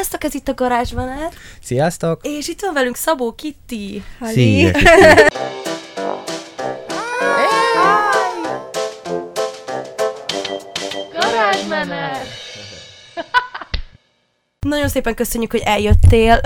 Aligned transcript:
Sziasztok, 0.00 0.24
ez 0.24 0.34
itt 0.34 0.48
a 0.48 0.54
garázsban, 0.54 1.08
Sziasztok! 1.62 2.20
és 2.26 2.48
itt 2.48 2.60
van 2.60 2.74
velünk 2.74 2.96
Szabó 2.96 3.32
Kitti. 3.32 4.02
Szia! 4.22 4.70
Nagyon 14.60 14.88
szépen 14.88 15.14
köszönjük, 15.14 15.50
hogy 15.50 15.62
eljöttél, 15.64 16.40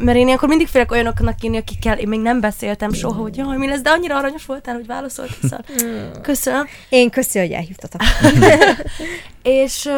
mert 0.00 0.18
én 0.18 0.26
ilyenkor 0.26 0.48
mindig 0.48 0.68
félek 0.68 0.92
olyanoknak 0.92 1.42
írni, 1.42 1.56
akikkel 1.56 1.98
én 1.98 2.08
még 2.08 2.20
nem 2.20 2.40
beszéltem 2.40 2.92
soha, 2.92 3.22
hogy 3.22 3.36
jaj, 3.36 3.56
mi 3.56 3.66
lesz, 3.66 3.80
de 3.80 3.90
annyira 3.90 4.16
aranyos 4.16 4.46
voltál, 4.46 4.74
hogy 4.74 4.86
válaszoltál. 4.86 5.64
Szóval. 5.78 6.20
Köszönöm. 6.22 6.66
Én 6.88 7.10
köszi, 7.10 7.38
hogy 7.38 7.50
elhívtatok. 7.50 8.00
És 9.42 9.90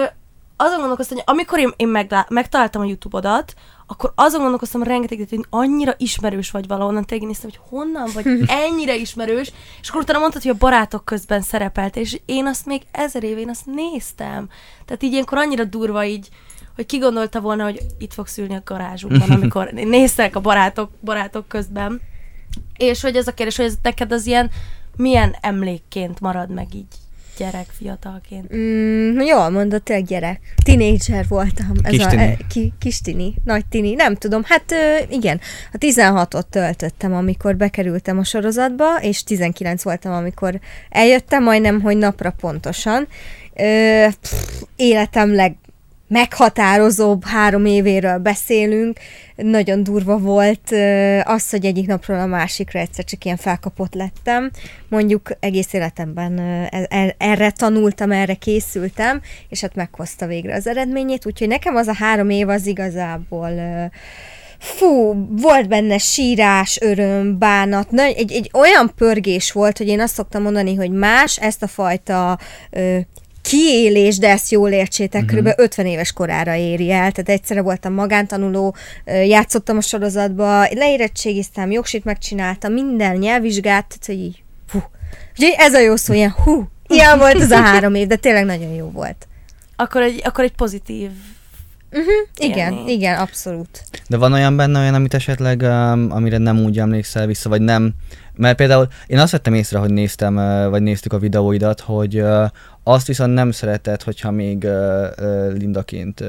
azon 0.57 0.79
gondolkoztam, 0.79 1.17
hogy 1.17 1.27
amikor 1.27 1.59
én, 1.59 1.73
én 1.77 1.89
meglá- 1.89 2.31
megtaláltam 2.31 2.83
a 2.83 2.85
YouTube-odat, 2.85 3.55
akkor 3.87 4.13
azon 4.15 4.41
gondolkoztam 4.41 4.83
rengeteget, 4.83 5.29
hogy 5.29 5.47
annyira 5.51 5.95
ismerős 5.97 6.51
vagy 6.51 6.67
valahonnan, 6.67 7.05
tényleg 7.05 7.27
néztem, 7.27 7.51
hogy 7.51 7.61
honnan 7.69 8.11
vagy 8.15 8.27
ennyire 8.65 8.95
ismerős, 8.95 9.53
és 9.81 9.89
akkor 9.89 10.03
utána 10.03 10.19
mondtad, 10.19 10.43
hogy 10.43 10.51
a 10.51 10.59
barátok 10.59 11.05
közben 11.05 11.41
szerepelt, 11.41 11.97
és 11.97 12.21
én 12.25 12.47
azt 12.47 12.67
még 12.67 12.83
ezer 12.91 13.23
éve, 13.25 13.41
én 13.41 13.49
azt 13.49 13.67
néztem. 13.67 14.49
Tehát 14.85 15.03
így 15.03 15.13
ilyenkor 15.13 15.39
annyira 15.39 15.65
durva 15.65 16.05
így, 16.05 16.29
hogy 16.75 16.87
ki 16.87 16.99
gondolta 16.99 17.41
volna, 17.41 17.65
hogy 17.65 17.81
itt 17.99 18.13
fogsz 18.13 18.39
ülni 18.39 18.55
a 18.55 18.63
garázsunkban, 18.65 19.31
amikor 19.39 19.71
néztek 19.71 20.37
a 20.37 20.41
barátok, 20.41 20.91
barátok 21.01 21.49
közben. 21.49 22.01
És 22.77 23.03
hogy 23.03 23.17
ez 23.17 23.27
a 23.27 23.35
kérdés, 23.35 23.57
hogy 23.57 23.67
ez 23.67 23.77
neked 23.83 24.13
az 24.13 24.27
ilyen 24.27 24.51
milyen 24.97 25.37
emlékként 25.41 26.21
marad 26.21 26.51
meg 26.51 26.75
így 26.75 27.02
gyerek, 27.37 27.67
fiatalként? 27.79 28.55
Mm, 28.57 29.21
jól 29.21 29.51
mondod, 29.51 29.83
tényleg 29.83 30.07
gyerek. 30.07 30.41
Tinédzser 30.65 31.25
voltam. 31.29 31.73
Ez 31.83 31.91
Kis 31.91 32.05
a, 32.05 32.09
tini. 32.09 32.23
e, 32.23 32.37
ki, 32.49 32.73
kis 32.79 33.01
tini, 33.01 33.35
nagy 33.45 33.67
tini, 33.67 33.95
nem 33.95 34.15
tudom. 34.15 34.43
Hát 34.45 34.75
igen, 35.09 35.41
a 35.73 35.79
16-ot 35.79 36.43
töltöttem, 36.51 37.15
amikor 37.15 37.57
bekerültem 37.57 38.19
a 38.19 38.25
sorozatba, 38.25 38.97
és 39.01 39.25
19 39.25 39.83
voltam, 39.83 40.13
amikor 40.13 40.61
eljöttem, 40.91 41.43
majdnem, 41.43 41.81
hogy 41.81 41.97
napra 41.97 42.31
pontosan. 42.41 43.09
Ö, 43.55 44.07
pff, 44.21 44.63
életem 44.77 45.35
leg 45.35 45.57
meghatározóbb 46.13 47.25
három 47.25 47.65
évéről 47.65 48.19
beszélünk. 48.19 48.99
Nagyon 49.37 49.83
durva 49.83 50.19
volt 50.19 50.71
az, 51.25 51.51
hogy 51.51 51.65
egyik 51.65 51.87
napról 51.87 52.19
a 52.19 52.27
másikra 52.27 52.81
egyszer 52.81 53.05
csak 53.05 53.25
ilyen 53.25 53.37
felkapott 53.37 53.95
lettem. 53.95 54.51
Mondjuk 54.89 55.31
egész 55.41 55.73
életemben 55.73 56.39
e- 56.39 56.87
e- 56.89 57.15
erre 57.19 57.51
tanultam, 57.51 58.11
erre 58.11 58.35
készültem, 58.35 59.21
és 59.49 59.61
hát 59.61 59.75
meghozta 59.75 60.27
végre 60.27 60.55
az 60.55 60.67
eredményét, 60.67 61.27
úgyhogy 61.27 61.49
nekem 61.49 61.77
az 61.77 61.87
a 61.87 61.95
három 61.95 62.31
év 62.31 62.49
az 62.49 62.67
igazából 62.67 63.51
Fú, 64.59 65.15
volt 65.31 65.69
benne 65.69 65.99
sírás, 65.99 66.79
öröm, 66.81 67.39
bánat, 67.39 67.91
na, 67.91 68.03
egy, 68.03 68.33
egy 68.33 68.51
olyan 68.53 68.93
pörgés 68.97 69.53
volt, 69.53 69.79
hogy 69.79 69.89
én 69.89 70.01
azt 70.01 70.15
szoktam 70.15 70.43
mondani, 70.43 70.75
hogy 70.75 70.91
más 70.91 71.39
ezt 71.39 71.63
a 71.63 71.67
fajta 71.67 72.39
ö, 72.71 72.99
kiélés, 73.43 74.19
de 74.19 74.29
ezt 74.29 74.51
jól 74.51 74.71
értsétek, 74.71 75.23
uh-huh. 75.23 75.39
kb. 75.39 75.53
50 75.57 75.87
éves 75.87 76.13
korára 76.13 76.55
éri 76.55 76.91
el. 76.91 77.13
Tehát 77.13 77.29
egyszerre 77.29 77.63
voltam 77.63 77.93
magántanuló, 77.93 78.75
játszottam 79.05 79.77
a 79.77 79.81
sorozatba, 79.81 80.67
leérettségiztem, 80.75 81.71
jogsit 81.71 82.05
megcsináltam, 82.05 82.73
minden 82.73 83.17
nyelvvizsgát, 83.17 83.87
tehát 83.89 84.07
hogy 84.07 84.19
így, 84.19 84.43
hú. 84.73 84.79
Úgyhogy 85.31 85.55
ez 85.57 85.75
a 85.75 85.81
jó 85.81 85.97
szó, 85.97 86.13
ilyen 86.13 86.35
hú, 86.45 86.69
ilyen 86.87 87.19
volt 87.19 87.41
ez 87.41 87.51
a 87.51 87.61
három 87.71 87.95
év, 87.95 88.07
de 88.07 88.17
tényleg 88.17 88.45
nagyon 88.45 88.73
jó 88.73 88.91
volt. 88.91 89.27
Akkor 89.77 90.03
egy, 90.03 90.21
akkor 90.25 90.45
egy 90.45 90.55
pozitív 90.55 91.11
Uh-huh. 91.93 92.51
Igen, 92.51 92.73
Élmény. 92.73 92.89
igen, 92.89 93.19
abszolút. 93.19 93.83
De 94.09 94.17
van 94.17 94.33
olyan 94.33 94.57
benne 94.57 94.81
olyan, 94.81 94.95
amit 94.95 95.15
esetleg, 95.15 95.61
um, 95.61 96.07
amire 96.11 96.39
nem 96.39 96.59
úgy 96.59 96.79
emlékszel 96.79 97.27
vissza, 97.27 97.49
vagy 97.49 97.61
nem? 97.61 97.95
Mert 98.35 98.57
például 98.57 98.89
én 99.07 99.19
azt 99.19 99.33
vettem 99.33 99.55
észre, 99.55 99.79
hogy 99.79 99.91
néztem, 99.91 100.37
uh, 100.37 100.69
vagy 100.69 100.83
néztük 100.83 101.13
a 101.13 101.19
videóidat, 101.19 101.81
hogy 101.81 102.21
uh, 102.21 102.45
azt 102.83 103.07
viszont 103.07 103.35
nem 103.35 103.51
szereted, 103.51 104.03
hogyha 104.03 104.31
még 104.31 104.67
Lindaként 105.53 106.25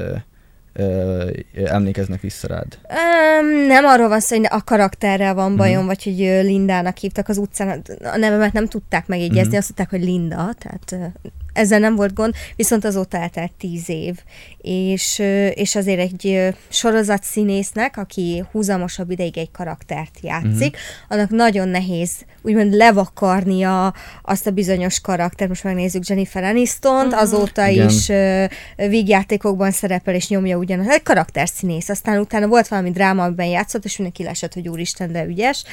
emlékeznek 1.64 2.20
vissza 2.20 2.46
rád. 2.48 2.78
Um, 2.88 3.66
nem 3.66 3.84
arról 3.84 4.08
van 4.08 4.20
szó, 4.20 4.36
hogy 4.36 4.46
a 4.50 4.64
karakterrel 4.64 5.34
van 5.34 5.56
bajom, 5.56 5.78
Mhm. 5.78 5.86
vagy 5.86 6.04
hogy 6.04 6.16
Lindának 6.18 6.96
hívtak 6.96 7.28
az 7.28 7.36
utcán. 7.38 7.82
A 8.02 8.16
nevemet 8.16 8.52
nem 8.52 8.66
tudták 8.66 9.06
megjegyezni, 9.06 9.48
Mhm. 9.48 9.56
azt 9.56 9.66
tudták, 9.66 9.90
hogy 9.90 10.02
Linda, 10.04 10.50
tehát 10.58 11.12
ezzel 11.54 11.78
nem 11.78 11.94
volt 11.96 12.14
gond, 12.14 12.34
viszont 12.56 12.84
azóta 12.84 13.16
eltelt 13.18 13.52
tíz 13.58 13.88
év, 13.88 14.18
és, 14.60 15.18
és 15.54 15.74
azért 15.76 15.98
egy 16.00 16.26
ö, 16.26 16.48
sorozatszínésznek, 16.68 17.96
aki 17.96 18.44
húzamosabb 18.52 19.10
ideig 19.10 19.38
egy 19.38 19.50
karaktert 19.50 20.18
játszik, 20.22 20.76
annak 21.08 21.30
nagyon 21.30 21.68
nehéz 21.68 22.10
úgymond 22.42 22.72
levakarnia 22.74 23.94
azt 24.22 24.46
a 24.46 24.50
bizonyos 24.50 25.00
karaktert. 25.00 25.48
Most 25.48 25.64
megnézzük 25.64 26.06
Jennifer 26.06 26.44
Aniston-t, 26.44 27.10
Mhm. 27.10 27.18
azóta 27.20 27.66
Igen. 27.66 27.88
is 27.88 28.08
ö, 28.08 28.44
vígjátékokban 28.76 29.70
szerepel 29.70 30.14
és 30.14 30.28
nyomja 30.28 30.56
ugyanaz. 30.56 30.88
Egy 30.88 31.02
karakterszínész. 31.02 31.88
Aztán 31.88 32.18
utána 32.18 32.46
volt 32.46 32.68
valami 32.68 32.90
dráma, 32.90 33.24
amiben 33.24 33.46
játszott, 33.46 33.84
és 33.84 33.96
mindenki 33.96 34.22
lesett, 34.22 34.54
hogy 34.54 34.68
úristen, 34.68 35.12
de 35.12 35.24
ügyes. 35.24 35.64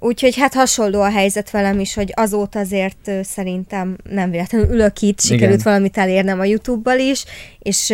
Úgyhogy 0.00 0.36
hát 0.36 0.54
hasonló 0.54 1.00
a 1.00 1.10
helyzet 1.10 1.50
velem 1.50 1.80
is, 1.80 1.94
hogy 1.94 2.12
azóta 2.14 2.58
azért 2.58 3.10
szerintem 3.22 3.96
nem 4.10 4.30
véletlenül 4.30 4.74
ülök 4.74 5.00
itt, 5.00 5.20
sikerült 5.20 5.60
Igen. 5.60 5.72
valamit 5.72 5.96
elérnem 5.96 6.40
a 6.40 6.44
YouTube-bal 6.44 6.98
is, 6.98 7.24
és 7.58 7.88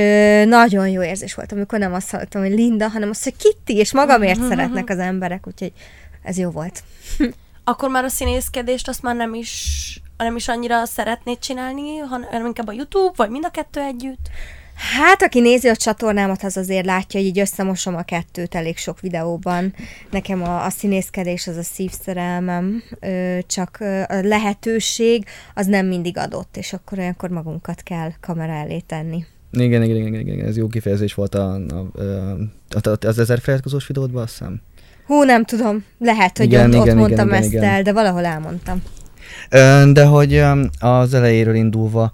nagyon 0.48 0.88
jó 0.88 1.02
érzés 1.02 1.34
volt, 1.34 1.52
amikor 1.52 1.78
nem 1.78 1.92
azt 1.92 2.10
hallottam, 2.10 2.42
hogy 2.42 2.52
Linda, 2.52 2.88
hanem 2.88 3.10
azt, 3.10 3.24
hogy 3.24 3.36
Kitty, 3.36 3.78
és 3.78 3.92
magamért 3.92 4.46
szeretnek 4.48 4.90
az 4.90 4.98
emberek, 4.98 5.46
úgyhogy 5.46 5.72
ez 6.22 6.38
jó 6.38 6.50
volt. 6.50 6.82
Akkor 7.64 7.90
már 7.90 8.04
a 8.04 8.08
színészkedést 8.08 8.88
azt 8.88 9.02
már 9.02 9.16
nem 9.16 9.34
is, 9.34 10.00
nem 10.16 10.36
is 10.36 10.48
annyira 10.48 10.84
szeretnéd 10.84 11.38
csinálni, 11.38 11.96
hanem 11.98 12.46
inkább 12.46 12.68
a 12.68 12.72
YouTube, 12.72 13.12
vagy 13.16 13.30
mind 13.30 13.44
a 13.44 13.50
kettő 13.50 13.80
együtt? 13.80 14.30
Hát, 14.74 15.22
aki 15.22 15.40
nézi 15.40 15.68
a 15.68 15.76
csatornámat, 15.76 16.42
az 16.42 16.56
azért 16.56 16.86
látja, 16.86 17.20
hogy 17.20 17.28
így 17.28 17.38
összemosom 17.38 17.94
a 17.94 18.02
kettőt 18.02 18.54
elég 18.54 18.76
sok 18.76 19.00
videóban. 19.00 19.74
Nekem 20.10 20.42
a, 20.42 20.64
a 20.64 20.70
színészkedés 20.70 21.46
az 21.46 21.56
a 21.56 21.62
szívszerelmem, 21.62 22.82
ö, 23.00 23.38
csak 23.46 23.76
ö, 23.80 24.00
a 24.00 24.20
lehetőség 24.22 25.24
az 25.54 25.66
nem 25.66 25.86
mindig 25.86 26.18
adott, 26.18 26.56
és 26.56 26.72
akkor 26.72 26.98
olyankor 26.98 27.30
magunkat 27.30 27.82
kell 27.82 28.10
kamera 28.20 28.52
elé 28.52 28.78
tenni. 28.78 29.24
Igen, 29.52 29.82
igen, 29.82 29.96
igen, 29.96 30.14
igen, 30.14 30.34
igen 30.34 30.46
ez 30.46 30.56
jó 30.56 30.68
kifejezés 30.68 31.14
volt 31.14 31.34
a, 31.34 31.54
a, 31.54 31.86
a, 32.68 32.88
a, 32.88 33.06
az 33.06 33.18
ezer 33.18 33.40
feliratkozós 33.40 33.86
videódban, 33.86 34.22
azt 34.22 34.38
hiszem. 34.38 34.60
Hú, 35.06 35.22
nem 35.22 35.44
tudom, 35.44 35.84
lehet, 35.98 36.38
hogy 36.38 36.46
Igen, 36.46 36.70
ott, 36.72 36.78
ott 36.78 36.84
igen, 36.84 36.96
mondtam 36.96 37.26
igen, 37.26 37.38
ezt 37.38 37.52
igen. 37.52 37.64
el, 37.64 37.82
de 37.82 37.92
valahol 37.92 38.24
elmondtam. 38.24 38.82
De 39.92 40.04
hogy 40.04 40.42
az 40.78 41.14
elejéről 41.14 41.54
indulva, 41.54 42.10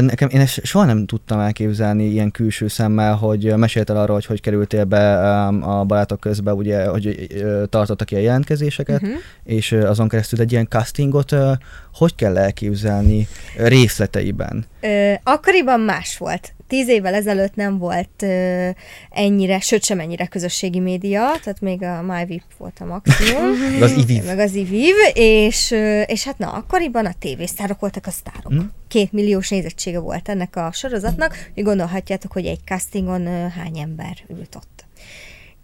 nekem 0.00 0.28
én 0.28 0.40
ezt 0.40 0.64
soha 0.64 0.84
nem 0.84 1.06
tudtam 1.06 1.38
elképzelni 1.38 2.04
ilyen 2.04 2.30
külső 2.30 2.68
szemmel, 2.68 3.14
hogy 3.14 3.56
meséltél 3.56 3.96
arról, 3.96 4.14
hogy 4.14 4.26
hogy 4.26 4.40
kerültél 4.40 4.84
be 4.84 5.18
a 5.46 5.84
barátok 5.84 6.20
közben, 6.20 6.54
ugye, 6.54 6.86
hogy 6.86 7.28
tartottak 7.68 8.10
ilyen 8.10 8.22
jelentkezéseket, 8.22 9.02
uh-huh. 9.02 9.18
és 9.44 9.72
azon 9.72 10.08
keresztül 10.08 10.40
egy 10.40 10.52
ilyen 10.52 10.66
castingot 10.68 11.34
hogy 11.94 12.14
kell 12.14 12.38
elképzelni 12.38 13.28
részleteiben? 13.56 14.64
Ö, 14.80 15.12
akkoriban 15.22 15.80
más 15.80 16.18
volt. 16.18 16.54
Tíz 16.70 16.88
évvel 16.88 17.14
ezelőtt 17.14 17.54
nem 17.54 17.78
volt 17.78 18.22
ö, 18.22 18.68
ennyire, 19.10 19.60
sőt 19.60 19.84
sem 19.84 20.00
ennyire 20.00 20.26
közösségi 20.26 20.78
média, 20.78 21.20
tehát 21.42 21.60
még 21.60 21.82
a 21.82 22.02
MyVip 22.02 22.42
volt 22.58 22.76
a 22.80 22.84
maximum. 22.84 23.52
Az 23.82 23.92
iviv. 23.96 24.24
Meg 24.24 24.38
az 24.38 24.54
iviv, 24.54 24.94
és, 25.12 25.70
és 26.06 26.24
hát 26.24 26.38
na, 26.38 26.52
akkoriban 26.52 27.06
a 27.06 27.12
tévésztárok 27.18 27.80
voltak 27.80 28.06
a 28.06 28.10
sztárok. 28.10 28.52
Mhm. 28.52 28.64
Két 28.88 29.12
milliós 29.12 29.48
nézettsége 29.48 29.98
volt 29.98 30.28
ennek 30.28 30.56
a 30.56 30.70
sorozatnak, 30.72 31.50
hogy 31.54 31.62
gondolhatjátok, 31.62 32.32
hogy 32.32 32.46
egy 32.46 32.60
castingon 32.64 33.50
hány 33.50 33.78
ember 33.78 34.16
ült 34.28 34.54
ott. 34.54 34.84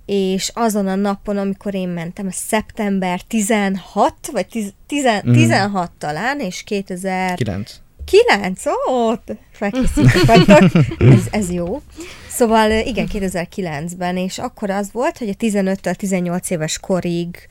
És 0.06 0.50
azon 0.54 0.86
a 0.86 0.94
napon, 0.94 1.36
amikor 1.36 1.74
én 1.74 1.88
mentem, 1.88 2.28
szeptember 2.30 3.20
16, 3.20 4.14
vagy 4.32 4.46
10, 4.46 4.72
10, 4.86 5.04
Mhm. 5.04 5.32
16 5.32 5.90
talán, 5.98 6.40
és 6.40 6.62
2000... 6.62 7.36
Kilenc. 8.06 8.66
Ó, 8.66 9.12
felkészültek 9.52 10.24
vagytok. 10.24 10.82
Ez, 11.12 11.26
ez 11.30 11.50
jó. 11.50 11.80
Szóval 12.28 12.70
igen, 12.70 13.08
2009-ben, 13.12 14.16
és 14.16 14.38
akkor 14.38 14.70
az 14.70 14.88
volt, 14.92 15.18
hogy 15.18 15.28
a 15.28 15.32
15-től 15.32 15.94
18 15.94 16.50
éves 16.50 16.78
korig 16.78 17.48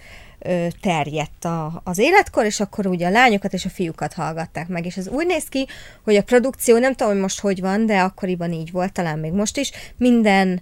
terjedt 0.82 1.46
a, 1.46 1.82
az 1.84 1.98
életkor, 1.98 2.46
és 2.46 2.60
akkor 2.60 2.88
ugye 2.88 3.08
a 3.08 3.12
lányokat 3.12 3.54
és 3.54 3.66
a 3.66 3.70
fiúkat 3.70 4.14
hallgatták 4.14 4.68
meg, 4.68 4.86
és 4.86 4.98
ez 4.98 5.08
úgy 5.08 5.26
néz 5.26 5.44
ki, 5.44 5.68
hogy 6.04 6.16
a 6.16 6.24
produkció, 6.24 6.78
nem 6.78 6.94
tudom, 6.94 7.14
hogy 7.14 7.22
most 7.22 7.40
hogy 7.40 7.62
van, 7.62 7.86
de 7.86 8.00
akkoriban 8.00 8.52
így 8.52 8.72
volt, 8.72 8.94
talán 8.94 9.20
még 9.20 9.32
most 9.32 9.58
is, 9.58 9.72
minden 9.98 10.62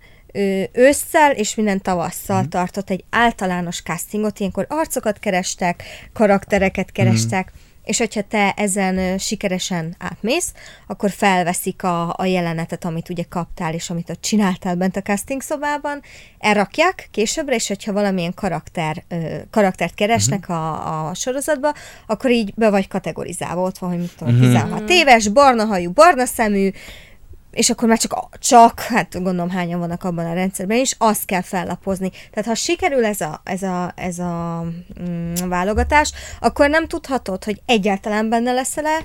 ősszel 0.71 1.31
és 1.31 1.55
minden 1.55 1.81
tavasszal 1.81 2.41
mm. 2.41 2.47
tartott 2.47 2.89
egy 2.89 3.03
általános 3.09 3.81
castingot, 3.81 4.39
ilyenkor 4.39 4.65
arcokat 4.69 5.19
kerestek, 5.19 5.83
karaktereket 6.13 6.91
kerestek, 6.91 7.51
és 7.83 7.97
hogyha 7.97 8.21
te 8.21 8.51
ezen 8.51 9.17
sikeresen 9.17 9.95
átmész, 9.99 10.53
akkor 10.87 11.11
felveszik 11.11 11.83
a, 11.83 12.13
a 12.17 12.25
jelenetet, 12.25 12.85
amit 12.85 13.09
ugye 13.09 13.23
kaptál, 13.29 13.73
és 13.73 13.89
amit 13.89 14.09
ott 14.09 14.21
csináltál 14.21 14.75
bent 14.75 14.95
a 14.95 15.01
casting 15.01 15.41
szobában, 15.41 16.01
elrakják 16.39 17.07
későbbre, 17.11 17.55
és 17.55 17.67
hogyha 17.67 17.93
valamilyen 17.93 18.33
karakter, 18.33 19.03
karaktert 19.49 19.93
keresnek 19.93 20.49
a, 20.49 21.07
a 21.07 21.13
sorozatba, 21.13 21.73
akkor 22.07 22.31
így 22.31 22.53
be 22.55 22.69
vagy 22.69 22.87
kategorizálva, 22.87 23.61
ott 23.61 23.77
van, 23.77 23.89
hogy 23.89 23.99
mit 23.99 24.15
tudom, 24.17 24.39
16 24.39 24.89
éves, 24.89 25.27
barna 25.27 25.65
hajú, 25.65 25.91
barna 25.91 26.25
szemű, 26.25 26.69
és 27.53 27.69
akkor 27.69 27.87
már 27.87 27.97
csak, 27.97 28.37
csak, 28.39 28.79
hát 28.79 29.13
gondolom 29.13 29.49
hányan 29.49 29.79
vannak 29.79 30.03
abban 30.03 30.25
a 30.25 30.33
rendszerben 30.33 30.77
is, 30.77 30.95
azt 30.97 31.25
kell 31.25 31.41
fellapozni. 31.41 32.09
Tehát 32.09 32.45
ha 32.45 32.55
sikerül 32.55 33.05
ez 33.05 33.21
a, 33.21 33.41
ez 33.43 33.63
a, 33.63 33.93
ez 33.95 34.19
a 34.19 34.65
mm, 35.01 35.33
válogatás, 35.47 36.11
akkor 36.39 36.69
nem 36.69 36.87
tudhatod, 36.87 37.43
hogy 37.43 37.61
egyáltalán 37.65 38.29
benne 38.29 38.51
leszel-e, 38.51 38.99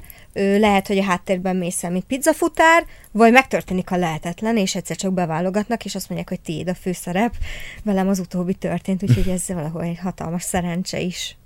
lehet, 0.58 0.86
hogy 0.86 0.98
a 0.98 1.04
háttérben 1.04 1.56
mész 1.56 1.84
el, 1.84 1.90
mint 1.90 2.04
pizzafutár, 2.04 2.84
vagy 3.12 3.32
megtörténik 3.32 3.90
a 3.90 3.96
lehetetlen, 3.96 4.56
és 4.56 4.74
egyszer 4.74 4.96
csak 4.96 5.12
beválogatnak, 5.12 5.84
és 5.84 5.94
azt 5.94 6.08
mondják, 6.08 6.28
hogy 6.28 6.40
tiéd 6.40 6.68
a 6.68 6.74
főszerep. 6.74 7.34
Velem 7.82 8.08
az 8.08 8.18
utóbbi 8.18 8.54
történt, 8.54 9.02
úgyhogy 9.02 9.28
ez 9.28 9.48
valahol 9.48 9.82
egy 9.82 9.98
hatalmas 9.98 10.42
szerencse 10.42 11.00
is. 11.00 11.36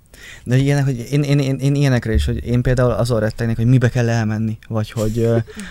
De 0.43 0.57
ilyenek, 0.57 0.83
hogy 0.83 1.07
én, 1.11 1.21
én, 1.23 1.39
én, 1.39 1.55
én 1.55 1.75
ilyenekre 1.75 2.13
is, 2.13 2.25
hogy 2.25 2.45
én 2.45 2.61
például 2.61 2.91
azon 2.91 3.19
rettegnek, 3.19 3.55
hogy 3.55 3.65
mibe 3.65 3.89
kell 3.89 4.09
elmenni, 4.09 4.57
vagy 4.67 4.91
hogy, 4.91 5.27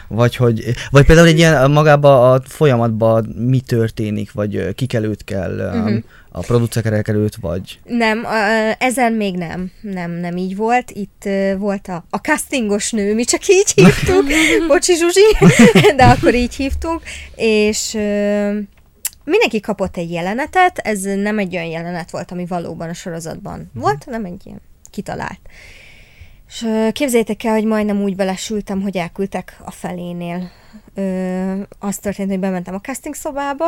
vagy 0.09 0.37
hogy, 0.37 0.75
vagy 0.91 1.07
például 1.07 1.27
egy 1.27 1.39
ilyen 1.39 1.71
magába 1.71 2.33
a 2.33 2.41
folyamatban 2.45 3.25
mi 3.25 3.61
történik, 3.61 4.33
vagy 4.33 4.57
ö, 4.57 4.73
kik 4.73 4.93
előtt 4.93 5.25
kell, 5.25 5.71
uh-huh. 5.75 6.03
a 6.31 6.41
producerek 6.41 7.09
előtt, 7.09 7.35
vagy... 7.35 7.79
Nem, 7.85 8.27
ezen 8.79 9.13
még 9.13 9.37
nem, 9.37 9.71
nem, 9.81 10.11
nem 10.11 10.37
így 10.37 10.57
volt. 10.57 10.91
Itt 10.91 11.29
volt 11.59 11.89
a, 11.89 12.05
a 12.11 12.17
castingos 12.17 12.91
nő, 12.91 13.15
mi 13.15 13.25
csak 13.25 13.49
így 13.49 13.73
hívtuk, 13.75 14.25
bocsi 14.69 14.95
Zsuzsi, 14.95 15.37
de 15.97 16.05
akkor 16.05 16.35
így 16.35 16.55
hívtuk, 16.55 17.03
és 17.37 17.97
mindenki 19.25 19.61
kapott 19.61 19.97
egy 19.97 20.11
jelenetet, 20.11 20.79
ez 20.79 21.03
nem 21.03 21.39
egy 21.39 21.55
olyan 21.55 21.67
jelenet 21.67 22.11
volt, 22.11 22.31
ami 22.31 22.47
valóban 22.47 22.89
a 22.89 22.95
sorozatban 22.95 23.71
volt, 23.75 24.05
hanem 24.05 24.25
egy 24.25 24.41
ilyen 24.45 24.61
kitalált. 24.91 25.41
És 26.49 26.69
képzeljétek 26.93 27.45
el, 27.45 27.53
hogy 27.53 27.65
majdnem 27.65 28.03
úgy 28.03 28.17
belesültem, 28.17 28.83
hogy 28.83 28.97
elküldtek 28.97 29.61
a 29.65 29.71
felénél. 29.71 30.51
Ö, 30.95 31.61
az 31.79 31.99
történt, 31.99 32.31
hogy 32.31 32.39
bementem 32.39 32.75
a 32.75 32.81
casting 32.81 33.15
szobába, 33.15 33.67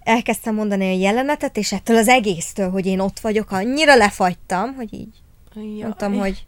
elkezdtem 0.00 0.54
mondani 0.54 0.84
a 0.84 0.98
jelenetet, 0.98 1.56
és 1.56 1.72
ettől 1.72 1.96
az 1.96 2.08
egésztől, 2.08 2.70
hogy 2.70 2.86
én 2.86 3.00
ott 3.00 3.20
vagyok, 3.20 3.50
annyira 3.50 3.96
lefagytam, 3.96 4.74
hogy 4.74 4.94
így 4.94 5.22
Jaj. 5.54 5.64
mondtam, 5.64 6.14
hogy 6.14 6.46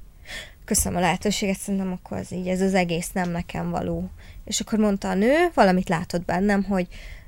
köszönöm 0.64 0.98
a 0.98 1.00
lehetőséget, 1.00 1.58
szerintem 1.58 1.92
akkor 1.92 2.16
az 2.16 2.32
így, 2.32 2.48
ez 2.48 2.60
az 2.60 2.74
egész 2.74 3.10
nem 3.12 3.30
nekem 3.30 3.70
való. 3.70 4.10
És 4.44 4.60
akkor 4.60 4.78
mondta 4.78 5.08
a 5.08 5.14
nő, 5.14 5.50
valamit 5.54 5.88
látott 5.88 6.24
bennem, 6.24 6.62
hogy, 6.62 6.86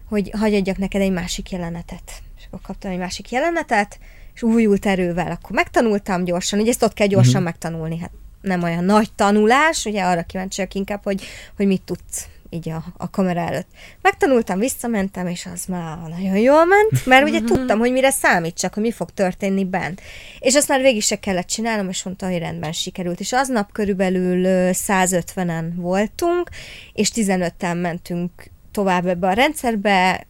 hogy 0.09 0.31
hagyjadjak 0.39 0.77
neked 0.79 1.01
egy 1.01 1.13
másik 1.13 1.51
jelenetet. 1.51 2.23
És 2.39 2.45
akkor 2.47 2.61
kaptam 2.61 2.91
egy 2.91 2.99
másik 2.99 3.31
jelenetet, 3.31 3.99
és 4.35 4.43
újult 4.43 4.87
erővel, 4.87 5.31
akkor 5.31 5.51
megtanultam 5.51 6.25
gyorsan, 6.25 6.59
ugye 6.61 6.71
ezt 6.71 6.83
ott 6.83 6.95
kell 6.95 7.07
gyorsan 7.07 7.35
Mhm. 7.35 7.43
megtanulni, 7.43 7.99
hát 7.99 8.11
nem 8.41 8.63
olyan 8.63 8.85
nagy 8.85 9.13
tanulás, 9.13 9.85
ugye 9.85 10.03
arra 10.03 10.23
kíváncsiak 10.23 10.75
inkább, 10.75 11.01
hogy, 11.05 11.23
hogy 11.57 11.67
mit 11.67 11.83
tudsz 11.83 12.27
így 12.51 12.69
a, 12.69 12.85
a 12.97 13.11
kamera 13.11 13.41
előtt. 13.41 13.67
Megtanultam, 14.03 14.59
visszamentem, 14.59 15.27
és 15.27 15.47
az 15.55 15.65
már 15.65 15.99
nagyon 16.09 16.37
jól 16.37 16.65
ment, 16.65 17.07
mert 17.07 17.29
ugye 17.29 17.41
tudtam, 17.53 17.79
hogy 17.79 17.93
mire 17.93 18.11
számítsak, 18.11 18.75
hogy 18.75 18.83
mi 18.83 18.91
fog 18.93 19.11
történni 19.11 19.65
bent. 19.65 20.01
És 20.39 20.55
azt 20.55 20.69
már 20.69 20.81
végig 20.81 21.03
se 21.03 21.19
kellett 21.19 21.47
csinálnom, 21.47 21.89
és 21.89 22.03
mondta, 22.03 22.27
hogy 22.27 22.39
rendben 22.39 22.73
sikerült. 22.73 23.21
És 23.21 23.33
aznap 23.33 23.73
körülbelül 23.73 24.45
ö, 24.45 24.71
150-en 24.73 25.71
voltunk, 25.75 26.51
és 26.93 27.11
15-en 27.15 27.81
mentünk 27.81 28.31
tovább 28.73 29.07
ebbe 29.07 29.27
a 29.27 29.33
rendszerbe, 29.33 30.27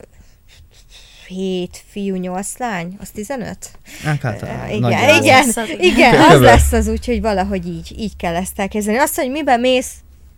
7 1.26 1.82
fiú, 1.90 2.16
8 2.16 2.58
lány, 2.58 2.96
az 3.00 3.10
15? 3.10 3.56
Hát, 4.04 4.20
hát, 4.22 4.42
Uh, 4.42 4.48
igen, 4.68 4.80
nagyjából. 4.80 5.22
igen, 5.22 5.44
lesz 5.46 5.56
az, 5.56 5.68
igen. 5.68 5.80
igen, 5.84 6.20
az 6.20 6.40
lesz 6.40 6.72
az 6.72 6.88
úgy, 6.88 7.06
hogy 7.06 7.20
valahogy 7.20 7.66
így, 7.66 7.94
így 7.98 8.16
kell 8.16 8.34
ezt 8.34 8.60
elkezdeni. 8.60 8.96
Azt, 8.98 9.16
hogy 9.16 9.30
miben 9.30 9.60
mész, 9.60 9.90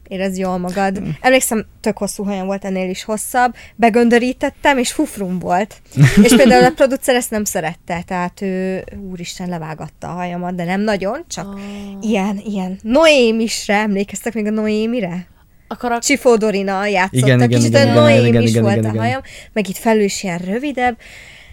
érezd 0.09 0.39
jól 0.39 0.59
magad. 0.59 1.03
Emlékszem, 1.21 1.67
tök 1.81 1.99
hosszú 1.99 2.25
hajam 2.25 2.47
volt, 2.47 2.65
ennél 2.65 2.91
is 2.91 3.05
hosszabb, 3.05 3.55
begöndörítettem, 3.77 4.79
és 4.79 4.93
fufrum 4.93 5.39
volt. 5.39 5.83
és 6.23 6.35
például 6.37 6.65
a 6.65 6.71
producer 6.71 7.15
ezt 7.15 7.31
nem 7.31 7.45
szerette, 7.45 8.03
tehát 8.07 8.41
ő, 8.41 8.85
úristen, 9.11 9.49
levágatta 9.49 10.09
a 10.09 10.13
hajamat, 10.13 10.55
de 10.55 10.65
nem 10.65 10.81
nagyon, 10.81 11.25
csak 11.29 11.47
Oh. 11.47 11.61
ilyen, 12.01 12.41
ilyen 12.45 12.79
Noémisre, 12.83 13.75
emlékeztek 13.75 14.35
még 14.35 14.47
a 14.47 14.51
Noémire? 14.51 15.27
A 15.73 15.77
karak... 15.77 16.03
Csifó 16.03 16.37
Dorina 16.37 16.87
játszott, 16.87 17.13
Igen, 17.13 17.27
igen, 17.27 17.43
igen, 17.43 17.59
kicsit 17.59 17.75
igen, 17.75 17.83
olyan 17.83 17.97
igen, 17.97 18.03
Noém 18.03 18.27
igen, 18.27 18.43
is 18.43 18.51
igen, 18.51 18.63
volt 18.63 18.77
igen, 18.77 18.85
a 18.85 18.93
igen. 18.93 19.05
hajam, 19.05 19.21
meg 19.53 19.69
itt 19.69 19.77
felül 19.77 20.03
is 20.03 20.23
ilyen 20.23 20.39
rövidebb, 20.39 20.97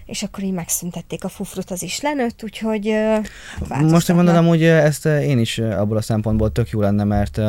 és 0.05 0.23
akkor 0.23 0.43
így 0.43 0.53
megszüntették 0.53 1.23
a 1.23 1.29
fufrut, 1.29 1.71
az 1.71 1.83
is 1.83 2.01
lenőtt, 2.01 2.43
úgyhogy 2.43 2.95
Most, 3.67 4.05
hogy 4.05 4.15
mondod, 4.15 4.35
amúgy 4.35 4.63
ezt 4.63 5.05
én 5.05 5.39
is 5.39 5.57
abból 5.57 5.97
a 5.97 6.01
szempontból 6.01 6.51
tök 6.51 6.69
jó 6.69 6.81
lenne, 6.81 7.03
mert 7.03 7.39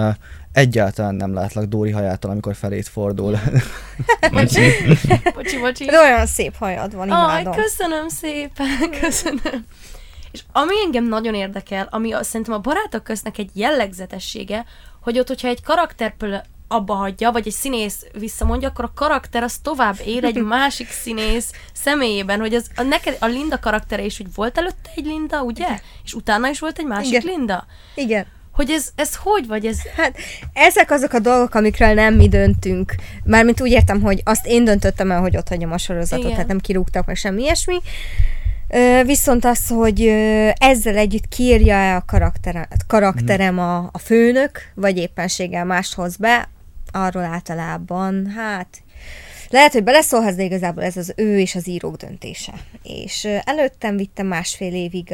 egyáltalán 0.52 1.14
nem 1.14 1.34
látlak 1.34 1.64
Dóri 1.64 1.90
hajától, 1.90 2.30
amikor 2.30 2.54
felét 2.54 2.88
fordul. 2.88 3.38
Bocsi, 4.32 5.58
bocsi. 5.60 5.84
De 5.84 6.00
olyan 6.00 6.26
szép 6.26 6.56
hajad 6.56 6.94
van, 6.94 7.10
Aj, 7.10 7.40
imádom. 7.40 7.62
köszönöm 7.62 8.08
szépen, 8.08 8.90
köszönöm. 9.00 9.66
És 10.30 10.42
ami 10.52 10.74
engem 10.84 11.08
nagyon 11.08 11.34
érdekel, 11.34 11.88
ami 11.90 12.14
szerintem 12.20 12.54
a 12.54 12.58
barátok 12.58 13.04
köznek 13.04 13.38
egy 13.38 13.50
jellegzetessége, 13.52 14.64
hogy 15.00 15.18
ott, 15.18 15.28
hogyha 15.28 15.48
egy 15.48 15.62
karakter 15.62 16.14
abba 16.68 16.94
hagyja, 16.94 17.30
vagy 17.30 17.46
egy 17.46 17.52
színész 17.52 18.06
visszamondja, 18.18 18.68
akkor 18.68 18.84
a 18.84 18.92
karakter 18.94 19.42
az 19.42 19.58
tovább 19.62 19.96
él 20.04 20.24
egy 20.24 20.42
másik 20.56 20.90
színész 20.90 21.52
személyében, 21.72 22.40
hogy 22.40 22.54
az, 22.54 22.66
a, 22.76 22.82
neked, 22.82 23.16
a 23.20 23.26
Linda 23.26 23.58
karaktere 23.58 24.04
is, 24.04 24.16
hogy 24.16 24.34
volt 24.34 24.58
előtte 24.58 24.90
egy 24.94 25.04
Linda, 25.04 25.42
ugye? 25.42 25.80
És 26.04 26.14
utána 26.14 26.48
is 26.48 26.60
volt 26.60 26.78
egy 26.78 26.86
másik 26.86 27.12
Igen. 27.12 27.22
Linda? 27.24 27.66
Igen. 27.94 28.26
Hogy 28.52 28.70
ez, 28.70 28.88
ez 28.94 29.16
hogy, 29.16 29.46
vagy 29.46 29.66
ez... 29.66 29.78
Hát 29.96 30.16
ezek 30.52 30.90
azok 30.90 31.12
a 31.12 31.18
dolgok, 31.18 31.54
amikről 31.54 31.94
nem 31.94 32.14
mi 32.14 32.28
döntünk. 32.28 32.94
Mármint 33.24 33.60
úgy 33.60 33.70
értem, 33.70 34.02
hogy 34.02 34.20
azt 34.24 34.46
én 34.46 34.64
döntöttem 34.64 35.10
el, 35.10 35.20
hogy 35.20 35.36
ott 35.36 35.48
hagyom 35.48 35.72
a 35.72 35.78
sorozatot, 35.78 36.18
Igen. 36.18 36.30
tehát 36.30 36.48
nem 36.48 36.58
kirúgtak, 36.58 37.06
meg 37.06 37.16
semmi 37.16 37.42
ilyesmi. 37.42 37.76
Viszont 39.04 39.44
az, 39.44 39.68
hogy 39.68 40.00
ezzel 40.58 40.96
együtt 40.96 41.28
kiírja-e 41.28 41.96
a 41.96 42.04
karakterem, 42.06 42.66
karakterem 42.86 43.58
a, 43.58 43.76
a 43.92 43.98
főnök, 43.98 44.60
vagy 44.74 44.96
éppenséggel 44.96 45.64
más 45.64 45.94
hoz 45.94 46.16
be, 46.16 46.48
arról 46.93 47.23
általában, 47.23 48.26
hát 48.26 48.82
lehet, 49.50 49.73
hogy 49.73 49.85
beleszólhatsz, 49.85 50.35
de 50.35 50.43
igazából 50.43 50.82
ez 50.82 50.96
az 50.96 51.12
ő 51.17 51.38
és 51.38 51.55
az 51.55 51.69
írók 51.69 51.96
döntése. 51.96 52.52
És 52.82 53.29
előttem 53.44 53.97
vittem 53.97 54.26
másfél 54.26 54.75
évig 54.75 55.12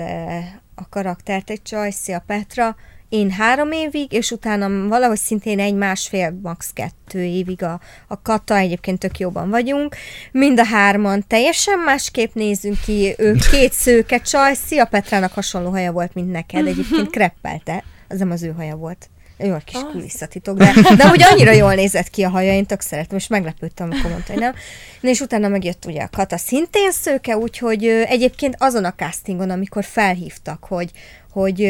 a 0.74 0.88
karaktert 0.88 1.50
egy 1.50 1.62
Csajci, 1.62 2.12
a 2.12 2.22
Petra, 2.26 2.76
én 3.08 3.30
három 3.30 3.72
évig, 3.72 4.12
és 4.12 4.30
utána 4.30 4.88
valahogy 4.88 5.18
szintén 5.18 5.58
egy 5.58 5.74
másfél, 5.74 6.38
max. 6.42 6.70
kettő 6.72 7.22
évig 7.22 7.62
a, 7.62 7.80
a 8.08 8.22
Kata, 8.22 8.56
egyébként 8.56 8.98
tök 8.98 9.18
jóban 9.18 9.50
vagyunk. 9.50 9.96
Mind 10.32 10.58
a 10.58 10.64
hárman 10.64 11.24
teljesen 11.26 11.78
másképp 11.78 12.34
nézünk 12.34 12.80
ki, 12.84 13.14
ő 13.18 13.36
két 13.50 13.72
szőke 13.72 14.18
Csajci, 14.18 14.78
a 14.78 14.84
Petrának 14.84 15.32
hasonló 15.32 15.70
haja 15.70 15.92
volt, 15.92 16.14
mint 16.14 16.30
neked, 16.30 16.66
egyébként 16.66 17.10
kreppelte, 17.10 17.84
az 18.08 18.18
nem 18.18 18.30
az 18.30 18.42
ő 18.42 18.52
haja 18.52 18.76
volt. 18.76 19.08
Jó, 19.38 19.54
egy 19.54 19.64
kis 19.64 19.74
Az. 19.74 19.86
kulisszatitok, 19.92 20.58
de, 20.58 20.72
de 20.96 21.10
úgy 21.10 21.22
annyira 21.22 21.52
jól 21.52 21.74
nézett 21.74 22.10
ki 22.10 22.22
a 22.22 22.28
haja, 22.28 22.52
én 22.52 22.66
tök 22.66 22.80
szeretem, 22.80 23.16
és 23.16 23.26
meglepődtem, 23.26 23.90
amikor 23.90 24.10
mondta, 24.10 24.32
hogy 24.32 24.40
nem. 24.40 24.54
Na, 25.00 25.08
és 25.08 25.20
utána 25.20 25.48
megjött 25.48 25.84
ugye 25.84 26.02
a 26.02 26.08
Kata 26.08 26.36
szintén 26.36 26.92
szőke, 26.92 27.36
úgyhogy 27.36 27.84
egyébként 27.86 28.56
azon 28.58 28.84
a 28.84 28.94
castingon, 28.94 29.50
amikor 29.50 29.84
felhívtak, 29.84 30.64
hogy, 30.64 30.90
hogy 31.30 31.62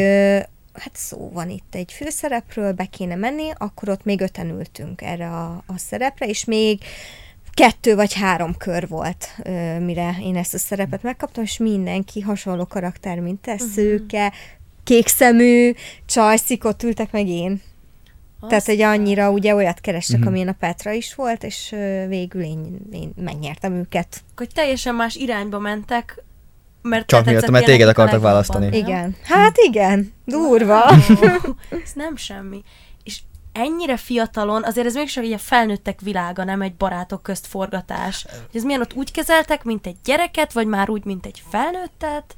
hát 0.73 0.91
szó 0.93 1.29
van 1.33 1.49
itt 1.49 1.75
egy 1.75 1.91
főszerepről, 1.91 2.71
be 2.71 2.85
kéne 2.85 3.15
menni, 3.15 3.51
akkor 3.57 3.89
ott 3.89 4.03
még 4.03 4.21
öten 4.21 4.49
ültünk 4.49 5.01
erre 5.01 5.29
a, 5.29 5.63
a 5.65 5.77
szerepre, 5.77 6.25
és 6.25 6.45
még 6.45 6.79
kettő 7.55 7.95
vagy 7.95 8.13
három 8.13 8.57
kör 8.57 8.87
volt, 8.87 9.35
mire 9.79 10.15
én 10.21 10.35
ezt 10.35 10.53
a 10.53 10.57
szerepet 10.57 11.03
megkaptam, 11.03 11.43
és 11.43 11.57
mindenki 11.57 12.21
hasonló 12.21 12.65
karakter, 12.65 13.19
mint 13.19 13.41
te, 13.41 13.57
szőke, 13.57 14.33
kékszemű, 14.85 15.73
csajszikot 16.05 16.83
ültek 16.83 17.11
meg 17.11 17.27
én. 17.27 17.61
Tehát, 18.47 18.65
hogy 18.65 18.81
annyira 18.81 19.29
ugye 19.31 19.55
olyat 19.55 19.79
kerestek, 19.79 20.19
Mhm. 20.19 20.27
amilyen 20.27 20.47
a 20.47 20.55
Petra 20.59 20.91
is 20.91 21.15
volt, 21.15 21.43
és 21.43 21.75
végül 22.07 22.41
én, 22.43 22.77
én 22.91 23.13
megnyertem 23.15 23.73
őket. 23.73 24.21
Hogy 24.35 24.49
teljesen 24.53 24.95
más 24.95 25.15
irányba 25.15 25.59
mentek, 25.59 26.23
mert 26.81 27.07
Csak 27.07 27.25
miatt, 27.25 27.49
mert 27.49 27.65
téged 27.65 27.87
akartak 27.87 28.21
választani. 28.21 28.65
nem? 28.65 28.73
Igen. 28.73 29.15
Hát 29.23 29.55
igen, 29.57 30.13
durva. 30.25 30.83
Ez 31.83 31.91
nem 31.93 32.15
semmi. 32.15 32.61
És 33.03 33.19
ennyire 33.53 33.97
fiatalon, 33.97 34.63
azért 34.63 34.87
ez 34.87 34.93
mégsem 34.95 35.23
egy 35.23 35.31
a 35.31 35.37
felnőttek 35.37 36.01
világa, 36.01 36.43
nem 36.43 36.61
egy 36.61 36.75
barátok 36.75 37.23
közt 37.23 37.47
forgatás. 37.47 38.25
Hogy 38.29 38.59
ez 38.59 38.63
milyen 38.63 38.81
ott 38.81 38.93
úgy 38.93 39.11
kezeltek, 39.11 39.63
mint 39.63 39.87
egy 39.87 39.95
gyereket, 40.03 40.53
vagy 40.53 40.67
már 40.67 40.89
úgy, 40.89 41.05
mint 41.05 41.25
egy 41.25 41.43
felnőttet? 41.49 42.35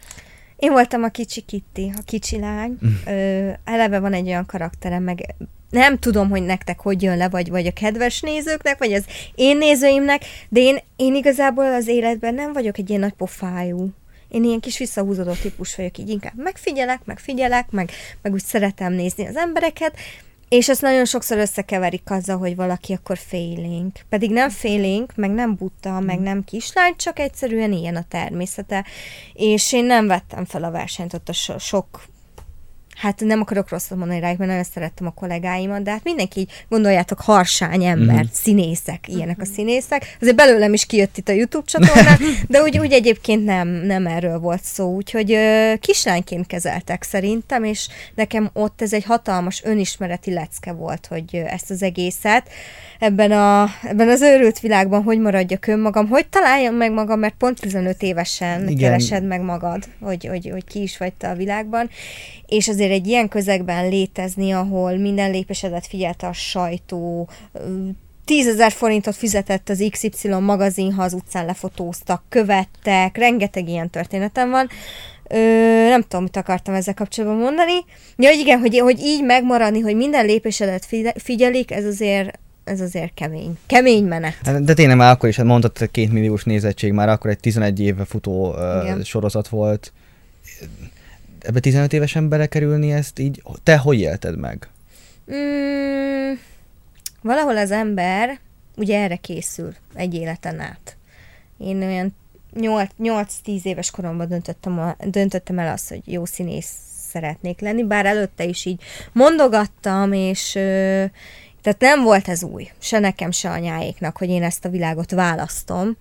Én 0.57 0.71
voltam 0.71 1.03
a 1.03 1.09
kicsi 1.09 1.41
Kitty, 1.41 1.91
a 1.97 2.01
kicsi 2.05 2.39
lány. 2.39 2.77
Ö, 3.05 3.49
eleve 3.63 3.99
van 3.99 4.13
egy 4.13 4.27
olyan 4.27 4.45
karakterem, 4.45 5.03
meg 5.03 5.35
nem 5.69 5.97
tudom, 5.97 6.29
hogy 6.29 6.43
nektek 6.43 6.79
hogy 6.79 7.01
jön 7.01 7.17
le, 7.17 7.29
vagy, 7.29 7.49
vagy 7.49 7.67
a 7.67 7.71
kedves 7.71 8.21
nézőknek, 8.21 8.77
vagy 8.77 8.93
az 8.93 9.05
én 9.35 9.57
nézőimnek, 9.57 10.21
de 10.49 10.59
én, 10.59 10.77
én 10.95 11.15
igazából 11.15 11.73
az 11.73 11.87
életben 11.87 12.33
nem 12.33 12.53
vagyok 12.53 12.77
egy 12.77 12.89
ilyen 12.89 13.01
nagy 13.01 13.13
pofájú. 13.13 13.89
Én 14.27 14.43
ilyen 14.43 14.59
kis 14.59 14.77
visszahúzódó 14.77 15.31
típus 15.31 15.75
vagyok, 15.75 15.97
így 15.97 16.09
inkább 16.09 16.33
megfigyelek, 16.35 17.05
megfigyelek, 17.05 17.71
meg, 17.71 17.89
meg 18.21 18.33
úgy 18.33 18.43
szeretem 18.43 18.93
nézni 18.93 19.27
az 19.27 19.35
embereket, 19.35 19.97
és 20.49 20.69
ezt 20.69 20.81
nagyon 20.81 21.05
sokszor 21.05 21.37
összekeverik 21.37 22.11
azzal, 22.11 22.37
hogy 22.37 22.55
valaki 22.55 22.93
akkor 22.93 23.17
félénk. 23.17 23.99
Pedig 24.09 24.31
nem 24.31 24.49
félénk, 24.49 25.15
meg 25.15 25.31
nem 25.31 25.55
buta, 25.55 25.99
meg 25.99 26.19
nem 26.19 26.43
kislány, 26.43 26.95
csak 26.95 27.19
egyszerűen 27.19 27.71
ilyen 27.71 27.95
a 27.95 28.05
természete. 28.07 28.85
És 29.33 29.73
én 29.73 29.85
nem 29.85 30.07
vettem 30.07 30.45
fel 30.45 30.63
a 30.63 30.71
versenyt 30.71 31.13
ott 31.13 31.29
a 31.29 31.33
so- 31.33 31.59
sok 31.59 32.03
hát 32.97 33.19
nem 33.19 33.41
akarok 33.41 33.69
rosszat 33.69 33.97
mondani 33.97 34.19
rájuk, 34.19 34.37
mert 34.37 34.49
nagyon 34.49 34.65
szerettem 34.65 35.07
a 35.07 35.11
kollégáimat, 35.11 35.83
de 35.83 35.91
hát 35.91 36.03
mindenki 36.03 36.39
így 36.39 36.51
gondoljátok 36.69 37.19
harsány 37.21 37.83
ember, 37.83 38.15
Mhm. 38.15 38.23
mm. 38.23 38.29
színészek, 38.31 39.07
ilyenek 39.07 39.41
a 39.41 39.45
színészek. 39.45 40.17
Azért 40.21 40.35
belőlem 40.35 40.73
is 40.73 40.85
kijött 40.85 41.17
itt 41.17 41.29
a 41.29 41.31
YouTube 41.31 41.65
csatornán, 41.65 42.17
de 42.47 42.61
úgy, 42.61 42.77
úgy 42.77 42.91
egyébként 42.91 43.45
nem, 43.45 43.67
nem 43.67 44.07
erről 44.07 44.39
volt 44.39 44.63
szó, 44.63 44.93
úgyhogy 44.95 45.31
ö, 45.31 45.73
kislányként 45.79 46.47
kezeltek 46.47 47.03
szerintem, 47.03 47.63
és 47.63 47.87
nekem 48.15 48.49
ott 48.53 48.81
ez 48.81 48.93
egy 48.93 49.03
hatalmas 49.03 49.61
önismereti 49.63 50.33
lecke 50.33 50.71
volt, 50.71 51.05
hogy 51.05 51.23
ö, 51.35 51.37
ezt 51.37 51.69
az 51.71 51.83
egészet 51.83 52.49
ebben, 52.99 53.31
a, 53.31 53.67
ebben 53.83 54.09
az 54.09 54.21
őrült 54.21 54.59
világban 54.59 55.03
hogy 55.03 55.19
maradjak 55.19 55.67
önmagam, 55.67 56.07
hogy 56.07 56.27
találjam 56.27 56.75
meg 56.75 56.91
magam, 56.91 57.19
mert 57.19 57.35
pont 57.37 57.59
15 57.59 58.01
évesen 58.01 58.67
Igen. 58.67 58.77
Keresed 58.77 59.23
meg 59.23 59.41
magad, 59.41 59.83
hogy, 60.01 60.25
hogy, 60.25 60.49
hogy 60.51 60.63
ki 60.63 60.81
is 60.81 60.97
vagy 60.97 61.13
te 61.13 61.29
a 61.29 61.35
világban, 61.35 61.89
és 62.45 62.67
azért 62.67 62.91
egy 62.91 63.07
ilyen 63.07 63.27
közegben 63.27 63.89
létezni, 63.89 64.51
ahol 64.51 64.97
minden 64.97 65.31
lépésedet 65.31 65.87
figyelte 65.87 66.27
a 66.27 66.33
sajtó, 66.33 67.29
ö, 67.53 67.59
10 68.25 68.47
ezer 68.47 68.71
forintot 68.71 69.15
fizetett 69.15 69.69
az 69.69 69.83
XY 69.91 70.27
magazinha, 70.27 71.03
az 71.03 71.13
utcán 71.13 71.45
lefotóztak, 71.45 72.23
követtek, 72.29 73.17
rengeteg 73.17 73.67
ilyen 73.67 73.89
történetem 73.89 74.49
van. 74.49 74.69
Ö, 75.29 75.37
nem 75.89 76.01
tudom, 76.01 76.23
mit 76.23 76.35
akartam 76.35 76.73
ezzel 76.73 76.93
kapcsolatban 76.93 77.39
mondani. 77.39 77.85
Ja, 78.17 78.29
hogy 78.29 78.39
igen, 78.39 78.59
hogy, 78.59 78.79
hogy 78.79 78.99
így 78.99 79.23
megmaradni, 79.23 79.79
hogy 79.79 79.95
minden 79.95 80.25
lépésedet 80.25 80.85
figye- 80.85 81.21
figyelik, 81.21 81.71
ez 81.71 81.85
azért, 81.85 82.39
ez 82.67 82.81
azért 82.81 83.13
kemény. 83.13 83.57
Kemény 83.65 84.05
menet. 84.05 84.35
Hát, 84.43 84.63
De 84.63 84.73
tényleg 84.73 84.97
már 84.97 85.11
akkor 85.11 85.29
is, 85.29 85.35
hát 85.35 85.45
mondtad, 85.45 85.77
hogy 85.77 85.91
két 85.91 86.11
milliós 86.11 86.43
nézettség, 86.43 86.91
már 86.91 87.09
akkor 87.09 87.29
egy 87.29 87.39
11 87.39 87.79
éve 87.79 88.05
futó 88.05 88.53
Igen. 88.83 89.03
sorozat 89.03 89.47
volt. 89.47 89.93
Ebbe 91.39 91.59
15 91.59 91.93
évesen 91.93 92.29
belekerülni 92.29 92.91
ezt 92.91 93.19
így, 93.19 93.43
te 93.63 93.77
hogy 93.77 93.99
élted 93.99 94.37
meg? 94.37 94.67
Mm, 95.33 96.33
valahol 97.21 97.57
az 97.57 97.71
ember 97.71 98.39
ugye 98.75 98.99
erre 98.99 99.15
készül 99.15 99.73
egy 99.93 100.13
életen 100.13 100.59
át. 100.59 100.97
Én 101.57 101.83
olyan 101.83 102.15
8-10 102.59 103.63
éves 103.63 103.91
koromban 103.91 104.27
döntöttem, 104.27 104.79
a, 104.79 104.95
döntöttem 105.05 105.59
el 105.59 105.73
azt, 105.73 105.89
hogy 105.89 106.01
jó 106.05 106.25
színész 106.25 106.71
szeretnék 107.09 107.59
lenni, 107.59 107.83
bár 107.83 108.05
előtte 108.05 108.43
is 108.43 108.65
így 108.65 108.81
mondogattam, 109.11 110.13
és 110.13 110.57
tehát 111.73 111.95
nem 111.95 112.05
volt 112.05 112.27
ez 112.27 112.43
új, 112.43 112.67
se 112.79 112.99
nekem, 112.99 113.31
se 113.31 113.49
anyáéknak, 113.49 114.17
hogy 114.17 114.29
én 114.29 114.43
ezt 114.43 114.65
a 114.65 114.69
világot 114.69 115.11
választom. 115.11 115.97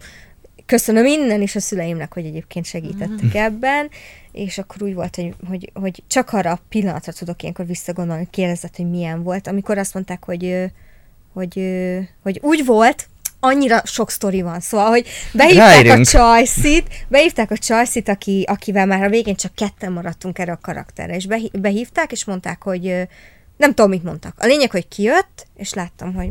Köszönöm 0.67 1.05
innen 1.05 1.43
is 1.43 1.57
a 1.57 1.61
szüleimnek, 1.61 2.13
hogy 2.13 2.25
egyébként 2.25 2.65
segítettek 2.65 3.35
ebben, 3.35 3.89
és 4.33 4.59
akkor 4.59 4.83
úgy 4.83 4.95
volt, 4.95 5.17
hogy, 5.17 5.35
hogy, 5.49 5.71
hogy 5.75 6.03
csak 6.07 6.33
arra 6.33 6.51
a 6.51 6.61
pillanatra 6.69 7.13
tudok 7.13 7.43
ilyenkor 7.43 7.67
visszagondolni, 7.67 8.23
hogy 8.23 8.33
kérdezett, 8.33 8.77
hogy 8.77 8.91
milyen 8.91 9.23
volt, 9.23 9.47
amikor 9.47 9.79
azt 9.79 9.95
mondták, 9.95 10.25
hogy, 10.25 10.65
hogy, 11.33 11.59
ö, 11.59 11.99
hogy 12.23 12.39
úgy 12.43 12.65
volt, 12.65 13.09
annyira 13.41 13.81
sok 13.85 14.11
sztori 14.11 14.43
van, 14.43 14.61
szóval, 14.61 14.89
hogy 14.89 15.07
behívták 15.33 15.83
Ráérünk. 15.83 16.07
a 16.07 16.11
Csajszit, 16.11 17.05
behívták 17.09 17.51
a 17.51 17.59
Csajszit, 17.59 18.09
aki, 18.09 18.45
akivel 18.49 18.87
már 18.87 19.03
a 19.03 19.09
végén 19.09 19.37
csak 19.37 19.55
ketten 19.55 19.93
maradtunk 19.93 20.39
erre 20.39 20.53
a 20.53 20.59
karakterre, 20.63 21.15
és 21.15 21.27
behívták, 21.53 22.13
és 22.13 22.25
mondták, 22.25 22.63
hogy 22.63 23.09
nem 23.57 23.75
tudom, 23.75 23.91
mit 23.91 24.03
mondtak. 24.03 24.35
A 24.39 24.47
lényeg, 24.47 24.71
hogy 24.71 24.89
kijött, 24.89 25.47
és 25.57 25.75
láttam, 25.75 26.15
hogy 26.15 26.31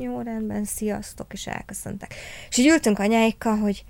jó, 0.00 0.20
rendben, 0.20 0.64
sziasztok, 0.64 1.32
és 1.32 1.46
elköszöntek. 1.46 2.14
És 2.48 2.56
így 2.56 2.68
ültünk 2.68 2.98
anyáikkal, 2.98 3.56
hogy 3.56 3.84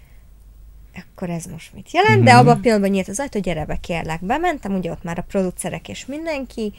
akkor 0.97 1.31
ez 1.31 1.45
most 1.45 1.73
mit 1.75 1.91
jelent, 1.91 2.23
de 2.23 2.33
abban 2.33 2.57
a 2.57 2.61
pillanatban 2.61 2.91
nyílt 2.91 3.09
az 3.09 3.21
ajtó, 3.21 3.41
gyere 3.41 3.65
be, 3.65 3.77
kérlek. 3.77 4.25
Bementem, 4.25 4.75
ugye 4.75 4.91
ott 4.91 5.03
már 5.03 5.19
a 5.19 5.25
producerek 5.29 5.89
és 5.89 6.07
mindenki, 6.07 6.73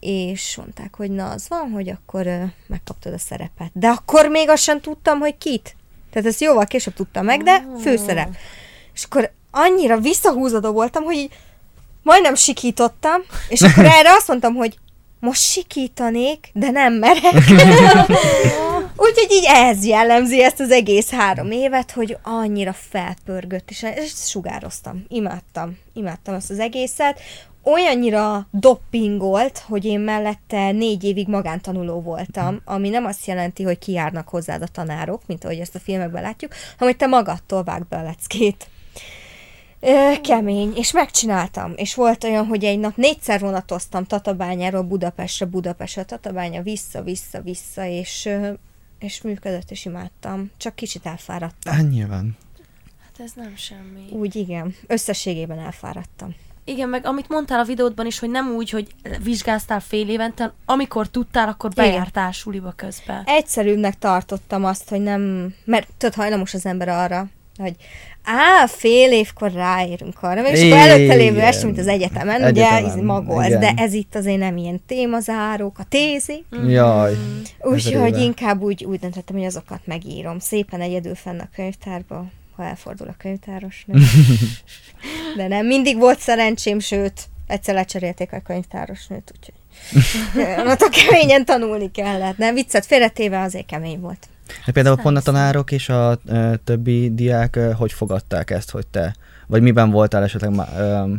és 0.00 0.56
mondták, 0.56 0.94
hogy 0.94 1.10
na, 1.10 1.30
az 1.30 1.48
van, 1.48 1.70
hogy 1.70 1.88
akkor 1.88 2.26
ö, 2.26 2.42
megkaptad 2.66 3.12
a 3.12 3.18
szerepet. 3.18 3.70
De 3.72 3.88
akkor 3.88 4.28
még 4.28 4.48
azt 4.48 4.62
sem 4.62 4.80
tudtam, 4.80 5.18
hogy 5.18 5.38
kit. 5.38 5.76
Tehát 6.10 6.28
ezt 6.28 6.40
jóval 6.40 6.66
később 6.66 6.94
tudtam 6.94 7.24
meg, 7.24 7.42
de 7.42 7.66
főszerep. 7.80 8.36
És 8.94 9.04
akkor 9.04 9.32
annyira 9.50 9.98
visszahúzódó 9.98 10.72
voltam, 10.72 11.04
hogy 11.04 11.16
így 11.16 11.38
majdnem 12.02 12.34
sikítottam, 12.34 13.20
és 13.48 13.60
akkor 13.60 13.84
erre 13.84 14.10
azt 14.12 14.28
mondtam, 14.28 14.54
hogy 14.54 14.78
most 15.20 15.42
sikítanék, 15.42 16.50
de 16.52 16.70
nem 16.70 16.92
merek. 16.92 17.32
Úgyhogy 18.96 19.30
így 19.30 19.46
ez 19.46 19.84
jellemzi 19.84 20.42
ezt 20.42 20.60
az 20.60 20.70
egész 20.70 21.10
három 21.10 21.50
évet, 21.50 21.90
hogy 21.90 22.16
annyira 22.22 22.72
felpörgött, 22.72 23.70
és 23.70 23.82
ezt 23.82 24.28
sugároztam. 24.28 25.04
Imádtam. 25.08 25.78
Imádtam 25.92 26.34
ezt 26.34 26.50
az 26.50 26.58
egészet. 26.58 27.20
Olyannyira 27.62 28.46
doppingolt, 28.50 29.58
hogy 29.58 29.84
én 29.84 30.00
mellette 30.00 30.70
négy 30.70 31.04
évig 31.04 31.28
magántanuló 31.28 32.00
voltam, 32.00 32.60
ami 32.64 32.88
nem 32.88 33.04
azt 33.04 33.26
jelenti, 33.26 33.62
hogy 33.62 33.78
kijárnak 33.78 34.28
hozzád 34.28 34.62
a 34.62 34.66
tanárok, 34.66 35.22
mint 35.26 35.44
ahogy 35.44 35.58
ezt 35.58 35.74
a 35.74 35.80
filmekben 35.80 36.22
látjuk, 36.22 36.52
hanem 36.52 36.92
hogy 36.92 36.96
te 36.96 37.06
magadtól 37.06 37.62
vágd 37.62 37.86
be 37.88 37.96
a 37.96 38.02
leckét. 38.02 38.68
Ö, 39.80 40.12
kemény, 40.22 40.72
és 40.74 40.92
megcsináltam. 40.92 41.72
És 41.76 41.94
volt 41.94 42.24
olyan, 42.24 42.46
hogy 42.46 42.64
egy 42.64 42.78
nap 42.78 42.96
négyszer 42.96 43.40
vonatoztam 43.40 44.04
Tatabányáról 44.04 44.82
Budapestre, 44.82 45.46
Budapestre, 45.46 46.04
Tatabánya, 46.04 46.62
vissza, 46.62 47.02
vissza, 47.02 47.40
vissza, 47.40 47.84
és, 47.84 48.28
és 48.98 49.22
működött, 49.22 49.70
és 49.70 49.84
imádtam. 49.84 50.50
Csak 50.56 50.74
kicsit 50.74 51.06
elfáradtam. 51.06 51.74
Hát 51.74 51.90
nyilván. 51.90 52.36
Hát 53.04 53.26
ez 53.26 53.32
nem 53.34 53.56
semmi. 53.56 54.06
Úgy 54.10 54.36
igen, 54.36 54.74
összességében 54.86 55.58
elfáradtam. 55.58 56.34
Igen, 56.64 56.88
meg 56.88 57.06
amit 57.06 57.28
mondtál 57.28 57.60
a 57.60 57.64
videódban 57.64 58.06
is, 58.06 58.18
hogy 58.18 58.30
nem 58.30 58.50
úgy, 58.50 58.70
hogy 58.70 58.94
vizsgáztál 59.22 59.80
fél 59.80 60.08
évente, 60.08 60.52
amikor 60.64 61.08
tudtál, 61.08 61.48
akkor 61.48 61.70
Igen. 61.72 61.84
bejártál 61.84 62.32
suliba 62.32 62.72
közben. 62.76 63.22
Egyszerűbbnek 63.26 63.98
tartottam 63.98 64.64
azt, 64.64 64.88
hogy 64.88 65.00
nem, 65.00 65.54
mert 65.64 65.88
tudod, 65.98 66.14
hajlamos 66.14 66.54
az 66.54 66.66
ember 66.66 66.88
arra, 66.88 67.28
hogy 67.56 67.74
á, 68.24 68.66
fél 68.66 69.12
évkor 69.12 69.52
ráérünk 69.52 70.22
arra, 70.22 70.48
és 70.48 70.62
akkor 70.62 70.76
előtte 70.76 71.14
lévő 71.14 71.40
este, 71.40 71.66
mint 71.66 71.78
az 71.78 71.86
egyetemen, 71.86 72.42
Egyetemen, 72.42 72.82
ugye, 72.82 72.90
ez 72.90 72.96
magolsz, 73.04 73.46
igen. 73.46 73.60
de 73.60 73.72
ez 73.76 73.92
itt 73.92 74.14
azért 74.14 74.38
nem 74.38 74.56
ilyen 74.56 74.80
témazárók, 74.86 75.78
a 75.78 75.84
tézi, 75.88 76.44
Jaj. 76.66 77.12
Úgyhogy 77.60 78.18
inkább 78.18 78.62
úgy, 78.62 78.84
úgy 78.84 78.98
döntöttem, 78.98 79.36
hogy 79.36 79.44
azokat 79.44 79.80
megírom. 79.84 80.38
Szépen 80.38 80.80
egyedül 80.80 81.14
fenn 81.14 81.38
a 81.38 81.48
könyvtárba, 81.54 82.26
ha 82.56 82.64
elfordul 82.64 83.08
a 83.08 83.14
könyvtáros. 83.18 83.86
De 85.36 85.48
nem, 85.48 85.66
mindig 85.66 85.98
volt 85.98 86.18
szerencsém, 86.18 86.78
sőt, 86.78 87.28
egyszer 87.46 87.74
lecserélték 87.74 88.32
a 88.32 88.40
könyvtárosnőt, 88.40 89.32
úgyhogy 89.36 89.54
ott 90.72 90.80
a 90.80 90.88
keményen 90.88 91.44
tanulni 91.44 91.90
kellett. 91.90 92.36
Nem, 92.36 92.54
viccet 92.54 92.86
félretéve 92.86 93.40
azért 93.40 93.66
kemény 93.66 94.00
volt. 94.00 94.28
De 94.66 94.72
például 94.72 94.94
nem 94.94 95.04
pont 95.04 95.16
a 95.16 95.20
tanárok 95.20 95.72
és 95.72 95.88
a 95.88 96.18
ö, 96.26 96.52
többi 96.64 97.14
diák 97.14 97.56
ö, 97.56 97.70
hogy 97.70 97.92
fogadták 97.92 98.50
ezt, 98.50 98.70
hogy 98.70 98.86
te, 98.86 99.14
vagy 99.46 99.62
miben 99.62 99.90
voltál 99.90 100.22
esetleg 100.22 100.54
má, 100.54 100.68
ö, 100.78 101.14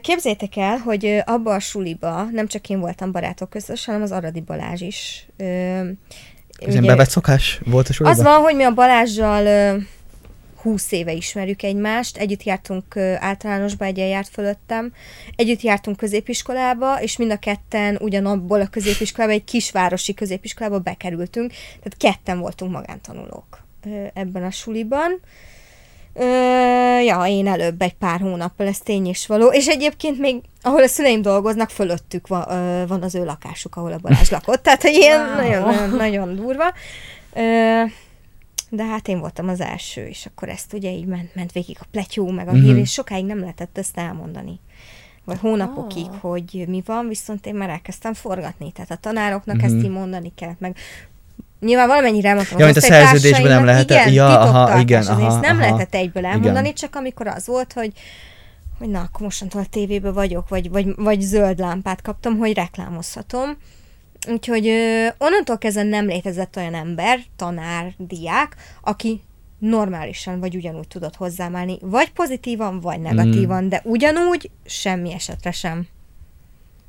Képzétek 0.00 0.56
el, 0.56 0.76
hogy 0.76 1.22
abba 1.24 1.54
a 1.54 1.58
suliba 1.60 2.28
nem 2.32 2.46
csak 2.46 2.68
én 2.68 2.80
voltam 2.80 3.12
barátok 3.12 3.50
közös, 3.50 3.84
hanem 3.84 4.02
az 4.02 4.12
Aradi 4.12 4.40
Balázs 4.40 4.80
is. 4.80 5.26
Ez 5.36 6.72
ilyen 6.72 6.84
bevett 6.84 7.10
szokás 7.10 7.60
volt 7.64 7.88
a 7.88 7.92
suliban? 7.92 8.18
Az 8.18 8.24
van, 8.24 8.40
hogy 8.40 8.56
mi 8.56 8.62
a 8.62 8.74
Balázsjal 8.74 9.76
20 10.66 10.92
éve 10.92 11.12
ismerjük 11.12 11.62
egymást, 11.62 12.16
együtt 12.16 12.42
jártunk 12.42 12.96
általánosba, 13.18 13.84
egyen 13.84 14.06
járt 14.06 14.28
fölöttem, 14.28 14.92
együtt 15.36 15.60
jártunk 15.60 15.96
középiskolába, 15.96 17.00
és 17.00 17.16
mind 17.16 17.30
a 17.30 17.38
ketten 17.38 17.98
ugyanabból 18.00 18.60
a 18.60 18.66
középiskolába, 18.66 19.32
egy 19.32 19.44
kisvárosi 19.44 20.14
középiskolába 20.14 20.78
bekerültünk, 20.78 21.50
tehát 21.82 21.96
ketten 22.16 22.38
voltunk 22.38 22.72
magántanulók 22.72 23.64
ebben 24.14 24.44
a 24.44 24.50
suliban. 24.50 25.20
Ö, 26.14 26.24
ja, 27.00 27.24
én 27.26 27.46
előbb 27.46 27.82
egy 27.82 27.94
pár 27.94 28.20
hónappal, 28.20 28.66
ez 28.66 28.78
tény 28.78 29.06
és 29.06 29.26
való. 29.26 29.48
És 29.48 29.66
egyébként 29.66 30.18
még, 30.18 30.40
ahol 30.62 30.82
a 30.82 30.86
szüleim 30.88 31.22
dolgoznak, 31.22 31.70
fölöttük 31.70 32.26
van, 32.26 32.50
ö, 32.50 32.86
van 32.86 33.02
az 33.02 33.14
ő 33.14 33.24
lakásuk, 33.24 33.76
ahol 33.76 33.92
a 33.92 33.98
Balázs 33.98 34.30
lakott. 34.30 34.62
Tehát, 34.62 34.82
hogy 34.82 34.94
ilyen 34.94 35.20
Wow. 35.20 35.34
nagyon, 35.36 35.62
nagyon, 35.62 35.96
nagyon 35.96 36.36
durva. 36.36 36.72
Ö, 37.34 37.82
De 38.70 38.84
hát 38.84 39.08
én 39.08 39.18
voltam 39.18 39.48
az 39.48 39.60
első, 39.60 40.06
és 40.06 40.26
akkor 40.26 40.48
ezt 40.48 40.72
ugye 40.72 40.90
így 40.90 41.06
ment, 41.06 41.34
ment 41.34 41.52
végig 41.52 41.76
a 41.80 41.84
pletyó, 41.90 42.30
meg 42.30 42.48
a 42.48 42.52
Mhm. 42.52 42.62
hír, 42.62 42.76
és 42.76 42.92
sokáig 42.92 43.24
nem 43.24 43.40
lehetett 43.40 43.78
ezt 43.78 43.98
elmondani. 43.98 44.60
Vagy 45.24 45.38
hónapokig, 45.38 46.06
Ah. 46.10 46.16
hogy 46.20 46.64
mi 46.68 46.82
van, 46.86 47.08
viszont 47.08 47.46
én 47.46 47.54
már 47.54 47.68
elkezdtem 47.70 48.14
forgatni. 48.14 48.72
Tehát 48.72 48.90
a 48.90 48.96
tanároknak 48.96 49.56
Mhm. 49.56 49.64
ezt 49.64 49.74
így 49.74 49.90
mondani 49.90 50.32
kellett, 50.34 50.60
meg 50.60 50.76
Nyilván 51.60 51.86
valamennyire 51.86 52.28
elmondtam. 52.28 52.58
Ja, 52.58 52.64
mint 52.64 52.76
a 52.76 52.80
szerződésben 52.80 53.42
nem 53.50 53.64
lehetett- 53.64 53.98
Igen, 53.98 54.12
ja, 54.12 54.40
aha, 54.40 54.78
igen, 54.78 55.00
azért 55.00 55.16
aha, 55.18 55.26
ezt 55.26 55.40
nem 55.40 55.56
aha. 55.58 55.60
lehetett 55.66 55.94
egyből 55.94 56.26
elmondani, 56.26 56.58
Igen. 56.58 56.74
csak 56.74 56.94
amikor 56.94 57.26
az 57.26 57.46
volt, 57.46 57.72
hogy 57.72 57.92
hogy 58.78 58.88
na, 58.88 59.00
akkor 59.00 59.20
mostantól 59.20 59.60
a 59.60 59.64
tévében 59.70 60.12
vagyok, 60.12 60.48
vagy, 60.48 60.70
vagy, 60.70 60.94
vagy 60.96 61.20
zöld 61.20 61.58
lámpát 61.58 62.02
kaptam, 62.02 62.36
hogy 62.38 62.54
reklámozhatom. 62.54 63.56
Úgyhogy 64.26 64.66
ö, 64.68 65.06
onnantól 65.18 65.58
kezdve 65.58 65.82
nem 65.82 66.06
létezett 66.06 66.56
olyan 66.56 66.74
ember, 66.74 67.20
tanár, 67.36 67.94
diák, 67.98 68.56
aki 68.82 69.20
normálisan 69.58 70.40
vagy 70.40 70.56
ugyanúgy 70.56 70.88
tudott 70.88 71.16
hozzáállni, 71.16 71.78
vagy 71.80 72.10
pozitívan, 72.12 72.80
vagy 72.80 73.00
negatívan, 73.00 73.64
Mm. 73.64 73.68
de 73.68 73.80
ugyanúgy 73.84 74.50
semmi 74.64 75.12
esetre 75.12 75.50
sem. 75.50 75.86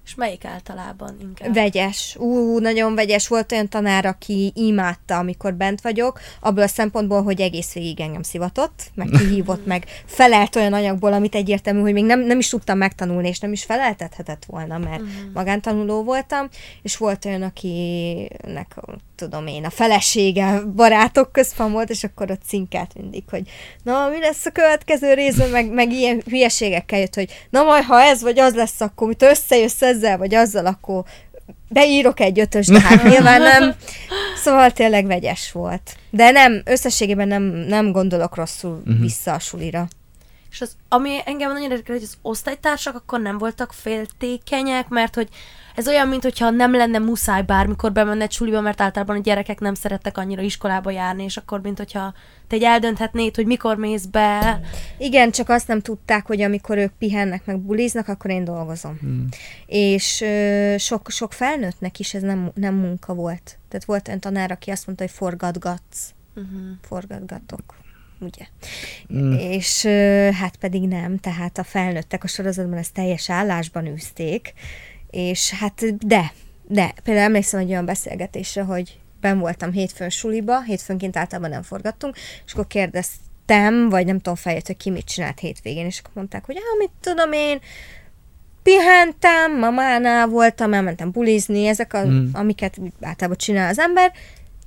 És 0.08 0.16
melyik 0.16 0.46
általában 0.46 1.18
inkább? 1.22 1.54
Vegyes. 1.54 2.16
Ú, 2.20 2.60
nagyon 2.60 2.96
vegyes. 2.96 3.28
Volt 3.28 3.52
olyan 3.52 3.70
tanár, 3.70 4.06
aki 4.06 4.52
imádta, 4.56 5.18
amikor 5.18 5.54
bent 5.54 5.82
vagyok, 5.82 6.20
abból 6.40 6.64
a 6.64 6.68
szempontból, 6.68 7.24
hogy 7.24 7.42
egész 7.42 7.74
végig 7.74 8.00
engem 8.00 8.22
szivatott, 8.24 8.92
meg 8.96 9.08
kihívott, 9.10 9.66
meg 9.66 9.86
felelt 10.06 10.56
olyan 10.56 10.74
anyagból, 10.74 11.14
amit 11.14 11.36
egyértelmű, 11.36 11.80
hogy 11.80 11.94
még 11.94 12.06
nem, 12.06 12.20
nem 12.20 12.40
is 12.40 12.50
tudtam 12.50 12.78
megtanulni, 12.78 13.28
és 13.28 13.40
nem 13.40 13.52
is 13.52 13.64
feleltethetett 13.64 14.46
volna, 14.46 14.78
mert 14.78 15.02
Mhm. 15.02 15.10
magántanuló 15.34 16.04
voltam, 16.04 16.50
és 16.82 16.98
volt 16.98 17.26
olyan, 17.26 17.42
akinek, 17.42 18.76
tudom 19.18 19.48
én, 19.48 19.66
a 19.66 19.70
felesége 19.70 20.62
barátok 20.76 21.32
közben 21.32 21.72
volt, 21.72 21.90
és 21.90 22.04
akkor 22.04 22.32
ott 22.32 22.42
cinkát 22.48 22.94
mindig, 22.94 23.24
hogy 23.30 23.50
na, 23.84 24.08
mi 24.08 24.20
lesz 24.20 24.46
a 24.46 24.52
következő 24.52 25.14
részben, 25.14 25.50
meg, 25.50 25.70
meg 25.72 25.92
ilyen 25.92 26.22
hülyeségekkel 26.26 27.00
jött, 27.00 27.16
hogy 27.16 27.48
na 27.50 27.64
majd, 27.64 27.84
ha 27.84 28.02
ez 28.02 28.22
vagy 28.22 28.40
az 28.40 28.56
lesz, 28.56 28.82
akkor 28.82 29.08
mit 29.08 29.22
összejössz 29.22 29.82
ezzel, 29.82 30.18
vagy 30.18 30.36
azzal, 30.36 30.66
akkor 30.66 31.04
beírok 31.70 32.20
egy 32.20 32.40
ötös, 32.40 32.68
de 32.68 32.80
hát 32.82 33.04
nyilván 33.04 33.42
nem. 33.42 33.76
Szóval 34.44 34.72
tényleg 34.72 35.06
vegyes 35.06 35.52
volt. 35.52 35.96
De 36.10 36.32
nem, 36.32 36.62
összességében 36.66 37.28
nem, 37.28 37.44
nem 37.44 37.92
gondolok 37.92 38.36
rosszul 38.36 38.82
Mhm. 38.86 39.02
vissza 39.02 39.34
a 39.34 39.40
sulira. 39.40 39.88
És 40.52 40.62
az, 40.62 40.76
ami 40.90 41.18
engem 41.26 41.52
nagyon 41.54 41.72
érdekel, 41.72 41.96
hogy 41.96 42.04
az 42.04 42.18
osztálytársak 42.22 42.96
akkor 42.96 43.20
nem 43.20 43.38
voltak 43.38 43.74
féltékenyek, 43.74 44.88
mert 44.88 45.16
hogy 45.16 45.28
ez 45.78 45.88
olyan, 45.88 46.08
mint 46.08 46.24
hogyha 46.24 46.50
nem 46.50 46.72
lenne 46.76 47.00
muszáj 47.00 47.42
bármikor 47.42 47.92
bemenni 47.92 48.22
egy 48.22 48.32
suliba, 48.32 48.62
mert 48.62 48.82
általában 48.82 49.16
a 49.16 49.22
gyerekek 49.22 49.60
nem 49.60 49.74
szerettek 49.74 50.18
annyira 50.18 50.42
iskolába 50.42 50.92
járni, 50.92 51.24
és 51.24 51.38
akkor, 51.38 51.62
mint 51.62 51.78
hogyha 51.78 52.14
te 52.48 52.56
egy 52.56 52.64
eldönthetnéd, 52.64 53.36
hogy 53.36 53.46
mikor 53.46 53.78
mész 53.78 54.06
be. 54.06 54.60
Igen, 54.98 55.32
csak 55.32 55.50
azt 55.50 55.68
nem 55.68 55.82
tudták, 55.82 56.26
hogy 56.26 56.42
amikor 56.42 56.78
ők 56.78 56.92
pihennek, 56.92 57.46
meg 57.46 57.60
buliznak, 57.60 58.08
akkor 58.08 58.32
én 58.32 58.44
dolgozom. 58.44 58.98
Hmm. 59.00 59.28
És 59.66 60.22
ö, 60.22 60.76
sok, 60.78 61.10
sok 61.10 61.34
felnőttnek 61.34 62.00
is 62.00 62.14
ez 62.14 62.22
nem, 62.22 62.52
nem 62.54 62.76
munka 62.76 63.14
volt. 63.14 63.58
Tehát 63.70 63.86
volt 63.86 64.08
olyan 64.08 64.20
tanár, 64.20 64.52
aki 64.52 64.72
azt 64.72 64.86
mondta, 64.86 65.04
hogy 65.04 65.14
forgatgatsz, 65.14 66.12
Uh-huh. 66.36 66.62
forgatgatok. 66.82 67.76
Ugye? 68.20 68.46
Mm. 69.14 69.32
És 69.32 69.84
ö, 69.84 70.30
hát 70.34 70.56
pedig 70.56 70.88
nem, 70.88 71.18
tehát 71.18 71.58
a 71.58 71.64
felnőttek 71.64 72.24
a 72.24 72.28
sorozatban 72.28 72.78
ezt 72.78 72.94
teljes 72.94 73.30
állásban 73.30 73.86
űzték, 73.86 74.54
és 75.10 75.52
hát 75.52 76.06
de, 76.08 76.32
de, 76.68 76.94
például 77.04 77.26
emlékszem 77.26 77.60
egy 77.60 77.70
olyan 77.70 77.86
beszélgetésre, 77.86 78.62
hogy 78.62 79.00
ben 79.22 79.40
voltam 79.40 79.72
hétfőn 79.72 80.10
suliba, 80.10 80.62
hétfőnként 80.62 81.18
általában 81.18 81.50
nem 81.50 81.62
forgattunk, 81.62 82.16
és 82.46 82.54
akkor 82.54 82.68
kérdeztem, 82.68 83.90
vagy 83.90 84.06
nem 84.06 84.18
tudom 84.18 84.36
feljött, 84.36 84.68
hogy 84.68 84.78
ki 84.78 84.90
mit 84.90 85.06
csinált 85.06 85.40
hétvégén, 85.40 85.86
és 85.86 86.00
akkor 86.00 86.12
mondták, 86.14 86.46
hogy 86.46 86.56
ah, 86.56 86.78
mit 86.78 86.92
tudom 87.02 87.32
én, 87.32 87.60
pihentem, 88.64 89.60
mamánál 89.60 90.28
voltam, 90.28 90.74
elmentem 90.74 91.12
bulizni, 91.12 91.66
ezek, 91.68 91.94
a, 91.94 92.06
Mm. 92.06 92.30
amiket 92.34 92.78
általában 93.02 93.38
csinál 93.38 93.70
az 93.70 93.80
ember, 93.80 94.12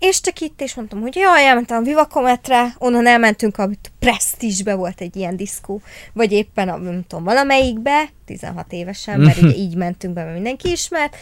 és 0.00 0.20
csak 0.20 0.40
itt, 0.40 0.60
és 0.60 0.74
mondtam, 0.74 1.00
hogy 1.00 1.16
jaj, 1.16 1.46
elmentem 1.46 1.78
a 1.78 1.84
Vivakometre, 1.84 2.74
onnan 2.78 3.06
elmentünk, 3.06 3.58
a 3.58 3.68
Prestige-be 3.98 4.74
volt 4.74 5.00
egy 5.00 5.16
ilyen 5.16 5.36
diszkó, 5.36 5.80
vagy 6.12 6.32
éppen 6.32 6.68
a, 6.68 6.76
nem 6.76 7.04
tudom, 7.06 7.24
valamelyikbe, 7.24 8.08
16 8.24 8.72
évesen, 8.72 9.20
mert 9.20 9.40
ugye 9.42 9.54
így 9.54 9.76
mentünk 9.76 10.14
be, 10.14 10.22
mert 10.22 10.34
mindenki 10.34 10.70
ismert, 10.70 11.16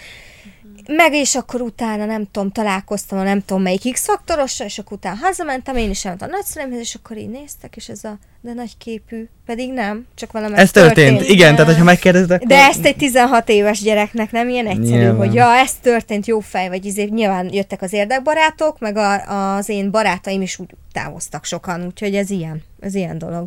meg 0.96 1.14
és 1.14 1.35
akkor 1.35 1.61
utána 1.61 2.05
nem 2.05 2.27
tudom, 2.31 2.51
találkoztam 2.51 3.18
a 3.18 3.22
nem 3.22 3.44
tudom 3.44 3.62
melyik 3.62 3.92
X-faktorossal, 3.92 4.66
és 4.66 4.79
akkor 4.79 4.96
utána 4.96 5.16
hazamentem, 5.16 5.77
én 5.77 5.90
is 5.90 6.05
elmentem 6.05 6.29
a 6.29 6.33
nagyszüleimhez, 6.33 6.81
és 6.81 6.94
akkor 6.94 7.16
így 7.16 7.29
néztek, 7.29 7.77
és 7.77 7.88
ez 7.88 8.05
a 8.05 8.18
de 8.40 8.53
nagy 8.53 8.77
képű, 8.79 9.29
pedig 9.46 9.72
nem, 9.72 10.07
csak 10.14 10.33
valami 10.33 10.57
Ez 10.57 10.70
történt, 10.70 11.22
igen, 11.22 11.53
tehát 11.53 11.66
hogyha 11.66 11.85
megkérdezed, 11.85 12.31
akkor... 12.31 12.46
de 12.46 12.57
ezt 12.57 12.85
egy 12.85 12.96
16 12.96 13.48
éves 13.48 13.81
gyereknek 13.81 14.31
nem 14.31 14.48
ilyen 14.48 14.66
egyszerű, 14.66 14.98
Nyilván. 14.98 15.16
hogy 15.16 15.35
ja, 15.35 15.55
ez 15.55 15.74
történt, 15.74 16.27
jó 16.27 16.40
fej, 16.40 16.68
vagy 16.68 16.85
izé, 16.85 17.05
nyilván 17.05 17.53
jöttek 17.53 17.83
az 17.83 17.92
érdekbarátok, 17.92 18.79
meg 18.79 18.96
a, 18.96 19.57
az 19.57 19.68
én 19.68 19.90
barátaim 19.90 20.42
is 20.42 20.59
úgy 20.59 20.68
távoztak 20.92 21.44
sokan, 21.44 21.85
úgyhogy 21.87 22.14
ez 22.14 22.31
ilyen, 22.31 22.62
ez 22.81 22.94
ilyen 22.94 23.18
dolog. 23.18 23.46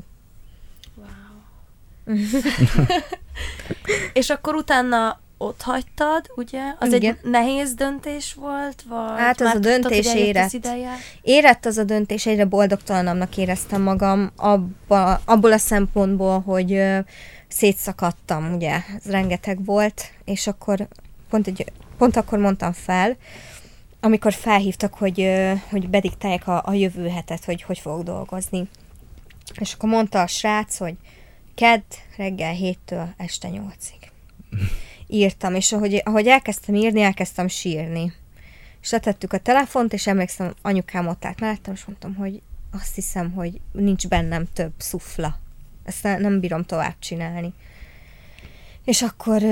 És 4.13 4.29
akkor 4.29 4.55
utána 4.55 5.19
ott 5.41 5.61
hagytad, 5.61 6.31
ugye? 6.35 6.61
Az 6.79 6.93
Igen. 6.93 7.17
egy 7.21 7.29
nehéz 7.29 7.73
döntés 7.73 8.33
volt, 8.33 8.83
vagy 8.89 9.17
Hát 9.17 9.41
az 9.41 9.45
már 9.45 9.55
a 9.55 9.59
tudtad, 9.59 9.81
döntés 9.81 10.05
eljött 10.05 10.27
érett. 10.27 10.45
az 10.45 10.53
ideje? 10.53 10.91
Érett 11.21 11.65
az 11.65 11.77
a 11.77 11.83
döntés, 11.83 12.25
egyre 12.25 12.45
boldogtalanabbnak 12.45 13.37
éreztem 13.37 13.81
magam 13.81 14.31
abba, 14.35 15.21
abból 15.25 15.51
a 15.51 15.57
szempontból, 15.57 16.39
hogy 16.39 16.73
ö, 16.73 16.99
szétszakadtam, 17.47 18.53
ugye, 18.53 18.81
ez 18.97 19.11
rengeteg 19.11 19.65
volt, 19.65 20.03
és 20.25 20.47
akkor 20.47 20.87
pont, 21.29 21.47
egy, 21.47 21.65
pont 21.97 22.15
akkor 22.15 22.39
mondtam 22.39 22.71
fel, 22.73 23.17
amikor 23.99 24.33
felhívtak, 24.33 24.93
hogy, 24.93 25.21
ö, 25.21 25.53
hogy 25.69 25.89
bediktálják 25.89 26.47
a, 26.47 26.61
a 26.65 26.73
jövő 26.73 27.07
hetet, 27.07 27.45
hogy 27.45 27.61
hogy 27.61 27.79
fogok 27.79 28.03
dolgozni. 28.03 28.69
És 29.59 29.73
akkor 29.73 29.89
mondta 29.89 30.21
a 30.21 30.27
srác, 30.27 30.77
hogy 30.77 30.95
kedd 31.55 31.81
reggel 32.17 32.55
7-től 32.59 33.07
este 33.17 33.49
8-ig. 33.51 34.09
Írtam, 35.13 35.55
és 35.55 35.71
ahogy, 35.71 36.01
ahogy 36.05 36.27
elkezdtem 36.27 36.75
írni, 36.75 37.01
elkezdtem 37.01 37.47
sírni. 37.47 38.13
És 38.81 38.91
letettük 38.91 39.33
a 39.33 39.37
telefont, 39.37 39.93
és 39.93 40.07
emlékszem, 40.07 40.53
anyukám 40.61 41.07
ott 41.07 41.25
állt 41.25 41.39
mellettem, 41.39 41.73
és 41.73 41.85
mondtam, 41.85 42.15
hogy 42.15 42.41
azt 42.71 42.95
hiszem, 42.95 43.31
hogy 43.31 43.61
nincs 43.71 44.07
bennem 44.07 44.45
több 44.53 44.71
szufla. 44.77 45.39
Ezt 45.83 46.03
ne, 46.03 46.17
nem 46.17 46.39
bírom 46.39 46.63
tovább 46.63 46.95
csinálni. 46.99 47.53
És 48.85 49.01
akkor, 49.01 49.43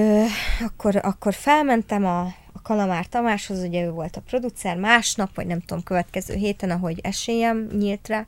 akkor, 0.66 0.96
akkor 0.96 1.34
felmentem 1.34 2.06
a, 2.06 2.22
a 2.52 2.62
Kalamár 2.64 3.06
Tamáshoz, 3.06 3.60
ugye 3.60 3.84
ő 3.84 3.90
volt 3.90 4.16
a 4.16 4.22
producer, 4.22 4.78
másnap, 4.78 5.36
vagy 5.36 5.48
nem 5.48 5.60
tudom, 5.60 5.84
következő 5.84 6.36
héten, 6.36 6.72
ahogy 6.72 7.00
esélyem 7.04 7.70
nyílt 7.78 8.08
rá, 8.08 8.26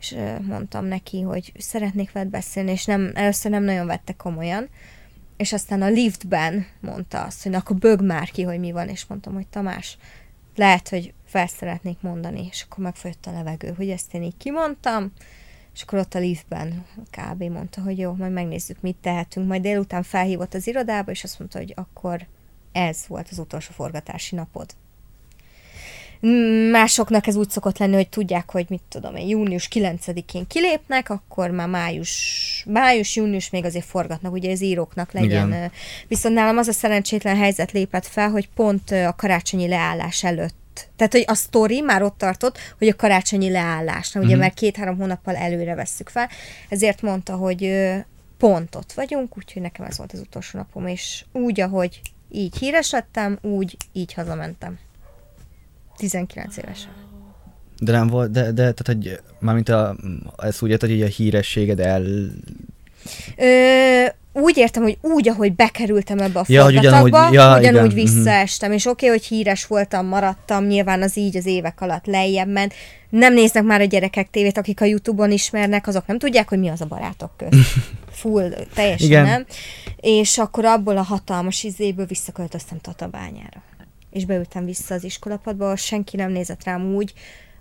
és 0.00 0.16
mondtam 0.42 0.84
neki, 0.84 1.20
hogy 1.20 1.52
szeretnék 1.58 2.12
veled 2.12 2.28
beszélni, 2.28 2.70
és 2.70 2.84
nem, 2.84 3.10
először 3.14 3.50
nem 3.50 3.62
nagyon 3.62 3.86
vette 3.86 4.12
komolyan, 4.12 4.68
és 5.40 5.52
aztán 5.52 5.82
a 5.82 5.88
liftben 5.88 6.66
mondta 6.80 7.22
azt, 7.22 7.42
hogy 7.42 7.52
na, 7.52 7.58
akkor 7.58 7.76
bög 7.76 8.02
már 8.02 8.30
ki, 8.30 8.42
hogy 8.42 8.58
mi 8.58 8.72
van, 8.72 8.88
és 8.88 9.06
mondtam, 9.06 9.34
hogy 9.34 9.46
Tamás, 9.46 9.98
lehet, 10.56 10.88
hogy 10.88 11.12
fel 11.26 11.46
szeretnék 11.46 12.00
mondani, 12.00 12.46
és 12.50 12.62
akkor 12.62 12.84
megfolyott 12.84 13.26
a 13.26 13.32
levegő, 13.32 13.72
hogy 13.76 13.90
ezt 13.90 14.14
én 14.14 14.22
így 14.22 14.36
kimondtam, 14.36 15.12
és 15.74 15.82
akkor 15.82 15.98
ott 15.98 16.14
a 16.14 16.18
liftben 16.18 16.86
kb. 17.10 17.42
mondta, 17.42 17.80
hogy 17.80 17.98
jó, 17.98 18.12
majd 18.12 18.32
megnézzük, 18.32 18.80
mit 18.80 18.96
tehetünk. 18.96 19.48
Majd 19.48 19.62
délután 19.62 20.02
felhívott 20.02 20.54
az 20.54 20.66
irodába, 20.66 21.10
és 21.10 21.24
azt 21.24 21.38
mondta, 21.38 21.58
hogy 21.58 21.72
akkor 21.76 22.26
ez 22.72 23.04
volt 23.06 23.28
az 23.30 23.38
utolsó 23.38 23.72
forgatási 23.72 24.34
napod. 24.34 24.74
Másoknak 26.70 27.26
ez 27.26 27.36
úgy 27.36 27.50
szokott 27.50 27.78
lenni, 27.78 27.94
hogy 27.94 28.08
tudják, 28.08 28.50
hogy 28.50 28.66
mit 28.68 28.82
tudom 28.88 29.16
én, 29.16 29.28
június 29.28 29.68
9-én 29.72 30.46
kilépnek, 30.46 31.10
akkor 31.10 31.50
már 31.50 31.68
május, 31.68 32.64
május, 32.68 33.16
június 33.16 33.50
még 33.50 33.64
azért 33.64 33.84
forgatnak, 33.84 34.32
ugye 34.32 34.50
az 34.50 34.62
íróknak 34.62 35.12
legyen. 35.12 35.48
Igen. 35.48 35.70
Viszont 36.08 36.34
nálam 36.34 36.58
az 36.58 36.68
a 36.68 36.72
szerencsétlen 36.72 37.36
helyzet 37.36 37.72
lépett 37.72 38.06
fel, 38.06 38.30
hogy 38.30 38.48
pont 38.54 38.90
a 38.90 39.14
karácsonyi 39.16 39.68
leállás 39.68 40.24
előtt 40.24 40.58
tehát, 40.96 41.12
hogy 41.12 41.24
a 41.26 41.34
sztori 41.34 41.80
már 41.80 42.02
ott 42.02 42.18
tartott, 42.18 42.58
hogy 42.78 42.88
a 42.88 42.96
karácsonyi 42.96 43.50
leállásnál, 43.50 44.22
ugye 44.22 44.32
Mhm. 44.32 44.42
már 44.42 44.54
két-három 44.54 44.96
hónappal 44.96 45.36
előre 45.36 45.74
vesszük 45.74 46.08
fel, 46.08 46.28
ezért 46.68 47.02
mondta, 47.02 47.36
hogy 47.36 47.72
pont 48.38 48.74
ott 48.74 48.92
vagyunk, 48.92 49.36
úgyhogy 49.36 49.62
nekem 49.62 49.86
ez 49.86 49.98
volt 49.98 50.12
az 50.12 50.20
utolsó 50.20 50.58
napom, 50.58 50.86
és 50.86 51.24
úgy, 51.32 51.60
ahogy 51.60 52.00
így 52.30 52.56
híres 52.56 52.90
lettem, 52.90 53.38
úgy 53.42 53.76
így 53.92 54.12
hazamentem. 54.12 54.78
19 56.00 56.56
évesen. 56.56 56.90
De 57.78 57.92
nem 57.92 58.06
volt, 58.06 58.30
de, 58.30 58.42
de 58.42 58.52
tehát, 58.52 58.86
hogy 58.86 59.20
mármint 59.38 59.68
a, 59.68 59.96
ezt 60.38 60.62
úgy 60.62 60.70
érted, 60.70 60.88
hogy 60.88 61.02
a 61.02 61.06
hírességed 61.06 61.80
el... 61.80 62.02
Ö, 63.36 64.04
úgy 64.32 64.56
értem, 64.56 64.82
hogy 64.82 64.98
úgy, 65.00 65.28
ahogy 65.28 65.54
bekerültem 65.54 66.18
ebbe 66.18 66.38
a 66.38 66.44
Ja, 66.46 66.64
hogy 66.64 66.76
ugyanúgy- 66.76 67.12
ja, 67.12 67.58
ugyanúgy 67.58 67.62
igen, 67.62 67.84
mhm. 67.84 67.94
visszaestem, 67.94 68.72
és 68.72 68.86
oké, 68.86 69.06
okay, 69.06 69.18
hogy 69.18 69.26
híres 69.26 69.66
voltam, 69.66 70.06
maradtam, 70.06 70.66
nyilván 70.66 71.02
az 71.02 71.16
így 71.16 71.36
az 71.36 71.46
évek 71.46 71.80
alatt 71.80 72.06
lejjebb 72.06 72.48
ment. 72.48 72.74
Nem 73.08 73.32
néznek 73.34 73.62
már 73.62 73.80
a 73.80 73.84
gyerekek 73.84 74.30
tévét, 74.30 74.58
akik 74.58 74.80
a 74.80 74.84
Youtube-on 74.84 75.30
ismernek, 75.30 75.86
azok 75.86 76.06
nem 76.06 76.18
tudják, 76.18 76.48
hogy 76.48 76.58
mi 76.58 76.68
az 76.68 76.80
a 76.80 76.86
barátok 76.86 77.30
közt. 77.36 77.60
Full, 78.20 78.50
teljesen 78.74 79.06
Igen. 79.06 79.24
nem. 79.24 79.46
És 79.96 80.38
akkor 80.38 80.64
abból 80.64 80.96
a 80.96 81.02
hatalmas 81.02 81.64
izéből 81.64 82.06
visszaköltöztem 82.06 82.78
Tatabányára. 82.78 83.62
És 84.10 84.24
beültem 84.24 84.64
vissza 84.64 84.94
az 84.94 85.04
iskolapadba, 85.04 85.76
senki 85.76 86.16
nem 86.16 86.30
nézett 86.30 86.64
rám 86.64 86.94
úgy, 86.94 87.12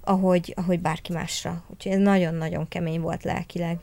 ahogy, 0.01 0.53
ahogy 0.55 0.79
bárki 0.79 1.13
másra. 1.13 1.63
Úgyhogy 1.67 1.91
ez 1.91 1.99
nagyon-nagyon 1.99 2.67
kemény 2.67 2.99
volt 3.01 3.23
lelkileg. 3.23 3.77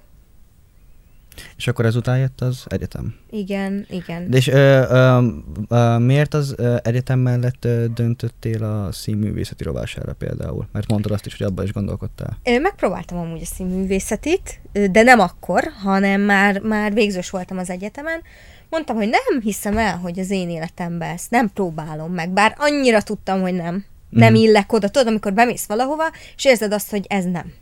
És 1.57 1.66
akkor 1.68 1.85
ezután 1.85 2.18
jött 2.18 2.40
az 2.40 2.64
egyetem. 2.68 3.14
Igen, 3.31 3.87
igen. 3.90 4.31
De 4.31 4.37
és 4.37 4.48
ö, 4.48 4.83
ö, 4.88 5.29
ö, 5.68 5.98
miért 5.98 6.35
az 6.35 6.55
ö, 6.57 6.76
egyetem 6.83 7.18
mellett 7.18 7.64
ö, 7.64 7.85
döntöttél 7.94 8.64
a 8.64 8.92
színművészeti 8.92 9.64
rovására 9.64 10.12
például? 10.12 10.68
Mert 10.72 10.88
mondtad 10.88 11.12
azt 11.12 11.26
is, 11.26 11.37
hogy 11.37 11.46
abban 11.46 11.64
is 11.64 11.72
gondolkodtál. 11.72 12.38
Ö, 12.44 12.59
Megpróbáltam 12.59 13.18
amúgy 13.18 13.42
a 13.42 13.44
színművészetit, 13.44 14.61
de 14.90 15.02
nem 15.02 15.20
akkor, 15.20 15.62
hanem 15.83 16.20
már, 16.20 16.61
már 16.61 16.92
végzős 16.92 17.31
voltam 17.31 17.59
az 17.59 17.70
egyetemen. 17.70 18.22
Mondtam, 18.70 18.96
hogy 18.96 19.09
nem 19.09 19.40
hiszem 19.42 19.79
el, 19.79 19.96
hogy 19.98 20.18
az 20.18 20.31
én 20.31 20.50
életemben 20.50 21.11
ezt 21.11 21.31
nem 21.31 21.50
próbálom 21.52 22.12
meg, 22.12 22.31
bár 22.31 22.55
annyira 22.59 23.02
tudtam, 23.02 23.40
hogy 23.40 23.55
nem. 23.55 23.85
Nem 24.11 24.33
Mhm. 24.33 24.42
illek 24.42 24.72
oda. 24.72 24.88
Tudod, 24.88 25.09
amikor 25.09 25.33
bemész 25.33 25.66
valahova, 25.66 26.05
és 26.37 26.44
érzed 26.44 26.72
azt, 26.72 26.90
hogy 26.90 27.05
ez 27.09 27.24
nem. 27.24 27.52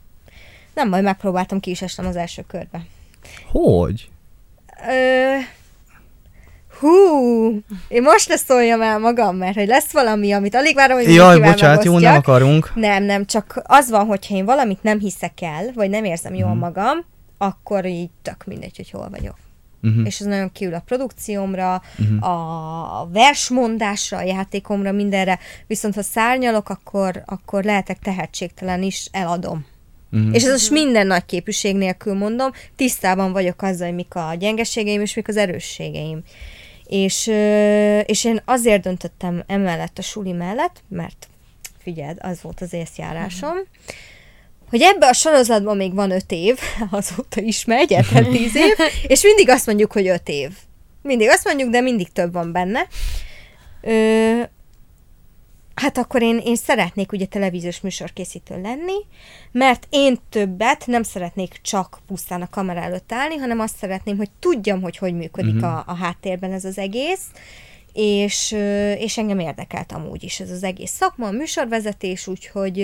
Nem 0.74 0.90
baj, 0.90 1.00
megpróbáltam, 1.02 1.60
ki 1.60 1.70
is 1.70 1.82
estem 1.82 2.06
az 2.06 2.16
első 2.16 2.42
körbe. 2.46 2.80
Hogy? 3.50 4.08
Ö, 4.90 5.36
hú, 6.80 6.88
én 7.88 8.02
most 8.02 8.28
ne 8.28 8.36
szóljam 8.36 8.82
el 8.82 8.98
magam, 8.98 9.36
mert 9.36 9.54
hogy 9.56 9.66
lesz 9.66 9.92
valami, 9.92 10.32
amit 10.32 10.54
alig 10.54 10.74
várom, 10.74 10.96
hogy 10.98 11.14
Jaj, 11.14 11.38
bocsánat, 11.40 11.84
jó, 11.84 11.92
nem 11.92 12.02
megosztjak. 12.02 12.26
akarunk. 12.36 12.72
Nem, 12.74 13.02
nem, 13.02 13.26
csak 13.26 13.60
az 13.64 13.90
van, 13.90 14.06
hogyha 14.06 14.34
én 14.34 14.44
valamit 14.44 14.82
nem 14.82 14.98
hiszek 14.98 15.40
el, 15.42 15.70
vagy 15.74 15.90
nem 15.90 16.04
érzem 16.04 16.34
jól 16.34 16.50
Mhm. 16.50 16.58
magam, 16.58 17.04
akkor 17.38 17.84
így 17.84 18.10
tök 18.22 18.44
mindegy, 18.46 18.76
hogy 18.76 18.90
hol 18.90 19.08
vagyok. 19.10 19.36
Uh-huh. 19.84 20.06
És 20.06 20.20
ez 20.20 20.26
nagyon 20.26 20.52
kiül 20.52 20.74
a 20.74 20.82
produkciómra, 20.86 21.82
Mhm. 21.96 22.22
a 22.22 23.08
versmondásra, 23.12 24.16
a 24.16 24.22
játékomra, 24.22 24.92
mindenre. 24.92 25.38
Viszont 25.66 25.94
ha 25.94 26.02
szárnyalok, 26.02 26.68
akkor, 26.68 27.22
akkor 27.26 27.64
lehetek 27.64 27.98
tehetségtelen 27.98 28.82
is, 28.82 29.08
eladom. 29.12 29.66
Uh-huh. 30.12 30.34
És 30.34 30.44
ez 30.44 30.50
most 30.50 30.70
minden 30.70 31.06
nagy 31.06 31.24
képűség 31.24 31.76
nélkül 31.76 32.14
mondom, 32.14 32.50
tisztában 32.76 33.32
vagyok 33.32 33.62
azzal, 33.62 33.86
hogy 33.86 33.96
mik 33.96 34.14
a 34.14 34.34
gyengeségeim 34.38 35.00
és 35.00 35.14
mik 35.14 35.28
az 35.28 35.36
erősségeim. 35.36 36.22
És, 36.86 37.26
és 38.06 38.24
én 38.24 38.40
azért 38.44 38.82
döntöttem 38.82 39.42
emellett 39.46 39.98
a 39.98 40.02
suli 40.02 40.32
mellett, 40.32 40.82
mert 40.88 41.28
figyeld, 41.78 42.18
az 42.20 42.42
volt 42.42 42.60
az 42.60 42.72
észjárásom, 42.72 43.56
hogy 44.74 44.82
ebbe 44.82 45.06
a 45.08 45.12
sorozatban 45.12 45.76
még 45.76 45.94
van 45.94 46.10
öt 46.10 46.32
év, 46.32 46.58
azóta 46.90 47.40
is 47.40 47.64
megy, 47.64 47.92
egyetlen 47.92 48.24
tíz 48.24 48.56
év, 48.56 48.74
és 49.12 49.22
mindig 49.22 49.48
azt 49.48 49.66
mondjuk, 49.66 49.92
hogy 49.92 50.08
öt 50.08 50.28
év. 50.28 50.50
Mindig 51.02 51.28
azt 51.28 51.44
mondjuk, 51.44 51.70
de 51.70 51.80
mindig 51.80 52.12
több 52.12 52.32
van 52.32 52.52
benne. 52.52 52.86
Ö, 53.80 54.40
hát 55.74 55.98
akkor 55.98 56.22
én, 56.22 56.40
én 56.44 56.56
szeretnék 56.56 57.12
ugye 57.12 57.26
televíziós 57.26 57.80
műsorkészítő 57.80 58.60
lenni, 58.60 58.98
mert 59.52 59.86
én 59.90 60.18
többet 60.30 60.86
nem 60.86 61.02
szeretnék 61.02 61.58
csak 61.62 61.98
pusztán 62.06 62.42
a 62.42 62.48
kamera 62.50 62.80
előtt 62.80 63.12
állni, 63.12 63.36
hanem 63.36 63.60
azt 63.60 63.76
szeretném, 63.76 64.16
hogy 64.16 64.30
tudjam, 64.38 64.82
hogy 64.82 64.96
hogy 64.96 65.14
működik 65.14 65.54
Mhm. 65.54 65.64
a, 65.64 65.84
a 65.86 65.94
háttérben 65.94 66.52
ez 66.52 66.64
az 66.64 66.78
egész, 66.78 67.24
és, 67.94 68.52
és 68.98 69.18
engem 69.18 69.38
érdekelt 69.38 69.92
amúgy 69.92 70.22
is 70.22 70.40
ez 70.40 70.50
az 70.50 70.62
egész 70.62 70.90
szakma, 70.90 71.26
a 71.26 71.30
műsorvezetés, 71.30 72.26
úgyhogy 72.26 72.80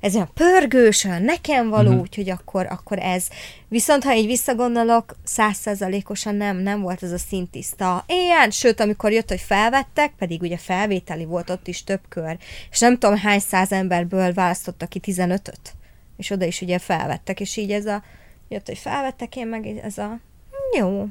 ez 0.00 0.14
olyan 0.14 0.30
pörgős, 0.34 1.04
olyan 1.04 1.22
nekem 1.22 1.68
való, 1.68 1.88
uh-huh. 1.88 2.02
úgyhogy 2.02 2.30
akkor, 2.30 2.66
akkor 2.70 2.98
ez. 2.98 3.28
Viszont 3.68 4.04
ha 4.04 4.14
így 4.14 4.26
visszagondolok, 4.26 5.16
százszerzalékosan 5.24 6.34
nem, 6.34 6.56
nem 6.56 6.80
volt 6.80 7.02
ez 7.02 7.12
a 7.12 7.18
szintiszta. 7.18 8.04
Ilyen, 8.06 8.50
sőt, 8.50 8.80
amikor 8.80 9.12
jött, 9.12 9.28
hogy 9.28 9.40
felvettek, 9.40 10.12
pedig 10.18 10.40
ugye 10.40 10.56
felvételi 10.56 11.24
volt 11.24 11.50
ott 11.50 11.66
is 11.66 11.84
több 11.84 12.00
kör, 12.08 12.36
és 12.70 12.80
nem 12.80 12.98
tudom 12.98 13.16
hány 13.16 13.40
száz 13.40 13.72
emberből 13.72 14.32
választottak 14.32 14.88
ki 14.88 15.00
15-öt, 15.04 15.74
és 16.16 16.30
oda 16.30 16.44
is 16.44 16.60
ugye 16.60 16.78
felvettek, 16.78 17.40
és 17.40 17.56
így 17.56 17.72
ez 17.72 17.86
a, 17.86 18.02
jött, 18.48 18.66
hogy 18.66 18.78
felvettek, 18.78 19.36
én 19.36 19.46
meg 19.46 19.66
ez 19.66 19.98
a, 19.98 20.20
jó, 20.78 21.06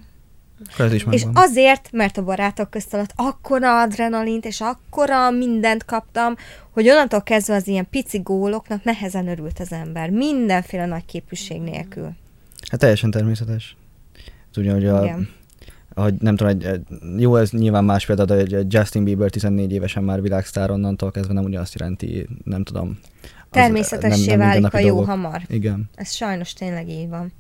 Akkor 0.74 0.86
ez 0.86 0.94
is 0.94 1.06
és 1.10 1.26
azért, 1.34 1.90
mert 1.92 2.18
a 2.18 2.24
barátok 2.24 2.70
közt 2.70 2.94
alatt 2.94 3.12
akkora 3.16 3.82
adrenalint, 3.82 4.46
és 4.46 4.62
akkora 4.62 5.32
mindent 5.32 5.86
kaptam, 5.86 6.36
hogy 6.72 6.90
onnantól 6.90 7.22
kezdve 7.22 7.56
az 7.56 7.68
ilyen 7.68 7.90
pici 7.90 8.20
góloknak 8.20 8.84
nehezen 8.84 9.28
örült 9.28 9.60
az 9.60 9.72
ember. 9.72 10.10
Mindenféle 10.10 10.86
nagy 10.86 11.06
képűség 11.06 11.62
nélkül. 11.62 12.12
Hát 12.70 12.80
teljesen 12.80 13.12
természetes. 13.12 13.76
Tudja, 14.52 14.74
hogy 14.74 14.86
a, 14.86 15.04
Igen. 15.04 15.30
hogy 15.94 16.14
nem 16.14 16.36
tudom, 16.36 16.54
egy, 16.54 16.64
egy, 16.64 16.82
jó, 17.18 17.36
ez 17.36 17.50
nyilván 17.50 17.84
más 17.84 18.06
példa, 18.06 18.26
de 18.26 18.34
egy, 18.34 18.54
egy 18.54 18.74
Justin 18.74 19.04
Bieber 19.04 19.30
14 19.30 19.72
évesen 19.72 20.04
már 20.04 20.22
világsztár 20.22 20.72
onnantól 20.72 21.12
kezdve 21.12 21.34
nem 21.34 21.44
ugyanazt 21.44 21.80
jelenti, 21.80 22.28
nem 22.44 22.64
tudom. 22.64 23.00
Természetessé 23.52 24.36
válik 24.36 24.42
a 24.42 24.46
mindennapi 24.46 24.82
jó 24.82 24.88
dolgok. 24.88 25.06
hamar. 25.06 25.42
Igen. 25.48 25.90
Ez 25.96 26.12
sajnos 26.12 26.54
tényleg 26.54 26.90
így 26.90 27.10
van. 27.10 27.34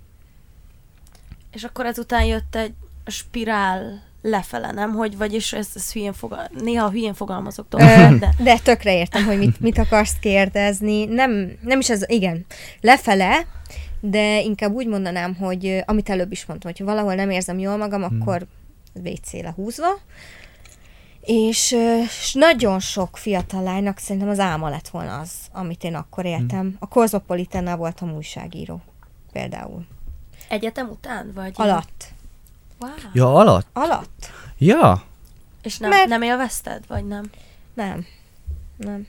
És 1.51 1.63
akkor 1.63 1.85
ezután 1.85 2.25
jött 2.25 2.55
egy 2.55 2.73
spirál 3.05 4.03
lefele, 4.21 4.71
nem? 4.71 4.93
Hogy 4.93 5.17
vagyis 5.17 5.53
ez, 5.53 5.69
ez 5.75 5.91
hülyén 5.91 6.13
fogal... 6.13 6.49
néha 6.59 6.89
hülyén 6.89 7.13
fogalmazok 7.13 7.67
de... 7.67 8.29
de 8.43 8.57
tökre 8.63 8.97
értem, 8.97 9.25
hogy 9.25 9.37
mit, 9.37 9.59
mit 9.59 9.77
akarsz 9.77 10.15
kérdezni. 10.19 11.05
Nem, 11.05 11.57
nem 11.61 11.79
is 11.79 11.89
ez, 11.89 12.03
igen, 12.05 12.45
lefele, 12.81 13.45
de 13.99 14.41
inkább 14.41 14.71
úgy 14.71 14.87
mondanám, 14.87 15.35
hogy 15.35 15.83
amit 15.85 16.09
előbb 16.09 16.31
is 16.31 16.45
mondtam, 16.45 16.71
hogy 16.71 16.85
valahol 16.85 17.15
nem 17.15 17.29
érzem 17.29 17.59
jól 17.59 17.77
magam, 17.77 18.03
akkor 18.03 18.47
WC-le 19.03 19.53
húzva. 19.55 19.99
És, 21.21 21.75
és 22.21 22.33
nagyon 22.33 22.79
sok 22.79 23.17
fiatal 23.17 23.63
lánynak 23.63 23.97
szerintem 23.97 24.29
az 24.29 24.39
álma 24.39 24.69
lett 24.69 24.87
volna 24.87 25.19
az, 25.19 25.31
amit 25.51 25.83
én 25.83 25.95
akkor 25.95 26.25
éltem. 26.25 26.75
A 26.79 26.87
Cosmopolitannál 26.87 27.77
voltam 27.77 28.15
újságíró, 28.15 28.81
például. 29.31 29.85
Egyetem 30.49 30.89
után? 30.89 31.31
Vagy... 31.35 31.53
Alatt. 31.55 32.13
Wow. 32.79 32.91
Ja, 33.13 33.33
alatt? 33.35 33.67
Alatt? 33.73 34.31
Ja. 34.57 35.03
És 35.61 35.77
nem, 35.77 35.89
Mert- 35.89 36.07
nem 36.07 36.21
élvezted, 36.21 36.83
vagy 36.87 37.07
nem? 37.07 37.29
Nem. 37.73 38.05
Nem. 38.77 39.07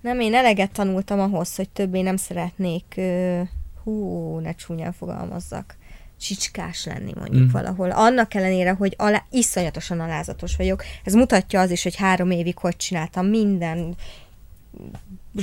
Nem, 0.00 0.20
én 0.20 0.34
eleget 0.34 0.70
tanultam 0.70 1.20
ahhoz, 1.20 1.54
hogy 1.56 1.68
többé 1.68 2.00
nem 2.00 2.16
szeretnék, 2.16 2.94
ö, 2.96 3.40
hú, 3.84 4.38
ne 4.38 4.54
csúnyán 4.54 4.92
fogalmazzak, 4.92 5.76
csicskás 6.20 6.84
lenni 6.84 7.12
mondjuk 7.14 7.42
Mm. 7.42 7.46
mm. 7.46 7.50
valahol. 7.50 7.90
Annak 7.90 8.34
ellenére, 8.34 8.72
hogy 8.72 8.94
alá, 8.98 9.24
iszonyatosan 9.30 10.00
alázatos 10.00 10.56
vagyok. 10.56 10.84
Ez 11.04 11.12
mutatja 11.14 11.60
az 11.60 11.70
is, 11.70 11.82
hogy 11.82 11.96
három 11.96 12.30
évig 12.30 12.58
hogy 12.58 12.76
csináltam 12.76 13.26
minden 13.26 13.96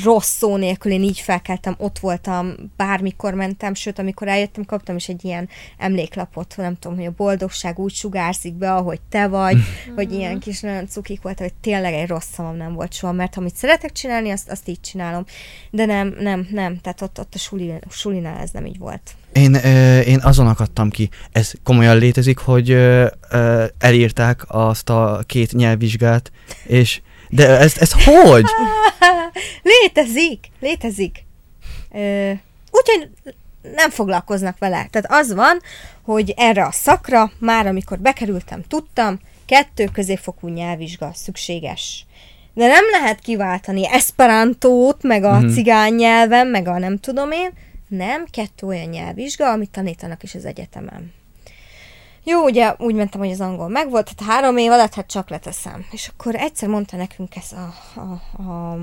rossz 0.03 0.37
szó 0.37 0.55
nélkül, 0.55 0.91
én 0.91 1.03
így 1.03 1.19
felkeltem, 1.19 1.75
ott 1.77 1.99
voltam, 1.99 2.53
bármikor 2.77 3.33
mentem, 3.33 3.73
sőt, 3.73 3.99
amikor 3.99 4.27
eljöttem, 4.27 4.65
kaptam 4.65 4.95
is 4.95 5.09
egy 5.09 5.25
ilyen 5.25 5.49
emléklapot, 5.77 6.53
nem 6.57 6.75
tudom, 6.79 6.97
hogy 6.97 7.05
a 7.05 7.13
boldogság 7.17 7.79
úgy 7.79 7.93
sugárzik 7.93 8.53
be, 8.53 8.73
ahogy 8.73 8.99
te 9.09 9.27
vagy, 9.27 9.57
hogy 9.95 10.13
ilyen 10.13 10.39
kis 10.39 10.59
nagyon 10.59 10.87
cukik 10.87 11.21
volt, 11.21 11.39
hogy 11.39 11.53
tényleg 11.53 11.93
egy 11.93 12.07
rossz 12.07 12.27
szavam 12.33 12.55
nem 12.55 12.73
volt 12.73 12.93
soha, 12.93 13.13
mert 13.13 13.37
amit 13.37 13.55
szeretek 13.55 13.91
csinálni, 13.91 14.29
azt, 14.29 14.49
azt 14.49 14.67
így 14.67 14.81
csinálom. 14.81 15.25
De 15.71 15.85
nem, 15.85 16.15
nem, 16.19 16.47
nem, 16.51 16.79
tehát 16.81 17.01
ott, 17.01 17.19
ott 17.19 17.33
a 17.33 17.37
suli, 17.37 17.73
sulinál 17.89 18.41
ez 18.41 18.49
nem 18.51 18.65
így 18.65 18.77
volt. 18.77 19.11
Én, 19.33 19.53
ö, 19.53 19.99
én 19.99 20.19
azon 20.23 20.47
akadtam 20.47 20.89
ki, 20.89 21.09
ez 21.31 21.51
komolyan 21.63 21.97
létezik, 21.97 22.37
hogy 22.37 22.71
ö, 22.71 23.07
ö, 23.29 23.65
elírták 23.79 24.43
azt 24.47 24.89
a 24.89 25.23
két 25.25 25.53
nyelvvizsgát, 25.53 26.31
és 26.63 27.01
de 27.35 27.57
ez, 27.57 27.73
ez 27.79 27.91
hogy? 28.03 28.45
létezik, 29.71 30.47
létezik. 30.59 31.23
Úgyhogy 32.71 33.09
nem 33.75 33.89
foglalkoznak 33.89 34.57
vele. 34.57 34.87
Tehát 34.91 35.11
az 35.21 35.33
van, 35.33 35.61
hogy 36.01 36.33
erre 36.37 36.65
a 36.65 36.71
szakra 36.71 37.31
már 37.39 37.67
amikor 37.67 37.99
bekerültem, 37.99 38.63
tudtam, 38.67 39.19
kettő 39.45 39.85
középfokú 39.93 40.47
nyelvvizsga 40.47 41.11
szükséges. 41.13 42.05
De 42.53 42.67
nem 42.67 42.83
lehet 42.91 43.19
kiváltani 43.19 43.87
esperantót, 43.87 45.03
meg 45.03 45.23
a 45.23 45.29
Mhm. 45.29 45.37
uh-huh. 45.37 45.53
cigány 45.53 45.93
nyelven, 45.95 46.47
meg 46.47 46.67
a 46.67 46.77
nem 46.77 46.97
tudom 46.99 47.31
én. 47.31 47.49
Nem, 47.87 48.25
kettő 48.31 48.67
olyan 48.67 48.89
nyelvvizsga, 48.89 49.51
amit 49.51 49.69
tanítanak 49.69 50.23
is 50.23 50.35
az 50.35 50.45
egyetemen. 50.45 51.13
Jó, 52.27 52.43
ugye 52.43 52.73
úgy 52.77 52.95
mentem, 52.95 53.19
hogy 53.19 53.31
az 53.31 53.41
angol 53.41 53.67
megvolt, 53.67 54.15
tehát 54.15 54.33
három 54.33 54.57
év 54.57 54.71
alatt 54.71 54.93
hát 54.93 55.07
csak 55.07 55.29
leteszem. 55.29 55.85
És 55.91 56.07
akkor 56.07 56.35
egyszer 56.35 56.69
mondta 56.69 56.97
nekünk 56.97 57.35
ez 57.35 57.51
a, 57.51 57.73
a, 57.99 58.41
a 58.41 58.77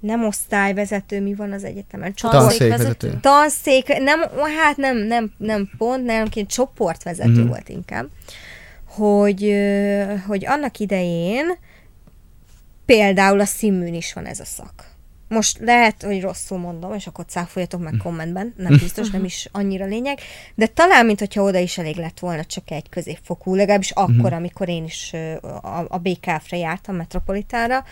nem 0.00 0.26
osztályvezető, 0.26 1.20
mi 1.20 1.34
van 1.34 1.52
az 1.52 1.64
egyetemen? 1.64 2.14
Tanszékvezető. 2.14 3.18
Tanszék, 3.20 3.98
nem, 3.98 4.20
hát 4.58 4.76
nem, 4.76 4.96
nem, 4.96 5.32
nem 5.36 5.70
pont, 5.78 6.04
nem, 6.04 6.28
csoportvezető 6.46 7.30
Mhm. 7.30 7.40
mm. 7.40 7.46
volt 7.48 7.68
inkább, 7.68 8.08
hogy, 8.84 9.56
hogy 10.26 10.46
annak 10.46 10.78
idején 10.78 11.46
például 12.86 13.40
a 13.40 13.44
színműn 13.44 13.94
is 13.94 14.12
van 14.12 14.26
ez 14.26 14.40
a 14.40 14.44
szak. 14.44 14.89
Most 15.30 15.58
lehet, 15.58 16.02
hogy 16.02 16.20
rosszul 16.20 16.58
mondom, 16.58 16.94
és 16.94 17.06
akkor 17.06 17.24
cáfoljatok 17.24 17.82
meg 17.82 17.94
kommentben, 18.02 18.54
nem 18.56 18.76
biztos, 18.82 19.10
nem 19.10 19.24
is 19.24 19.48
annyira 19.52 19.84
lényeg, 19.84 20.18
de 20.54 20.66
talán, 20.66 21.06
mint 21.06 21.18
hogyha 21.18 21.42
oda 21.42 21.58
is 21.58 21.78
elég 21.78 21.96
lett 21.96 22.18
volna 22.18 22.44
csak 22.44 22.70
egy 22.70 22.88
középfokú, 22.88 23.54
legalábbis 23.54 23.90
akkor, 23.90 24.32
amikor 24.32 24.68
én 24.68 24.84
is 24.84 25.12
a, 25.42 25.84
a 25.88 25.98
BKF-re 25.98 26.56
jártam, 26.56 26.96
Metropolitára, 26.96 27.84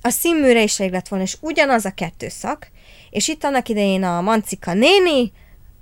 a 0.00 0.10
színműre 0.10 0.62
is 0.62 0.80
elég 0.80 0.92
lett 0.92 1.08
volna, 1.08 1.24
és 1.24 1.36
ugyanaz 1.40 1.84
a 1.84 1.90
kettő 1.90 2.28
szak, 2.28 2.70
és 3.10 3.28
itt 3.28 3.44
annak 3.44 3.68
idején 3.68 4.02
a 4.02 4.20
Mancika 4.20 4.74
néni 4.74 5.32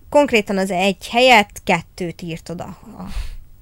konkrétan 0.08 0.58
az 0.58 0.70
egy 0.70 1.08
helyet 1.08 1.50
kettőt 1.64 2.22
írt 2.22 2.48
oda 2.48 2.64
a 2.64 3.02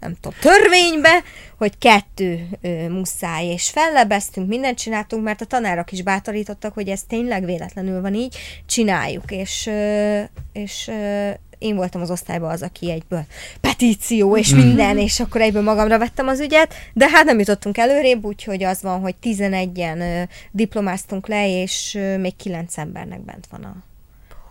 nem 0.00 0.14
tudom, 0.20 0.38
törvénybe, 0.40 1.22
hogy 1.58 1.78
kettő 1.78 2.48
ö, 2.60 2.88
muszáj, 2.88 3.46
és 3.46 3.70
fellebeztünk, 3.70 4.48
mindent 4.48 4.78
csináltunk, 4.78 5.24
mert 5.24 5.40
a 5.40 5.44
tanárok 5.44 5.92
is 5.92 6.02
bátorítottak, 6.02 6.74
hogy 6.74 6.88
ez 6.88 7.02
tényleg 7.02 7.44
véletlenül 7.44 8.00
van 8.00 8.14
így, 8.14 8.36
csináljuk, 8.66 9.30
és, 9.30 9.66
ö, 9.66 10.20
és 10.52 10.88
ö, 10.88 11.30
én 11.58 11.76
voltam 11.76 12.00
az 12.00 12.10
osztályban 12.10 12.50
az, 12.50 12.62
aki 12.62 12.90
egyből 12.90 13.24
petíció 13.60 14.36
és 14.36 14.54
minden, 14.54 14.98
és 14.98 15.20
akkor 15.20 15.40
egyből 15.40 15.62
magamra 15.62 15.98
vettem 15.98 16.28
az 16.28 16.40
ügyet, 16.40 16.74
de 16.92 17.08
hát 17.08 17.24
nem 17.24 17.38
jutottunk 17.38 17.78
előrébb, 17.78 18.24
úgyhogy 18.24 18.62
az 18.62 18.82
van, 18.82 19.00
hogy 19.00 19.14
11-en 19.22 19.98
ö, 19.98 20.22
diplomáztunk 20.50 21.26
le, 21.26 21.60
és 21.62 21.94
ö, 21.94 22.18
még 22.18 22.36
9 22.36 22.78
embernek 22.78 23.20
bent 23.20 23.46
van 23.50 23.64
a, 23.64 23.82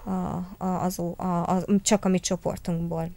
a, 0.10 0.48
a, 0.65 0.84
az, 0.84 1.00
a, 1.00 1.24
a, 1.26 1.63
csak 1.82 2.06
a 2.06 2.10
mi 2.10 2.20
csoportunkból 2.20 3.10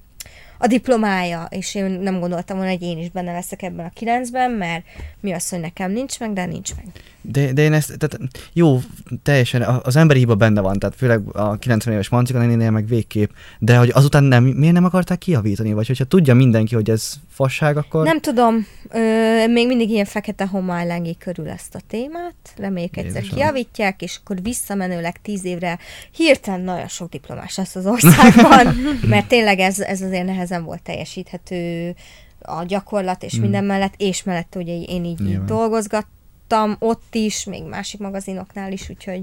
a 0.63 0.67
diplomája, 0.67 1.47
és 1.51 1.75
én 1.75 1.85
nem 1.85 2.21
gondoltam 2.21 2.57
volna, 2.57 2.73
hogy 2.73 2.83
én 2.83 2.99
is 2.99 3.11
benne 3.11 3.33
leszek 3.33 3.63
ebben 3.63 3.87
a 3.87 3.91
kilencben, 3.95 4.51
mert 4.51 4.85
mi 5.21 5.33
az, 5.33 5.49
hogy 5.49 5.61
nekem 5.61 5.93
nincs 5.93 6.21
meg, 6.21 6.33
de 6.33 6.47
nincs 6.47 6.75
meg. 6.77 6.87
De, 7.21 7.53
de 7.53 7.63
én 7.63 7.73
ezt, 7.73 7.99
tehát 7.99 8.19
jó, 8.53 8.81
teljesen, 9.23 9.63
az 9.63 9.97
emberi 9.97 10.19
hiba 10.19 10.35
benne 10.35 10.61
van, 10.61 10.79
tehát 10.79 10.97
főleg 10.97 11.21
a 11.33 11.57
90 11.57 11.93
éves 11.95 12.09
Mancika 12.09 12.39
nénénél 12.39 12.71
meg 12.71 12.87
végképp, 12.87 13.31
de 13.59 13.77
hogy 13.77 13.91
azután 13.95 14.25
nem, 14.25 14.45
miért 14.45 14.75
nem 14.75 14.85
akarták 14.85 15.19
kijavítani, 15.19 15.73
vagy 15.73 15.87
hogyha 15.87 16.05
tudja 16.05 16.35
mindenki, 16.35 16.75
hogy 16.75 16.91
ez 16.91 17.15
fasság, 17.41 17.77
akkor... 17.77 18.05
Nem 18.05 18.21
tudom, 18.21 18.67
ö, 18.89 19.47
még 19.47 19.67
mindig 19.67 19.91
ilyen 19.91 20.05
fekete 20.05 20.47
homály 20.47 20.87
lengi 20.87 21.17
körül 21.19 21.49
ezt 21.49 21.75
a 21.75 21.81
témát, 21.89 22.35
reméljük 22.57 22.97
egyszer 22.97 23.15
Jézusom. 23.23 23.39
kiavítják, 23.39 24.03
és 24.03 24.19
akkor 24.23 24.43
visszamenőleg 24.43 25.21
tíz 25.23 25.45
évre 25.45 25.79
hirtelen 26.11 26.61
nagyon 26.61 26.89
sok 26.89 27.09
diplomás 27.09 27.57
lesz 27.57 27.77
az 27.77 27.87
országban, 27.87 28.67
mert 29.13 29.29
tényleg 29.29 29.59
ez, 29.59 29.81
ez 29.81 30.03
azért 30.03 30.25
nehezen 30.27 30.65
volt 30.65 30.83
teljesíthető 30.83 31.95
a 32.43 32.65
gyakorlat 32.65 33.23
és 33.23 33.37
Mm. 33.37 33.41
minden 33.41 33.65
mellett, 33.65 33.95
és 33.97 34.23
mellett 34.23 34.55
ugye 34.57 34.81
én 34.81 35.05
így, 35.05 35.21
így 35.21 35.45
dolgozgattam 35.45 36.77
ott 36.79 37.15
is, 37.15 37.45
még 37.45 37.63
másik 37.65 38.01
magazinoknál 38.01 38.73
is, 38.73 38.89
úgyhogy 38.89 39.23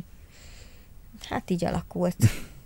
hát 1.30 1.50
így 1.50 1.66
alakult. 1.66 2.16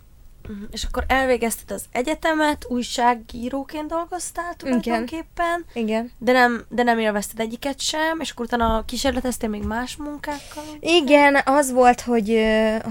Mhm. 0.48 0.62
És 0.70 0.84
akkor 0.84 1.04
elvégezted 1.08 1.70
az 1.70 1.84
egyetemet, 1.90 2.66
újságíróként 2.68 3.88
dolgoztál 3.88 4.54
tulajdonképpen, 4.54 5.64
Igen. 5.74 6.12
de 6.18 6.32
nem, 6.32 6.64
de 6.68 6.82
nem 6.82 6.98
élvezted 6.98 7.40
egyiket 7.40 7.80
sem, 7.80 8.20
és 8.20 8.30
akkor 8.30 8.44
utána 8.44 8.84
kísérleteztél 8.84 9.48
még 9.48 9.62
más 9.62 9.96
munkákkal. 9.96 10.64
Igen, 10.80 11.38
az 11.44 11.72
volt, 11.72 12.00
hogy, 12.00 12.38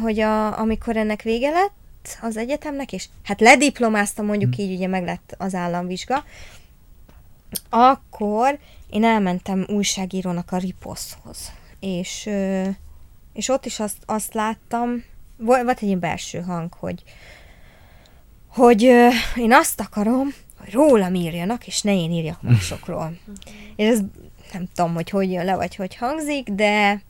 hogy 0.01 0.19
a, 0.19 0.59
amikor 0.59 0.97
ennek 0.97 1.21
vége 1.21 1.49
lett 1.49 2.17
az 2.21 2.37
egyetemnek, 2.37 2.93
és 2.93 3.07
hát 3.23 3.41
lediplomáztam, 3.41 4.25
mondjuk 4.25 4.57
így, 4.57 4.75
ugye 4.75 4.87
meg 4.87 5.03
lett 5.03 5.35
az 5.37 5.55
államvizsga, 5.55 6.23
akkor 7.69 8.59
én 8.89 9.03
elmentem 9.03 9.65
újságírónak 9.67 10.51
a 10.51 10.57
Riposzhoz, 10.57 11.51
és, 11.79 12.29
és 13.33 13.49
ott 13.49 13.65
is 13.65 13.79
azt, 13.79 13.97
azt 14.05 14.33
láttam, 14.33 15.03
volt 15.37 15.69
egy 15.69 15.83
ilyen 15.83 15.99
belső 15.99 16.41
hang, 16.41 16.73
hogy, 16.73 17.03
hogy 18.53 18.85
ö, 18.85 19.07
én 19.35 19.53
azt 19.53 19.79
akarom, 19.79 20.33
hogy 20.59 20.73
rólam 20.73 21.15
írjanak, 21.15 21.67
és 21.67 21.81
ne 21.81 21.93
én 21.93 22.11
írjak 22.11 22.41
másokról. 22.41 23.13
és 23.75 23.87
ez 23.87 23.99
nem 24.53 24.67
tudom, 24.75 24.93
hogy 24.93 25.09
hogy 25.09 25.31
jön 25.31 25.45
le, 25.45 25.55
vagy 25.55 25.75
hogy 25.75 25.95
hangzik, 25.95 26.49
de, 26.49 27.01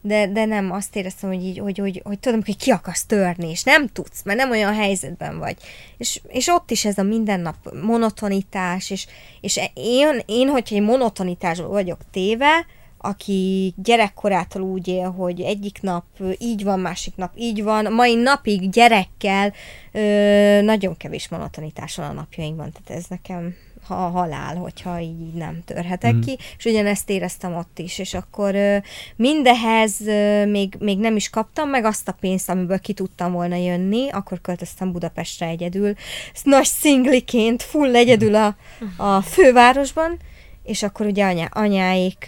de, 0.00 0.28
de 0.28 0.44
nem 0.44 0.72
azt 0.72 0.96
éreztem, 0.96 1.30
hogy 1.30 1.44
így, 1.44 1.58
hogy, 1.58 1.78
hogy, 1.78 2.00
hogy 2.04 2.18
tudom, 2.18 2.40
hogy 2.44 2.56
ki 2.56 2.70
akarsz 2.70 3.04
törni, 3.04 3.50
és 3.50 3.62
nem 3.62 3.86
tudsz, 3.86 4.22
mert 4.24 4.38
nem 4.38 4.50
olyan 4.50 4.74
helyzetben 4.74 5.38
vagy. 5.38 5.56
És, 5.96 6.20
és 6.28 6.48
ott 6.48 6.70
is 6.70 6.84
ez 6.84 6.98
a 6.98 7.02
mindennap 7.02 7.56
monotonitás, 7.82 8.90
és, 8.90 9.06
és 9.40 9.60
én, 9.74 10.22
én, 10.26 10.48
hogyha 10.48 10.74
egy 10.74 10.82
monotonitásban 10.82 11.70
vagyok 11.70 11.98
téve, 12.10 12.66
aki 13.02 13.74
gyerekkorától 13.76 14.62
úgy 14.62 14.88
él, 14.88 15.10
hogy 15.10 15.40
egyik 15.40 15.82
nap 15.82 16.04
így 16.38 16.64
van, 16.64 16.80
másik 16.80 17.16
nap 17.16 17.32
így 17.36 17.62
van, 17.62 17.92
mai 17.92 18.14
napig 18.14 18.70
gyerekkel 18.70 19.52
ö, 19.92 20.60
nagyon 20.62 20.96
kevés 20.96 21.28
monotonitás 21.28 21.96
van 21.96 22.06
a 22.08 22.12
napjainkban, 22.12 22.72
tehát 22.72 23.02
ez 23.02 23.08
nekem 23.08 23.54
ha 23.86 23.94
a 24.04 24.08
halál, 24.08 24.56
hogyha 24.56 25.00
így, 25.00 25.20
így 25.20 25.32
nem 25.34 25.62
törhetek 25.64 26.12
Mhm. 26.12 26.20
ki, 26.20 26.38
és 26.58 26.64
ugyanezt 26.64 27.10
éreztem 27.10 27.56
ott 27.56 27.78
is, 27.78 27.98
és 27.98 28.14
akkor 28.14 28.54
ö, 28.54 28.76
mindehez 29.16 30.00
ö, 30.00 30.46
még, 30.46 30.74
még 30.78 30.98
nem 30.98 31.16
is 31.16 31.30
kaptam 31.30 31.68
meg 31.68 31.84
azt 31.84 32.08
a 32.08 32.16
pénzt, 32.20 32.48
amiből 32.50 32.78
ki 32.78 32.92
tudtam 32.92 33.32
volna 33.32 33.56
jönni, 33.56 34.08
akkor 34.10 34.40
költöztem 34.40 34.92
Budapestre 34.92 35.46
egyedül, 35.46 35.94
nagy 36.42 36.64
szingliként, 36.64 37.62
full 37.62 37.94
egyedül 37.94 38.34
a, 38.34 38.56
a 38.96 39.20
fővárosban, 39.20 40.18
és 40.62 40.82
akkor 40.82 41.06
ugye 41.06 41.24
anyá, 41.24 41.48
anyáik 41.50 42.24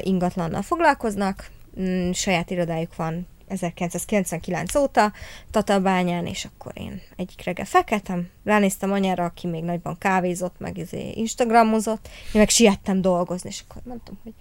ingatlannal 0.00 0.62
foglalkoznak, 0.62 1.50
mm, 1.80 2.10
saját 2.10 2.50
irodájuk 2.50 2.96
van 2.96 3.26
1999 3.48 4.74
óta 4.74 5.12
Tatabányán, 5.50 6.26
és 6.26 6.44
akkor 6.44 6.72
én 6.74 7.02
egyik 7.16 7.44
reggel 7.44 7.64
felkeltem, 7.64 8.28
ránéztem 8.44 8.92
anyára, 8.92 9.24
aki 9.24 9.46
még 9.46 9.64
nagyban 9.64 9.98
kávézott, 9.98 10.54
meg 10.58 10.78
izé 10.78 11.10
instagramozott, 11.14 12.08
én 12.32 12.40
meg 12.40 12.48
siettem 12.48 13.00
dolgozni, 13.00 13.48
és 13.48 13.62
akkor 13.68 13.82
mondtam, 13.84 14.18
hogy 14.22 14.32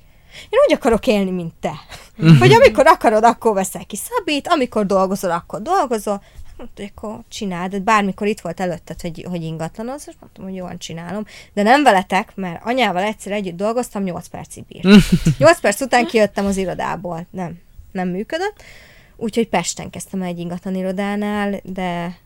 én 0.50 0.60
úgy 0.68 0.74
akarok 0.74 1.08
élni, 1.08 1.32
mint 1.32 1.54
te. 1.60 1.74
hogy 2.40 2.54
amikor 2.54 2.88
akarod, 2.88 3.24
akkor 3.24 3.54
veszel 3.54 3.86
ki 3.86 3.96
szabít, 3.96 4.48
amikor 4.48 4.86
dolgozol, 4.86 5.32
akkor 5.32 5.62
dolgozol. 5.62 6.24
Hát 6.58 6.58
Mondta, 6.58 6.82
hogy 6.82 6.92
akkor 6.96 7.24
csináld, 7.28 7.82
bármikor 7.82 8.28
itt 8.28 8.42
volt 8.42 8.60
előtted, 8.60 9.02
hogy, 9.02 9.26
hogy 9.30 9.44
ingatlanoz, 9.44 10.04
és 10.08 10.14
mondtam, 10.20 10.44
hogy 10.44 10.56
jól 10.56 10.78
csinálom. 10.78 11.26
De 11.54 11.64
nem 11.64 11.84
veletek, 11.84 12.36
mert 12.36 12.62
anyával 12.64 13.04
egyszer 13.04 13.32
együtt 13.32 13.56
dolgoztam, 13.56 14.04
8 14.04 14.28
percig 14.28 14.64
bírt. 14.66 14.84
8 15.38 15.60
perc 15.60 15.82
után 15.82 16.06
kijöttem 16.06 16.46
az 16.46 16.58
irodából. 16.58 17.26
Nem, 17.30 17.60
nem 17.92 18.08
működött. 18.08 18.64
Úgyhogy 19.16 19.48
Pesten 19.48 19.90
kezdtem 19.90 20.22
egy 20.22 20.40
ingatlan 20.40 20.76
irodánál, 20.76 21.60
de 21.64 22.18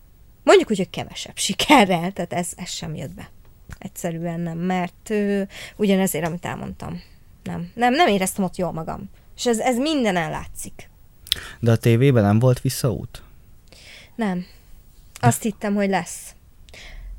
mondjuk 0.44 0.72
úgy, 0.72 0.78
hogy 0.78 0.90
kevesebb 0.90 1.38
sikerrel, 1.38 2.12
tehát 2.12 2.34
ez, 2.34 2.48
ez 2.56 2.70
sem 2.70 2.96
jött 2.96 3.14
be. 3.14 3.30
Egyszerűen 3.78 4.40
nem, 4.40 4.58
mert 4.58 5.10
ö, 5.10 5.42
ugyanezért, 5.76 6.26
amit 6.26 6.46
elmondtam. 6.46 7.02
Nem, 7.44 7.72
nem, 7.74 7.94
nem 7.94 8.08
éreztem 8.08 8.44
ott 8.44 8.56
jól 8.56 8.72
magam. 8.72 9.10
És 9.38 9.46
ez, 9.46 9.60
ez 9.60 9.78
mindenen 9.78 10.30
látszik. 10.30 10.90
De 11.60 11.72
a 11.72 11.76
tévében 11.76 12.24
nem 12.24 12.40
volt 12.40 12.62
visszaút? 12.62 13.22
Nem. 14.18 14.46
Azt 15.20 15.42
hittem, 15.42 15.76
hogy 15.76 15.90
lesz. 15.90 16.36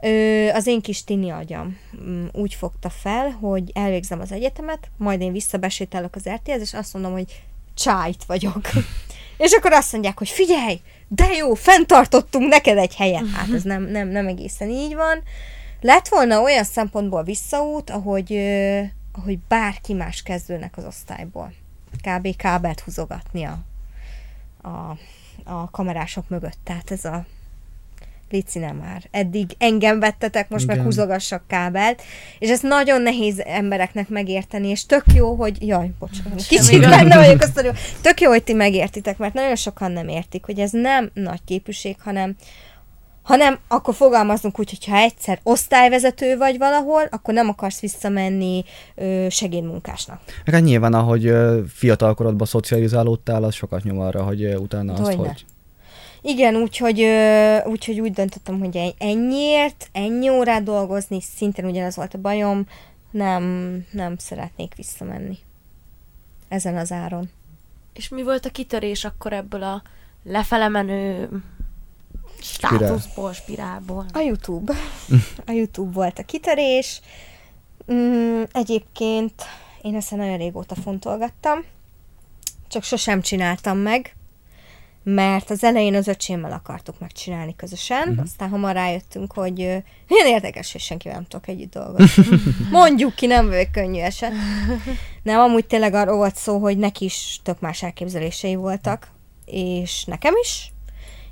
Ö, 0.00 0.48
az 0.52 0.66
én 0.66 0.80
kis 0.80 1.04
tini 1.04 1.30
agyam 1.30 1.78
mm, 2.00 2.26
úgy 2.32 2.54
fogta 2.54 2.90
fel, 2.90 3.30
hogy 3.30 3.70
elvégzem 3.74 4.20
az 4.20 4.32
egyetemet, 4.32 4.90
majd 4.96 5.20
én 5.20 5.32
visszabesétálok 5.32 6.14
az 6.14 6.28
RTL-hez, 6.28 6.60
és 6.60 6.74
azt 6.74 6.92
mondom, 6.92 7.12
hogy 7.12 7.42
csájt 7.74 8.24
vagyok. 8.24 8.68
és 9.44 9.52
akkor 9.52 9.72
azt 9.72 9.92
mondják, 9.92 10.18
hogy 10.18 10.28
figyelj, 10.28 10.80
de 11.08 11.32
jó, 11.32 11.54
fenntartottunk 11.54 12.48
neked 12.48 12.78
egy 12.78 12.94
helyet. 12.94 13.28
Hát 13.28 13.52
ez 13.52 13.62
nem, 13.62 13.82
nem, 13.82 14.08
nem 14.08 14.26
egészen 14.26 14.68
így 14.68 14.94
van. 14.94 15.22
Lett 15.80 16.08
volna 16.08 16.42
olyan 16.42 16.64
szempontból 16.64 17.22
visszaút, 17.22 17.90
ahogy, 17.90 18.32
ö, 18.32 18.80
ahogy 19.12 19.38
bárki 19.48 19.92
más 19.92 20.22
kezdőnek 20.22 20.76
az 20.76 20.84
osztályból. 20.84 21.52
Kb. 22.02 22.36
kábelt 22.36 22.80
húzogatni 22.80 23.44
a, 23.44 23.58
a, 25.48 25.68
kamerások 25.70 26.28
mögött. 26.28 26.58
Tehát 26.64 26.90
ez 26.90 27.04
a 27.04 27.24
Lici 28.30 28.58
nem 28.58 28.76
már. 28.76 29.02
Eddig 29.10 29.50
engem 29.58 30.00
vettetek, 30.00 30.48
most 30.48 30.66
meg 30.66 30.82
húzogassak 30.82 31.42
kábelt, 31.46 32.02
és 32.38 32.50
ez 32.50 32.60
nagyon 32.60 33.02
nehéz 33.02 33.40
embereknek 33.40 34.08
megérteni, 34.08 34.68
és 34.68 34.86
tök 34.86 35.04
jó, 35.14 35.34
hogy, 35.34 35.66
jaj, 35.66 35.90
bocsánat, 35.98 36.46
kicsit 36.46 36.80
gond. 36.80 36.88
benne 36.88 37.16
vagyok, 37.16 37.40
azt 37.40 37.54
mondom, 37.54 37.74
tök 38.00 38.20
jó, 38.20 38.30
hogy 38.30 38.42
ti 38.42 38.52
megértitek, 38.52 39.18
mert 39.18 39.34
nagyon 39.34 39.56
sokan 39.56 39.92
nem 39.92 40.08
értik, 40.08 40.44
hogy 40.44 40.58
ez 40.58 40.70
nem 40.70 41.10
nagy 41.14 41.40
képűség, 41.44 41.96
hanem 42.00 42.36
hanem 43.28 43.58
akkor 43.68 43.94
fogalmazunk 43.94 44.58
úgy, 44.58 44.70
hogyha 44.70 44.96
egyszer 44.96 45.40
osztályvezető 45.42 46.36
vagy 46.36 46.58
valahol, 46.58 47.02
akkor 47.10 47.34
nem 47.34 47.48
akarsz 47.48 47.80
visszamenni 47.80 48.64
ö, 48.94 49.26
segédmunkásnak. 49.30 50.20
Meg 50.44 50.54
hát 50.54 50.64
nyilván, 50.64 50.94
ahogy 50.94 51.32
fiatalkorodban 51.68 52.46
szocializálódtál, 52.46 53.44
az 53.44 53.54
sokat 53.54 53.82
nyom 53.82 54.00
arra, 54.00 54.22
hogy 54.22 54.44
utána 54.44 54.92
azt, 54.92 55.02
Hogyne. 55.02 55.26
hogy... 55.26 55.44
Igen, 56.20 56.56
úgyhogy, 56.56 57.06
úgyhogy 57.64 58.00
úgy 58.00 58.12
döntöttem, 58.12 58.58
hogy 58.58 58.94
ennyiért, 58.98 59.88
ennyi 59.92 60.28
órát 60.28 60.62
dolgozni, 60.62 61.20
szintén 61.20 61.64
ugyanez 61.64 61.96
volt 61.96 62.14
a 62.14 62.18
bajom, 62.18 62.66
nem, 63.10 63.44
nem 63.90 64.16
szeretnék 64.18 64.74
visszamenni. 64.76 65.38
Ezen 66.48 66.76
az 66.76 66.92
áron. 66.92 67.30
És 67.92 68.08
mi 68.08 68.22
volt 68.22 68.46
a 68.46 68.50
kitörés 68.50 69.04
akkor 69.04 69.32
ebből 69.32 69.62
a 69.62 69.82
lefele 70.24 70.68
menő 72.60 72.76
státuszból, 72.78 73.32
spirálból? 73.32 74.06
A 74.12 74.18
YouTube. 74.18 74.74
A 75.46 75.50
YouTube 75.50 75.92
volt 75.92 76.18
a 76.18 76.22
kitörés. 76.22 77.00
Mm, 77.92 78.42
egyébként 78.52 79.42
én 79.82 79.94
ezt 79.94 80.10
nagyon 80.10 80.36
régóta 80.36 80.74
fontolgattam, 80.74 81.64
csak 82.68 82.82
sosem 82.82 83.20
csináltam 83.20 83.78
meg, 83.78 84.16
mert 85.02 85.50
az 85.50 85.64
elején 85.64 85.94
az 85.94 86.06
öcsémmel 86.06 86.52
akartuk 86.52 86.98
megcsinálni 86.98 87.56
közösen, 87.56 88.08
uh-huh. 88.08 88.22
aztán 88.22 88.48
hamar 88.48 88.74
rájöttünk, 88.74 89.32
hogy 89.32 89.60
ö, 89.60 89.76
ilyen 90.08 90.26
érdekes, 90.26 90.72
hogy 90.72 90.80
senkivel 90.80 91.16
nem 91.16 91.26
tudok 91.26 91.48
együtt 91.48 91.72
dolgozni. 91.72 92.24
Mondjuk 92.70 93.14
ki, 93.14 93.26
nem 93.26 93.48
vagyok 93.48 93.72
könnyű 93.72 94.00
eset. 94.00 94.32
Nem, 95.22 95.40
amúgy 95.40 95.66
tényleg 95.66 95.94
arról 95.94 96.16
volt 96.16 96.36
szó, 96.36 96.58
hogy 96.58 96.78
neki 96.78 97.04
is 97.04 97.40
tök 97.42 97.60
más 97.60 97.82
elképzelései 97.82 98.54
voltak, 98.54 99.08
és 99.44 100.04
nekem 100.04 100.34
is, 100.42 100.72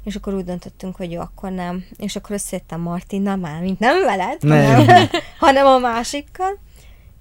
és 0.07 0.17
akkor 0.17 0.35
úgy 0.35 0.45
döntöttünk, 0.45 0.97
hogy 0.97 1.13
jó, 1.13 1.21
akkor 1.21 1.51
nem. 1.51 1.85
És 1.97 2.17
akkor 2.17 2.31
összejöttem 2.31 2.81
Martinnal, 2.81 3.37
már 3.37 3.63
mint 3.63 3.79
nem 3.79 4.05
veled, 4.05 4.43
Nem. 4.43 4.75
hanem, 4.75 5.09
hanem 5.39 5.67
a 5.67 5.79
másikkal. 5.79 6.59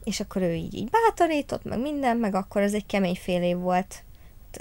És 0.03 0.19
akkor 0.19 0.41
ő 0.41 0.53
így, 0.53 0.73
így 0.73 0.89
bátorított, 0.89 1.63
meg 1.63 1.79
minden, 1.79 2.17
meg 2.17 2.35
akkor 2.35 2.61
ez 2.61 2.73
egy 2.73 2.85
kemény 2.85 3.15
fél 3.15 3.41
év 3.41 3.57
volt. 3.57 4.03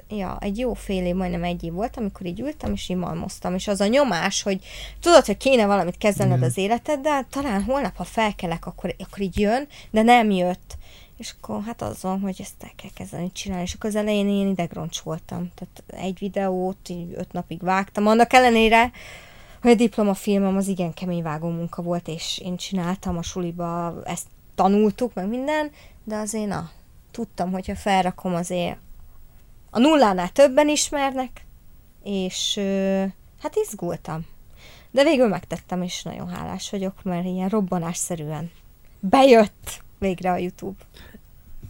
Ja, 0.08 0.36
egy 0.40 0.58
jó 0.58 0.74
fél 0.74 1.06
év, 1.06 1.14
majdnem 1.14 1.44
egy 1.44 1.64
év 1.64 1.72
volt, 1.72 1.96
amikor 1.96 2.26
így 2.26 2.40
ültem, 2.40 2.72
és 2.72 2.88
így 2.88 2.96
malmoztam. 2.96 3.54
És 3.54 3.68
az 3.68 3.80
a 3.80 3.86
nyomás, 3.86 4.42
hogy 4.42 4.58
tudod, 5.00 5.24
hogy 5.24 5.36
kéne 5.36 5.66
valamit 5.66 5.98
kezdened 5.98 6.42
az 6.42 6.56
életeddel, 6.56 7.26
talán 7.30 7.62
holnap, 7.62 7.96
ha 7.96 8.04
felkelek, 8.04 8.66
akkor, 8.66 8.94
akkor 8.98 9.20
így 9.20 9.38
jön, 9.38 9.66
de 9.90 10.02
nem 10.02 10.30
jött. 10.30 10.76
És 11.16 11.34
akkor 11.38 11.62
hát 11.62 11.82
az 11.82 12.02
van, 12.02 12.20
hogy 12.20 12.36
ezt 12.38 12.62
el 12.62 12.72
kell 12.76 12.90
kezdeni 12.94 13.32
csinálni. 13.32 13.64
És 13.64 13.74
akkor 13.74 13.90
az 13.90 13.96
elején 13.96 14.28
én 14.28 14.48
idegroncs 14.48 15.00
voltam. 15.00 15.50
Tehát 15.54 16.04
egy 16.04 16.18
videót 16.18 16.88
így 16.88 17.14
öt 17.16 17.32
napig 17.32 17.62
vágtam. 17.62 18.06
Annak 18.06 18.32
ellenére, 18.32 18.90
hogy 19.62 19.70
a 19.70 19.74
diplomafilmem 19.74 20.56
az 20.56 20.66
igen 20.66 20.94
kemény 20.94 21.22
vágó 21.22 21.48
munka 21.48 21.82
volt, 21.82 22.08
és 22.08 22.38
én 22.38 22.56
csináltam 22.56 23.16
a 23.16 23.22
suliba, 23.22 24.02
ezt 24.04 24.26
tanultuk, 24.54 25.14
meg 25.14 25.28
minden, 25.28 25.70
de 26.04 26.16
azért 26.16 26.48
na, 26.48 26.70
tudtam, 27.10 27.52
hogyha 27.52 27.74
felrakom 27.74 28.34
azért 28.34 28.76
a 29.70 29.78
nullánál 29.78 30.28
többen 30.28 30.68
ismernek, 30.68 31.44
és 32.02 32.60
hát 33.42 33.56
izgultam. 33.66 34.26
De 34.90 35.02
végül 35.02 35.28
megtettem, 35.28 35.82
és 35.82 36.02
nagyon 36.02 36.28
hálás 36.28 36.70
vagyok, 36.70 37.02
mert 37.02 37.24
ilyen 37.24 37.48
robbanásszerűen 37.48 38.50
bejött 39.00 39.82
végre 40.04 40.30
a 40.30 40.36
YouTube. 40.36 40.76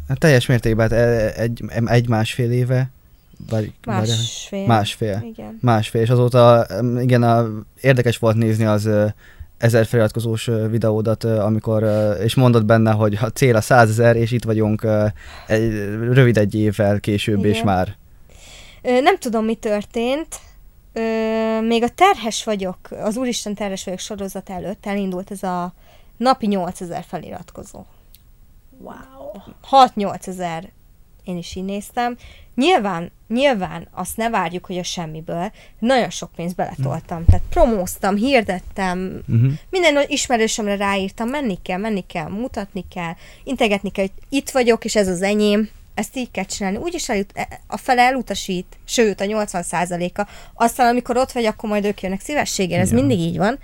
Hát 0.09 0.19
teljes 0.19 0.47
mértékben, 0.47 0.91
hát 0.91 0.99
e- 0.99 1.33
egy, 1.41 1.65
egy 1.87 2.09
másfél 2.09 2.51
éve, 2.53 2.91
vagy 3.51 3.73
vagy- 3.85 3.95
Másfél. 4.09 4.67
másfél. 4.67 5.23
Igen. 5.33 5.59
Másfél, 5.61 6.01
és 6.03 6.09
azóta 6.11 6.67
igen, 7.01 7.23
a, 7.23 7.49
érdekes 7.81 8.19
volt 8.19 8.37
nézni 8.37 8.65
az 8.65 8.89
ezer 9.59 9.87
feliratkozós 9.87 10.51
videódat, 10.71 11.25
amikor, 11.25 11.85
és 12.23 12.35
mondod 12.35 12.65
benne, 12.65 12.91
hogy 12.93 13.19
a 13.21 13.27
cél 13.29 13.57
a 13.57 13.61
százezer, 13.61 14.17
és 14.17 14.31
itt 14.31 14.45
vagyunk 14.45 14.87
egy, 15.47 15.71
rövid 16.13 16.37
egy 16.39 16.55
évvel 16.55 17.01
később, 17.01 17.39
Igen. 17.39 17.51
és 17.51 17.63
már. 17.63 17.97
Nem 18.83 19.19
tudom, 19.19 19.45
mi 19.45 19.55
történt. 19.55 20.37
Ö, 20.93 21.01
még 21.61 21.83
a 21.83 21.89
Terhes 21.89 22.45
vagyok, 22.45 22.77
az 22.91 23.17
Úristen 23.17 23.55
Terhes 23.55 23.85
vagyok 23.85 23.99
sorozat 24.01 24.51
előtt 24.51 24.87
elindult 24.87 25.31
ez 25.31 25.43
a 25.43 25.73
napi 26.17 26.47
8000 26.47 27.05
feliratkozó. 27.09 27.85
Wow. 28.85 29.85
6-8 29.87 30.27
ezer 30.27 30.69
én 31.25 31.37
is 31.37 31.55
így 31.55 31.65
néztem. 31.65 32.17
Nyilván, 32.55 33.11
nyilván 33.29 33.89
azt 33.93 34.17
ne 34.17 34.31
várjuk, 34.31 34.67
hogy 34.67 34.79
a 34.79 34.83
semmiből. 34.83 35.53
Nagyon 35.79 36.11
sok 36.11 36.31
pénzt 36.37 36.55
beletoltam. 36.57 37.25
Tehát 37.25 37.43
promóztam, 37.51 38.17
hirdettem, 38.17 39.23
Uh-huh. 39.29 39.53
minden 39.71 40.05
ismerősömre 40.07 40.77
ráírtam, 40.77 41.29
menni 41.29 41.59
kell, 41.63 41.79
menni 41.79 42.05
kell, 42.07 42.29
mutatni 42.29 42.85
kell, 42.95 43.13
integetni 43.45 43.91
kell, 43.91 44.05
hogy 44.05 44.39
itt 44.39 44.51
vagyok, 44.51 44.85
és 44.85 44.97
ez 44.97 45.09
az 45.09 45.23
enyém, 45.23 45.69
ezt 45.95 46.17
így 46.17 46.31
kell 46.31 46.45
csinálni. 46.45 46.79
Úgyis 46.79 47.09
eljut, 47.09 47.31
e- 47.35 47.61
a 47.67 47.77
fele 47.77 48.03
elutasít, 48.03 48.77
sőt 48.85 49.21
a 49.21 49.25
80%-a. 49.25 50.27
Aztán 50.55 50.89
amikor 50.89 51.17
ott 51.17 51.33
vagy, 51.33 51.45
akkor 51.45 51.69
majd 51.69 51.85
ők 51.85 52.03
jönnek 52.03 52.21
szívességgel, 52.21 52.81
ez 52.81 52.91
Ja. 52.91 52.95
mindig 52.97 53.19
így 53.19 53.37
van. 53.37 53.59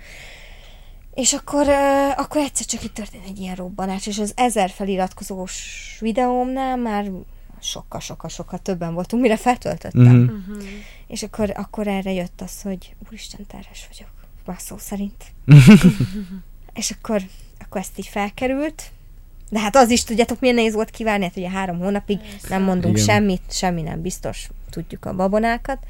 És 1.13 1.33
akkor, 1.33 1.67
uh, 1.67 2.19
akkor 2.19 2.41
egyszer 2.41 2.65
csak 2.65 2.83
itt 2.83 2.93
történt 2.93 3.25
egy 3.27 3.39
ilyen 3.39 3.55
robbanás, 3.55 4.07
és 4.07 4.19
az 4.19 4.33
ezer 4.35 4.69
feliratkozós 4.69 5.97
videómnál 5.99 6.77
már 6.77 7.11
sokkal, 7.61 7.99
sokkal, 7.99 8.29
sokkal 8.29 8.59
többen 8.59 8.93
voltunk, 8.93 9.21
mire 9.21 9.37
feltöltöttem. 9.37 10.01
Mhm. 10.01 10.21
Uh-huh. 10.21 10.63
És 11.07 11.23
akkor, 11.23 11.51
akkor 11.55 11.87
erre 11.87 12.11
jött 12.11 12.41
az, 12.41 12.61
hogy 12.61 12.95
úristen, 13.07 13.45
terhes 13.47 13.87
vagyok, 13.91 14.09
már 14.45 14.59
szó 14.59 14.77
szerint. 14.77 15.23
és 16.73 16.91
akkor, 16.91 17.21
akkor 17.59 17.81
ezt 17.81 17.99
így 17.99 18.07
felkerült. 18.07 18.91
De 19.49 19.59
hát 19.59 19.75
az 19.75 19.89
is, 19.89 20.03
tudjátok, 20.03 20.39
milyen 20.39 20.55
nehéz 20.55 20.73
volt 20.73 20.89
kivárni, 20.89 21.23
hát 21.23 21.37
ugye 21.37 21.49
három 21.49 21.79
hónapig 21.79 22.19
nem 22.49 22.63
mondunk 22.63 22.97
Igen. 22.97 23.07
semmit, 23.07 23.41
semmi 23.49 23.81
nem 23.81 24.01
biztos, 24.01 24.49
tudjuk 24.69 25.05
a 25.05 25.15
babonákat. 25.15 25.85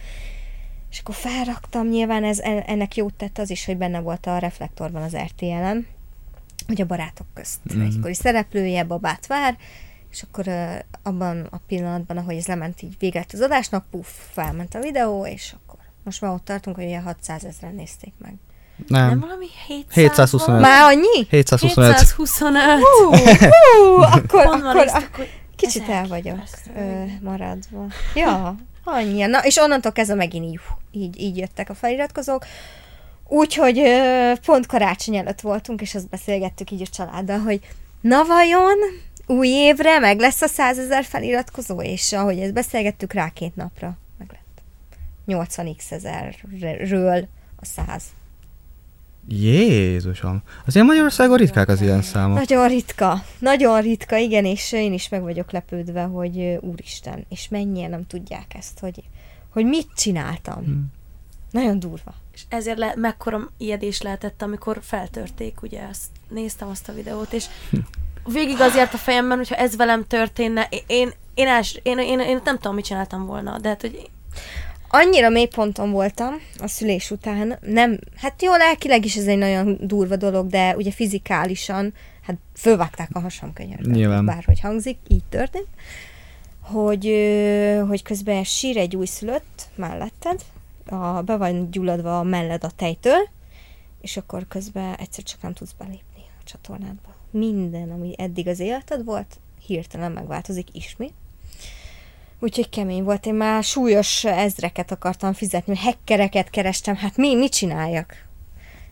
És 0.92 1.00
akkor 1.00 1.16
felraktam, 1.16 1.88
nyilván 1.88 2.24
ez, 2.24 2.40
en- 2.40 2.64
ennek 2.68 2.96
jót 2.96 3.14
tett 3.14 3.38
az 3.38 3.50
is, 3.50 3.66
hogy 3.66 3.78
benne 3.78 4.00
volt 4.00 4.26
a 4.26 4.38
reflektorban 4.38 5.02
az 5.02 5.16
RTL-en, 5.18 5.88
hogy 6.68 6.82
a 6.82 6.86
barátok 6.86 7.26
közt 7.34 7.60
Mhm. 7.64 7.82
egykori 7.82 8.14
szereplője 8.14 8.84
babát 8.84 9.28
vár, 9.28 9.58
és 10.12 10.24
akkor 10.24 10.48
uh, 10.48 10.76
abban 11.04 11.48
a 11.52 11.58
pillanatban, 11.68 12.18
ahogy 12.18 12.36
ez 12.36 12.46
lement 12.48 12.82
így 12.82 12.96
véget 13.00 13.34
az 13.34 13.40
adásnak, 13.42 13.86
puff, 13.92 14.08
felment 14.32 14.76
a 14.76 14.80
videó, 14.80 15.26
és 15.26 15.54
akkor 15.64 15.80
most 16.04 16.22
már 16.22 16.32
ott 16.32 16.46
tartunk, 16.46 16.76
hogy 16.76 16.86
ilyen 16.86 17.04
600 17.04 17.44
ezeren 17.46 17.76
nézték 17.76 18.14
meg. 18.18 18.34
Nem 18.88 19.08
Nem. 19.10 19.20
valami 19.20 19.46
700 19.68 19.94
725. 19.94 20.62
Már 20.62 20.92
annyi? 20.94 21.26
725. 21.30 21.86
725. 21.98 22.62
Hú, 22.80 23.16
hú, 23.16 24.02
akkor, 24.18 24.46
akkor, 24.46 24.76
hogy 24.76 25.30
Kicsit 25.56 25.90
el 25.90 26.08
vagyok 26.08 26.40
ö, 26.76 27.04
maradva. 27.22 27.86
Ja, 28.16 28.56
annyi. 28.84 29.26
Na, 29.26 29.40
és 29.40 29.58
onnantól 29.58 29.92
kezdve 29.92 30.16
megint 30.16 30.46
így, 30.46 30.60
így, 30.92 31.20
így 31.20 31.38
jöttek 31.38 31.70
a 31.70 31.74
feliratkozók. 31.74 32.46
Úgyhogy 33.28 33.82
pont 34.46 34.66
karácsony 34.66 35.16
előtt 35.16 35.42
voltunk, 35.42 35.82
és 35.82 35.96
azt 35.96 36.10
beszélgettük 36.10 36.72
így 36.72 36.82
a 36.82 36.88
családdal, 36.88 37.40
hogy 37.40 37.60
na 38.02 38.24
vajon 38.24 38.78
új 39.28 39.48
évre 39.48 40.00
meg 40.00 40.20
lesz 40.20 40.42
a 40.42 40.48
százezer 40.48 41.04
feliratkozó, 41.04 41.82
és 41.82 42.14
ahogy 42.14 42.40
ezt 42.40 42.54
beszélgettük 42.54 43.14
rá 43.14 43.30
két 43.30 43.56
napra, 43.56 43.98
meg 44.18 44.28
lett. 44.32 45.48
80x 45.48 45.92
ezerről 45.92 47.28
a 47.56 47.66
száz. 47.66 48.04
Jézusom. 49.32 50.42
Azért 50.66 50.86
Magyarországon 50.86 51.38
ritkák 51.38 51.68
az 51.68 51.82
ilyen 51.82 52.02
számok. 52.02 52.38
Nagyon 52.38 52.68
ritka, 52.68 53.24
nagyon 53.40 53.82
ritka, 53.82 54.18
igen, 54.18 54.46
és 54.46 54.72
én 54.72 54.94
is 54.94 55.10
meg 55.10 55.22
vagyok 55.22 55.52
lepődve, 55.52 56.04
hogy 56.04 56.58
úristen, 56.60 57.26
és 57.30 57.48
mennyien 57.50 57.90
nem 57.90 58.08
tudják 58.08 58.56
ezt, 58.58 58.80
hogy, 58.80 59.04
hogy 59.50 59.66
mit 59.66 59.88
csináltam. 59.96 60.64
Hmm. 60.64 60.92
Nagyon 61.52 61.80
durva. 61.80 62.14
És 62.34 62.42
ezért 62.50 62.78
le, 62.78 62.94
mekkora 62.96 63.50
ijedés 63.58 64.02
lehetett, 64.02 64.42
amikor 64.42 64.80
feltörték, 64.82 65.62
ugye, 65.62 65.82
azt, 65.90 66.08
néztem 66.30 66.68
azt 66.68 66.90
a 66.90 66.94
videót, 66.94 67.34
és 67.34 67.46
végig 68.26 68.60
az 68.60 68.76
járt 68.76 68.94
a 68.94 68.98
fejemben, 68.98 69.38
hogyha 69.38 69.56
ez 69.56 69.76
velem 69.76 70.08
történne, 70.08 70.68
én, 70.70 70.84
én, 70.88 71.12
én, 71.34 71.48
els, 71.48 71.80
én, 71.84 72.00
én, 72.00 72.20
én, 72.20 72.40
nem 72.44 72.56
tudom, 72.56 72.76
mit 72.76 72.86
csináltam 72.86 73.26
volna, 73.26 73.60
de 73.60 73.68
hát, 73.68 73.82
hogy 73.82 74.10
Annyira 74.94 75.30
mély 75.30 75.46
ponton 75.46 75.92
voltam 75.92 76.34
a 76.60 76.68
szülés 76.68 77.12
után, 77.12 77.58
nem, 77.62 78.00
hát 78.16 78.42
jó, 78.42 78.56
lelkileg 78.56 79.06
is 79.06 79.16
ez 79.16 79.28
egy 79.28 79.38
nagyon 79.38 79.78
durva 79.82 80.16
dolog, 80.16 80.48
de 80.48 80.76
ugye 80.76 80.92
fizikálisan, 80.92 81.94
hát 82.22 82.38
fölvágták 82.56 83.10
a 83.14 83.20
hasam 83.20 83.54
könyörben, 83.54 83.92
Nyilván. 83.92 84.26
bárhogy 84.26 84.60
hangzik, 84.60 84.98
így 85.08 85.24
történt, 85.30 85.68
hogy, 86.60 87.06
hogy 87.88 88.04
közben 88.04 88.44
sír 88.44 88.78
egy 88.78 88.96
újszülött 88.96 89.70
melletted, 89.76 90.42
a, 90.86 91.22
be 91.22 91.38
van 91.38 91.72
gyulladva 91.72 92.20
a 92.20 92.24
melled 92.24 92.64
a 92.64 92.72
tejtől, 92.76 93.30
és 94.02 94.18
akkor 94.18 94.46
közben 94.48 94.96
egyszer 94.96 95.24
csak 95.24 95.42
nem 95.42 95.54
tudsz 95.54 95.76
belépni 95.78 96.24
a 96.40 96.44
csatornádba. 96.44 97.16
Minden, 97.30 97.92
ami 97.92 98.14
eddig 98.18 98.48
az 98.48 98.60
életed 98.60 99.04
volt, 99.04 99.40
hirtelen 99.66 100.12
megváltozik 100.12 100.68
ismét. 100.72 101.14
Úgyhogy 102.44 102.70
kemény 102.70 103.04
volt, 103.04 103.26
én 103.26 103.34
már 103.34 103.64
súlyos 103.64 104.24
ezreket 104.24 104.92
akartam 104.92 105.34
fizetni, 105.34 105.76
hekkereket 105.78 106.50
kerestem, 106.50 106.96
hát 106.96 107.18
mi, 107.18 107.36
mit 107.36 107.52
csináljak? 107.52 108.30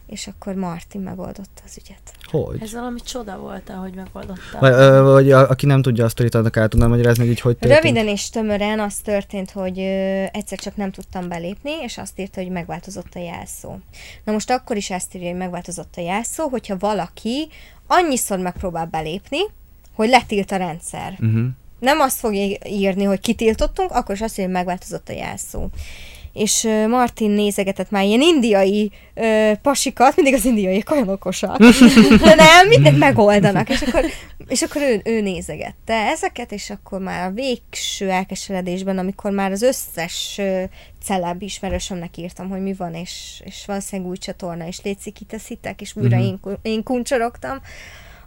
és 0.09 0.27
akkor 0.27 0.53
Martin 0.53 1.01
megoldotta 1.01 1.61
az 1.65 1.77
ügyet. 1.77 2.13
Hogy? 2.21 2.61
Ez 2.61 2.73
valami 2.73 2.99
csoda 2.99 3.37
volt, 3.37 3.69
ahogy 3.69 3.93
megoldotta. 3.93 4.59
Vagy, 4.59 4.71
ö, 4.71 5.01
vagy 5.01 5.31
a, 5.31 5.49
aki 5.49 5.65
nem 5.65 5.81
tudja 5.81 6.05
a 6.05 6.09
sztorit, 6.09 6.35
annak 6.35 6.55
el 6.55 6.67
tudnám 6.67 6.89
magyarázni, 6.89 7.23
hogy 7.23 7.31
így 7.31 7.39
hogy 7.39 7.57
történt. 7.57 7.83
Röviden 7.83 8.07
és 8.07 8.29
tömören 8.29 8.79
az 8.79 8.95
történt, 8.95 9.51
hogy 9.51 9.79
ö, 9.79 10.23
egyszer 10.31 10.59
csak 10.59 10.75
nem 10.75 10.91
tudtam 10.91 11.27
belépni, 11.27 11.71
és 11.81 11.97
azt 11.97 12.19
írta, 12.19 12.41
hogy 12.41 12.51
megváltozott 12.51 13.15
a 13.15 13.19
jelszó. 13.19 13.77
Na 14.23 14.31
most 14.31 14.51
akkor 14.51 14.77
is 14.77 14.89
ezt 14.89 15.15
írja, 15.15 15.29
hogy 15.29 15.37
megváltozott 15.37 15.93
a 15.97 16.01
jelszó, 16.01 16.47
hogyha 16.47 16.77
valaki 16.77 17.47
annyiszor 17.87 18.39
megpróbál 18.39 18.85
belépni, 18.85 19.39
hogy 19.93 20.09
letilt 20.09 20.51
a 20.51 20.55
rendszer. 20.55 21.17
Uh-huh. 21.19 21.47
Nem 21.79 21.99
azt 21.99 22.19
fogja 22.19 22.57
írni, 22.65 23.03
hogy 23.03 23.19
kitiltottunk, 23.19 23.91
akkor 23.91 24.15
is 24.15 24.21
azt 24.21 24.31
írja, 24.31 24.45
hogy 24.45 24.53
megváltozott 24.53 25.09
a 25.09 25.13
jelszó. 25.13 25.67
És 26.33 26.67
Martin 26.87 27.31
nézegetett 27.31 27.89
már 27.89 28.03
ilyen 28.03 28.21
indiai 28.21 28.91
ö, 29.13 29.51
pasikat, 29.61 30.15
mindig 30.15 30.33
az 30.33 30.45
indiaiak 30.45 30.91
olyan 30.91 31.09
okosak. 31.09 31.57
De 32.23 32.35
nem, 32.35 32.67
mindent 32.67 32.97
megoldanak. 32.97 33.69
És 33.69 33.81
akkor, 33.81 34.05
és 34.47 34.61
akkor 34.61 34.81
ő, 34.81 35.01
ő 35.03 35.21
nézegette 35.21 35.93
ezeket, 35.93 36.51
és 36.51 36.69
akkor 36.69 36.99
már 36.99 37.27
a 37.27 37.33
végső 37.33 38.09
elkeseredésben, 38.09 38.97
amikor 38.97 39.31
már 39.31 39.51
az 39.51 39.61
összes 39.61 40.35
ö, 40.37 40.63
celeb 41.03 41.41
ismerősömnek 41.41 42.17
írtam, 42.17 42.49
hogy 42.49 42.61
mi 42.61 42.73
van, 42.73 42.93
és, 42.93 43.41
és 43.45 43.63
valószínűleg 43.65 44.11
új 44.11 44.17
csatorna, 44.17 44.67
és 44.67 44.79
létszik, 44.83 45.13
kiteszitek, 45.13 45.81
és 45.81 45.95
újra 45.95 46.17
Mhm. 46.17 46.25
én, 46.25 46.39
én 46.61 46.83
kuncsorogtam, 46.83 47.61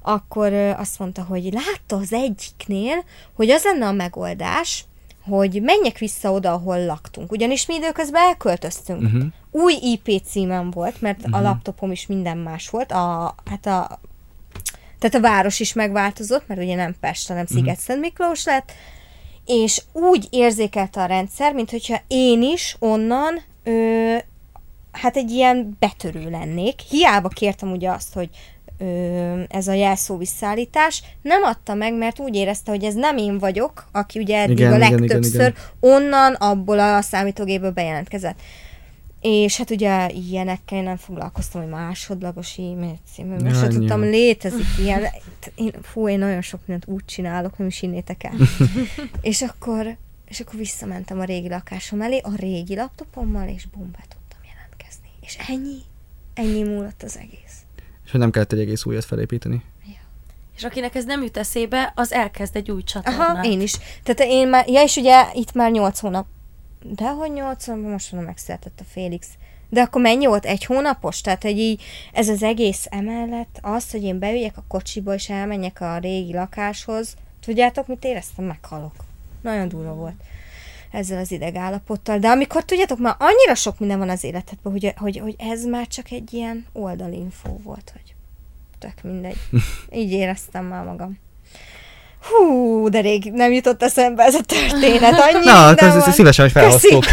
akkor 0.02 0.52
azt 0.52 0.98
mondta, 0.98 1.22
hogy 1.22 1.52
látta 1.52 1.96
az 1.96 2.12
egyiknél, 2.12 3.04
hogy 3.32 3.50
az 3.50 3.64
lenne 3.64 3.86
a 3.86 3.92
megoldás, 3.92 4.84
hogy 5.24 5.62
menjek 5.62 5.98
vissza 5.98 6.32
oda, 6.32 6.52
ahol 6.52 6.84
laktunk. 6.84 7.32
Ugyanis 7.32 7.66
mi 7.66 7.74
időközben 7.74 8.22
elköltöztünk. 8.22 9.02
Uh-huh. 9.02 9.24
Új 9.50 9.74
IP 9.80 10.22
címem 10.24 10.70
volt, 10.70 11.00
mert 11.00 11.20
a 11.30 11.40
laptopom 11.40 11.92
is 11.92 12.06
minden 12.06 12.36
más 12.38 12.68
volt. 12.68 12.92
A, 12.92 13.34
hát 13.44 13.66
a, 13.66 14.00
tehát 14.98 15.16
a 15.16 15.20
város 15.20 15.60
is 15.60 15.72
megváltozott, 15.72 16.46
mert 16.46 16.60
ugye 16.60 16.74
nem 16.74 16.96
Pest, 17.00 17.28
hanem 17.28 17.46
Sziget-Szent 17.46 18.00
Miklós 18.00 18.44
lett, 18.44 18.72
és 19.46 19.82
úgy 19.92 20.26
érzékelte 20.30 21.02
a 21.02 21.06
rendszer, 21.06 21.52
mint 21.54 21.70
hogyha 21.70 22.00
én 22.06 22.42
is 22.42 22.76
onnan 22.78 23.42
ö, 23.62 24.16
hát 24.92 25.16
egy 25.16 25.30
ilyen 25.30 25.76
betörő 25.78 26.30
lennék. 26.30 26.80
Hiába 26.80 27.28
kértem 27.28 27.72
ugye 27.72 27.90
azt, 27.90 28.14
hogy 28.14 28.28
ez 29.48 29.68
a 29.68 29.72
jelszó 29.72 30.16
visszaállítás, 30.16 31.02
nem 31.22 31.42
adta 31.42 31.74
meg, 31.74 31.94
mert 31.94 32.18
úgy 32.18 32.34
érezte, 32.34 32.70
hogy 32.70 32.84
ez 32.84 32.94
nem 32.94 33.16
én 33.16 33.38
vagyok, 33.38 33.88
aki 33.92 34.18
ugye 34.18 34.38
eddig 34.38 34.58
Igen, 34.58 34.72
a 34.72 34.76
igen, 34.76 34.88
igen, 34.88 35.00
legtöbbször 35.00 35.40
igen. 35.40 35.54
onnan, 35.80 36.34
abból 36.34 36.78
a 36.78 37.00
számítógépből 37.00 37.70
bejelentkezett. 37.70 38.40
És 39.20 39.56
hát 39.56 39.70
ugye 39.70 40.08
ilyenekkel 40.08 40.82
nem 40.82 40.96
foglalkoztam, 40.96 41.60
hogy 41.60 41.70
másodlagos 41.70 42.58
e-mail 42.58 42.98
cím, 43.12 43.26
mert 43.26 43.42
Ja, 43.42 43.54
se 43.54 43.68
tudtam, 43.68 44.00
létezik 44.00 44.66
ilyen. 44.78 45.04
Én, 45.54 45.72
fú, 45.82 46.08
én 46.08 46.18
nagyon 46.18 46.40
sok 46.40 46.60
mindent 46.66 46.90
úgy 46.90 47.04
csinálok, 47.04 47.58
nem 47.58 47.66
is 47.66 47.78
hinnétek 47.78 48.24
el. 48.24 48.32
és 49.20 49.42
akkor, 49.42 49.96
és 50.28 50.40
akkor 50.40 50.58
visszamentem 50.58 51.20
a 51.20 51.24
régi 51.24 51.48
lakásom 51.48 52.00
elé, 52.00 52.18
a 52.18 52.30
régi 52.36 52.74
laptopommal, 52.74 53.48
és 53.48 53.66
bum, 53.66 53.90
be 53.90 54.04
tudtam 54.08 54.40
jelentkezni. 54.54 55.08
És 55.20 55.38
ennyi, 55.48 55.78
ennyi 56.34 56.62
múlott 56.62 57.02
az 57.02 57.18
egész. 57.18 57.62
És 58.12 58.18
hogy 58.18 58.26
nem 58.26 58.36
kellett 58.36 58.52
egy 58.52 58.60
egész 58.60 58.84
újat 58.84 59.04
felépíteni. 59.04 59.62
És 60.56 60.64
akinek 60.64 60.94
ez 60.94 61.04
nem 61.04 61.22
jut 61.22 61.36
eszébe, 61.36 61.92
az 61.96 62.12
elkezd 62.12 62.56
egy 62.56 62.70
új 62.70 62.82
csatornát. 62.82 63.30
Aha, 63.30 63.44
én 63.44 63.60
is. 63.60 63.76
Tehát 64.02 64.32
én 64.32 64.48
már, 64.48 64.68
ja 64.68 64.82
és 64.82 64.96
ugye 64.96 65.26
itt 65.32 65.52
már 65.52 65.70
8 65.70 65.98
hónap, 65.98 66.26
de 66.82 67.08
hogy 67.08 67.32
8 67.32 67.66
hónap, 67.66 67.90
most 67.90 68.12
már 68.12 68.24
megszületett 68.24 68.80
a 68.80 68.84
Félix. 68.92 69.26
De 69.68 69.80
akkor 69.80 70.02
mennyi 70.02 70.26
volt? 70.26 70.44
Egy 70.44 70.64
hónapos? 70.64 71.20
Tehát, 71.20 71.42
hogy 71.42 71.58
így 71.58 71.82
ez 72.12 72.28
az 72.28 72.42
egész 72.42 72.86
emellett, 72.90 73.58
az, 73.60 73.90
hogy 73.90 74.02
én 74.02 74.18
beüljek 74.18 74.56
a 74.56 74.64
kocsiba, 74.68 75.14
és 75.14 75.28
elmenjek 75.28 75.80
a 75.80 75.98
régi 75.98 76.32
lakáshoz, 76.32 77.14
tudjátok, 77.44 77.86
mit 77.86 78.04
éreztem? 78.04 78.44
Meghalok. 78.44 78.94
Nagyon 79.40 79.68
durva 79.68 79.94
volt 79.94 80.22
ezzel 80.92 81.18
az 81.18 81.32
idegállapottal. 81.32 82.18
De 82.18 82.28
amikor 82.28 82.64
tudjátok, 82.64 82.98
már 82.98 83.14
annyira 83.18 83.54
sok 83.54 83.78
minden 83.78 83.98
van 83.98 84.08
az 84.08 84.24
életedben, 84.24 84.72
hogy, 84.72 84.94
hogy, 84.96 85.18
hogy 85.18 85.34
ez 85.38 85.64
már 85.64 85.86
csak 85.86 86.10
egy 86.10 86.32
ilyen 86.32 86.66
oldalinfó 86.72 87.60
volt, 87.62 87.92
hogy 87.92 88.14
tök 88.78 89.12
mindegy. 89.12 89.36
Így 90.00 90.10
éreztem 90.10 90.64
már 90.64 90.84
magam. 90.84 91.18
Hú, 92.22 92.88
de 92.88 93.00
rég 93.00 93.32
nem 93.32 93.52
jutott 93.52 93.82
eszembe 93.82 94.24
ez 94.24 94.34
a 94.34 94.40
történet. 94.42 95.20
Annyi 95.20 95.44
Na, 95.44 95.74
van. 95.74 96.00
szívesen, 96.00 96.44
hogy 96.44 96.52
felhoztuk. 96.52 97.04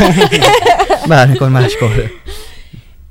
Bármikor 1.07 1.49
máskor. 1.49 2.11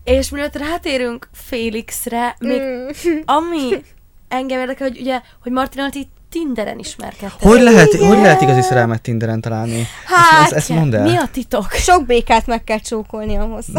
És 0.05 0.29
mielőtt 0.29 0.57
rátérünk 0.57 1.29
Félixre, 1.33 2.37
még 2.39 2.61
Mm. 2.61 3.19
ami 3.25 3.83
engem 4.29 4.61
érdekel, 4.61 4.89
hogy 4.89 5.01
ugye, 5.01 5.21
hogy 5.43 5.53
Martinal 5.53 5.91
ti 5.91 6.09
Tinderen 6.31 6.79
ismerkedtek. 6.79 7.49
Hogy 7.49 7.61
lehet, 7.61 7.93
Igen. 7.93 8.07
hogy 8.07 8.16
lehet 8.16 8.41
igazi 8.41 8.62
szerelmet 8.62 9.03
Tinderen 9.03 9.41
találni? 9.41 9.87
Hát, 10.05 10.43
ezt, 10.43 10.53
ezt, 10.53 10.68
mondd 10.68 10.95
el. 10.95 11.03
Mi 11.03 11.16
a 11.16 11.29
titok? 11.33 11.72
Sok 11.72 12.07
békát 12.07 12.47
meg 12.47 12.64
kell 12.64 12.79
csókolni 12.79 13.37
ahhoz. 13.37 13.66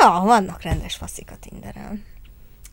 Ja, 0.00 0.22
vannak 0.24 0.62
rendes 0.62 0.94
faszik 0.94 1.30
a 1.30 1.34
Tinderen. 1.48 2.04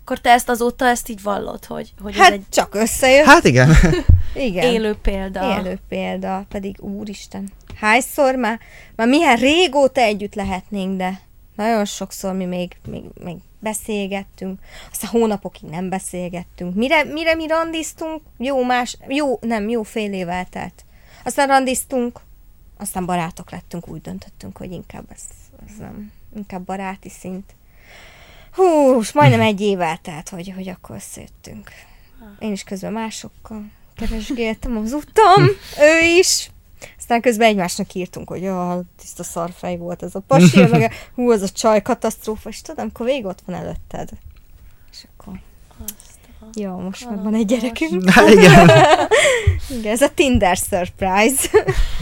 Akkor 0.02 0.20
te 0.20 0.30
ezt 0.30 0.50
azóta 0.50 0.86
ezt 0.86 1.10
így 1.10 1.22
vallod, 1.22 1.66
hogy, 1.66 1.94
hogy 2.02 2.18
Hát 2.18 2.28
ez 2.28 2.34
egy 2.34 2.44
csak 2.50 2.76
összejött. 2.76 3.26
Hát 3.26 3.44
igen. 3.44 3.76
Igen. 4.34 4.74
élő 4.74 4.96
példa. 5.02 5.60
Élő 5.60 5.80
példa, 5.90 6.46
pedig 6.50 6.76
úristen. 6.80 7.52
Hányszor 7.76 8.36
már, 8.36 8.60
már 8.96 9.08
milyen 9.08 9.36
régóta 9.36 10.02
együtt 10.02 10.36
lehetnénk, 10.36 10.98
de 10.98 11.22
nagyon 11.56 11.86
sokszor 11.86 12.34
mi 12.34 12.46
még, 12.46 12.78
még, 12.88 13.04
még 13.24 13.36
beszélgettünk, 13.62 14.60
aztán 14.92 15.10
hónapokig 15.10 15.70
nem 15.70 15.90
beszélgettünk. 15.90 16.76
Mire, 16.76 17.04
mire 17.04 17.36
mi 17.36 17.48
randiztunk? 17.48 18.22
Jó 18.38 18.64
más, 18.64 18.98
jó, 19.08 19.40
nem, 19.42 19.70
jó 19.70 19.84
fél 19.84 20.14
év 20.14 20.30
eltelt. 20.30 20.86
Aztán 21.24 21.48
randiztunk, 21.48 22.20
aztán 22.78 23.06
barátok 23.06 23.52
lettünk, 23.52 23.88
úgy 23.88 24.02
döntöttünk, 24.02 24.58
hogy 24.58 24.72
inkább 24.72 25.06
ez, 25.14 25.22
ez 25.66 25.78
nem, 25.80 26.12
inkább 26.36 26.62
baráti 26.62 27.10
szint. 27.10 27.56
Hú, 28.54 28.94
most 28.94 29.14
majdnem 29.14 29.42
egy 29.42 29.62
év 29.62 29.82
eltelt, 29.82 30.30
hogy, 30.30 30.52
hogy 30.56 30.70
akkor 30.70 30.96
összejöttünk. 30.96 31.72
Én 32.40 32.52
is 32.52 32.64
közben 32.64 32.94
másokkal 32.94 33.66
keresgéltem 33.96 34.78
az 34.78 34.94
utam, 34.94 35.44
ő 35.92 36.00
is. 36.18 36.50
Aztán 36.98 37.22
közben 37.22 37.48
egymásnak 37.48 37.94
írtunk, 37.94 38.30
hogy 38.30 38.42
ja, 38.42 38.82
tiszta 39.00 39.24
szarfej 39.24 39.78
volt 39.78 40.04
ez 40.04 40.16
a 40.16 40.20
pasi, 40.20 40.66
meg 40.72 40.94
hú, 41.16 41.32
az 41.32 41.42
a 41.42 41.50
csaj 41.50 41.82
katasztrófa, 41.82 42.50
és 42.50 42.62
tudom, 42.62 42.82
amikor 42.84 43.06
végig 43.06 43.26
ott 43.26 43.40
van 43.46 43.56
előtted. 43.56 44.10
És 44.92 45.06
akkor, 45.18 45.34
a- 45.80 46.60
jó, 46.60 46.78
most 46.78 47.10
már 47.10 47.22
van 47.22 47.34
egy 47.34 47.46
gyerekünk. 47.46 48.10
Hát 48.10 48.30
igen. 48.30 48.70
Igen, 49.78 49.92
ez 49.92 50.02
a 50.02 50.14
Tinder 50.14 50.58
surprise. 50.58 51.50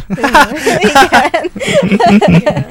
Igen. 0.10 1.52
Igen. 2.20 2.66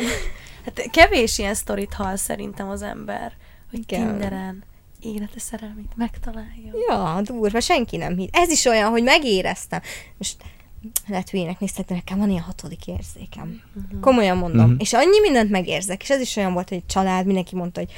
Hát 0.65 0.91
kevés 0.91 1.39
ilyen 1.39 1.55
sztorit 1.55 1.95
hall 1.95 2.17
szerintem 2.17 2.69
az 2.69 2.83
ember, 2.83 3.33
hogy 3.71 3.79
Igen. 3.79 4.09
Tinderen 4.09 4.65
élete 5.01 5.39
szerelmét 5.41 5.93
megtalálja. 5.97 6.73
Ja, 6.89 7.21
durva, 7.23 7.61
senki 7.61 7.97
nem 7.97 8.17
hitt. 8.17 8.37
Ez 8.37 8.51
is 8.51 8.65
olyan, 8.65 8.91
hogy 8.91 9.03
megéreztem. 9.03 9.81
Most 10.17 10.37
lehet 11.07 11.31
hülyének 11.31 11.61
néztek, 11.61 11.87
de 11.87 11.95
nekem 11.95 12.19
van 12.19 12.31
ilyen 12.31 12.43
hatodik 12.43 12.87
érzékem. 12.87 13.63
Komolyan 14.01 14.37
mondom. 14.37 14.71
Mhm. 14.71 14.81
És 14.81 14.93
annyi 14.93 15.21
mindent 15.21 15.51
megérzek, 15.51 16.03
és 16.03 16.11
ez 16.11 16.21
is 16.21 16.37
olyan 16.37 16.53
volt, 16.53 16.69
hogy 16.69 16.87
család, 16.87 17.27
mindenki 17.27 17.55
mondta, 17.55 17.81
hogy 17.81 17.93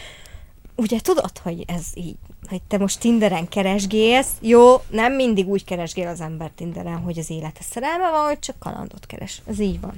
ugye 0.76 1.01
tudod, 1.01 1.39
hogy 1.39 1.64
ez 1.66 1.87
így, 1.95 2.16
hogy 2.49 2.62
te 2.62 2.78
most 2.78 3.01
Tinderen 3.01 3.49
keresgélsz, 3.49 4.33
jó, 4.41 4.83
nem 4.91 5.12
mindig 5.12 5.49
úgy 5.49 5.64
keresgél 5.64 6.09
az 6.09 6.20
ember 6.20 6.51
Tinderen, 6.51 6.99
hogy 6.99 7.18
az 7.18 7.31
élete 7.31 7.61
szerelme 7.62 8.11
van, 8.11 8.26
hogy 8.26 8.39
csak 8.39 8.59
kalandot 8.59 9.07
keres. 9.07 9.43
Ez 9.47 9.59
így 9.59 9.81
van. 9.81 9.95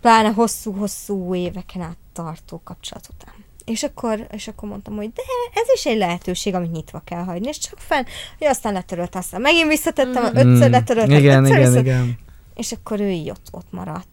Pláne 0.00 0.28
hosszú-hosszú 0.28 1.34
éveken 1.34 1.82
át 1.82 1.96
tartó 2.12 2.60
kapcsolat 2.64 3.08
után. 3.14 3.34
És 3.64 3.82
akkor, 3.82 4.26
és 4.32 4.48
akkor 4.48 4.68
mondtam, 4.68 4.96
hogy 4.96 5.12
de 5.12 5.22
ez 5.54 5.66
is 5.74 5.86
egy 5.86 5.96
lehetőség, 5.98 6.54
amit 6.54 6.72
nyitva 6.72 7.02
kell 7.04 7.22
hagyni, 7.24 7.48
és 7.48 7.58
csak 7.58 7.78
fenn, 7.78 8.04
hogy 8.38 8.46
aztán 8.46 8.72
letörölt, 8.72 9.14
aztán 9.14 9.40
megint 9.40 9.68
visszatettem, 9.68 10.22
Mhm. 10.24 10.36
ötször 10.36 10.68
Mm, 10.68 10.70
letöröltem, 10.70 11.18
Igen, 11.18 11.44
ötször 11.44 11.56
igen, 11.56 11.70
vissza- 11.70 11.80
igen. 11.80 12.18
és 12.54 12.72
akkor 12.72 13.00
ő 13.00 13.08
így 13.10 13.30
ott, 13.30 13.46
ott 13.50 13.66
maradt. 13.72 14.06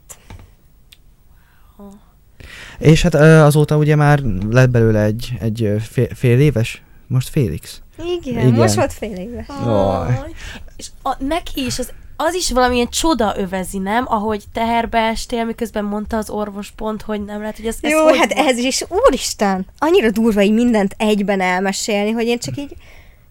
És 2.79 3.01
hát 3.01 3.13
azóta 3.15 3.77
ugye 3.77 3.95
már 3.95 4.19
lett 4.49 4.69
belőle 4.69 5.03
egy, 5.03 5.33
egy 5.39 5.73
fél, 5.81 6.07
fél 6.15 6.39
éves, 6.39 6.81
most 7.07 7.29
Félix. 7.29 7.81
Igen, 7.97 8.19
Igen. 8.47 8.51
Most 8.59 8.73
volt 8.75 8.93
fél 8.93 9.15
éve. 9.15 9.45
Aj. 9.47 10.33
És 10.77 10.89
a, 11.03 11.23
neki 11.23 11.65
is 11.65 11.79
az, 11.79 11.91
az 12.21 12.33
is 12.33 12.51
valamilyen 12.51 12.89
csoda 12.89 13.33
övezi, 13.37 13.77
nem? 13.77 14.05
Ahogy 14.07 14.43
teherbe 14.53 14.99
estél, 14.99 15.45
miközben 15.45 15.85
mondta 15.85 16.17
az 16.17 16.29
orvos 16.29 16.71
pont, 16.71 17.01
hogy 17.01 17.23
nem 17.25 17.39
lehet, 17.39 17.55
hogy 17.55 17.65
ez, 17.65 17.77
ez 17.81 17.91
Jó, 17.91 18.03
hogy 18.03 18.17
hát 18.17 18.31
ez 18.31 18.57
is, 18.57 18.83
úristen, 19.05 19.65
annyira 19.77 20.11
durva 20.11 20.41
így 20.41 20.53
mindent 20.53 20.95
egyben 20.97 21.41
elmesélni, 21.41 22.11
hogy 22.11 22.25
én 22.25 22.39
csak 22.39 22.57
így 22.57 22.75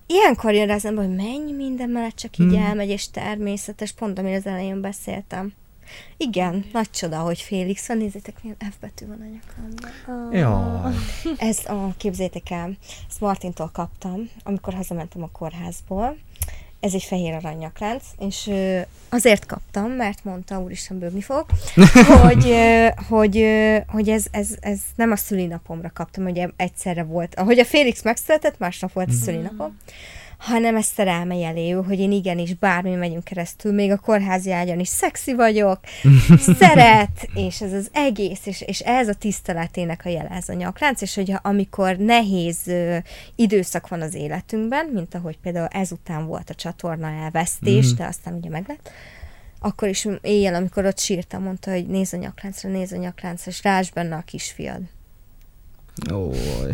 ilyenkor 0.07 0.53
jön 0.53 0.66
rá 0.66 0.74
az 0.74 0.84
ember, 0.84 1.05
hogy 1.05 1.14
mennyi 1.14 1.53
minden 1.53 1.91
mellett 1.91 2.16
csak 2.16 2.39
így 2.39 2.47
Hmm. 2.47 2.64
elmegy, 2.64 2.89
és 2.89 3.11
természetes, 3.11 3.93
pont 3.93 4.18
amire 4.18 4.36
az 4.36 4.47
elején 4.47 4.80
beszéltem. 4.80 5.53
Igen, 6.16 6.64
nagy 6.72 6.91
csoda, 6.91 7.18
hogy 7.18 7.41
Félix 7.41 7.89
van. 7.89 7.97
Nézzétek, 7.97 8.34
milyen 8.43 8.57
F 8.70 8.74
betű 8.80 9.07
van 9.07 9.20
a 9.20 9.24
nyakamban. 9.24 10.32
Jaj. 10.32 10.93
Ez, 11.39 11.59
a, 11.66 11.95
képzétek 11.97 12.51
el, 12.51 12.76
ezt 13.09 13.20
Martintól 13.20 13.70
kaptam, 13.72 14.30
amikor 14.43 14.74
hazamentem 14.74 15.22
a 15.22 15.28
kórházból. 15.32 16.16
Ez 16.81 16.95
egy 16.95 17.03
fehér 17.03 17.35
aranyaklánc, 17.35 18.03
és 18.18 18.51
azért 19.09 19.47
kaptam, 19.47 19.91
mert 19.91 20.24
mondta, 20.24 20.61
úristen, 20.61 20.99
bőgni 20.99 21.20
fog, 21.20 21.47
hogy, 22.24 22.55
hogy, 23.09 23.47
hogy 23.87 24.09
ez, 24.09 24.24
ez, 24.31 24.49
ez 24.61 24.79
nem 24.95 25.11
a 25.11 25.16
szülinapomra 25.16 25.91
kaptam, 25.95 26.24
hogy 26.24 26.53
egyszerre 26.57 27.03
volt. 27.03 27.35
Ahogy 27.35 27.59
a 27.59 27.64
Félix 27.64 28.03
megszületett, 28.03 28.59
másnap 28.59 28.93
volt 28.93 29.09
a 29.09 29.24
szülinapom, 29.24 29.76
hanem 30.39 30.76
ezt 30.76 30.93
szerelme 30.95 31.34
jeléül, 31.36 31.82
hogy 31.82 31.99
én 31.99 32.12
igenis 32.12 32.55
bármi 32.55 32.95
megyünk 32.95 33.24
keresztül, 33.24 33.72
még 33.72 33.91
a 33.91 33.97
kórházi 33.99 34.53
ágyon 34.53 34.78
is 34.80 34.89
szexi 34.89 35.34
vagyok, 35.34 35.80
szeret, 36.59 37.28
és 37.34 37.61
ez 37.61 37.72
az 37.72 37.89
egész, 37.93 38.47
és, 38.47 38.61
és 38.61 38.80
ez 38.80 39.09
a 39.09 39.14
tiszteletének 39.14 40.03
a 40.05 40.09
jele 40.09 40.28
ez 40.28 40.49
a 40.49 40.53
nyaklánc, 40.53 41.01
és 41.01 41.14
hogy 41.14 41.32
amikor 41.43 41.97
nehéz 41.97 42.59
ö, 42.66 42.97
időszak 43.34 43.89
van 43.89 44.01
az 44.01 44.14
életünkben, 44.14 44.86
mint 44.86 45.14
ahogy 45.14 45.39
például 45.39 45.66
ezután 45.66 46.26
volt 46.26 46.51
a 46.51 46.55
csatorna 46.55 47.11
elvesztés, 47.11 47.86
Mhm. 47.89 47.97
de 47.97 48.07
aztán 48.07 48.34
ugye 48.34 48.49
meg 48.49 48.64
lett, 48.68 48.91
akkor 49.61 49.89
is 49.89 50.07
éjjel, 50.22 50.55
amikor 50.55 50.84
ott 50.84 50.99
sírtam, 50.99 51.43
mondta, 51.43 51.70
hogy 51.70 51.86
nézz 51.86 52.12
a 52.12 52.16
nyakláncra, 52.16 52.68
nézz 52.68 52.93
a 52.93 52.97
nyakláncra, 52.97 53.51
és 53.51 53.62
rásd 53.62 53.93
benne 53.93 54.16
a 54.16 54.22
kisfiad. 54.26 54.80
Ój. 56.14 56.70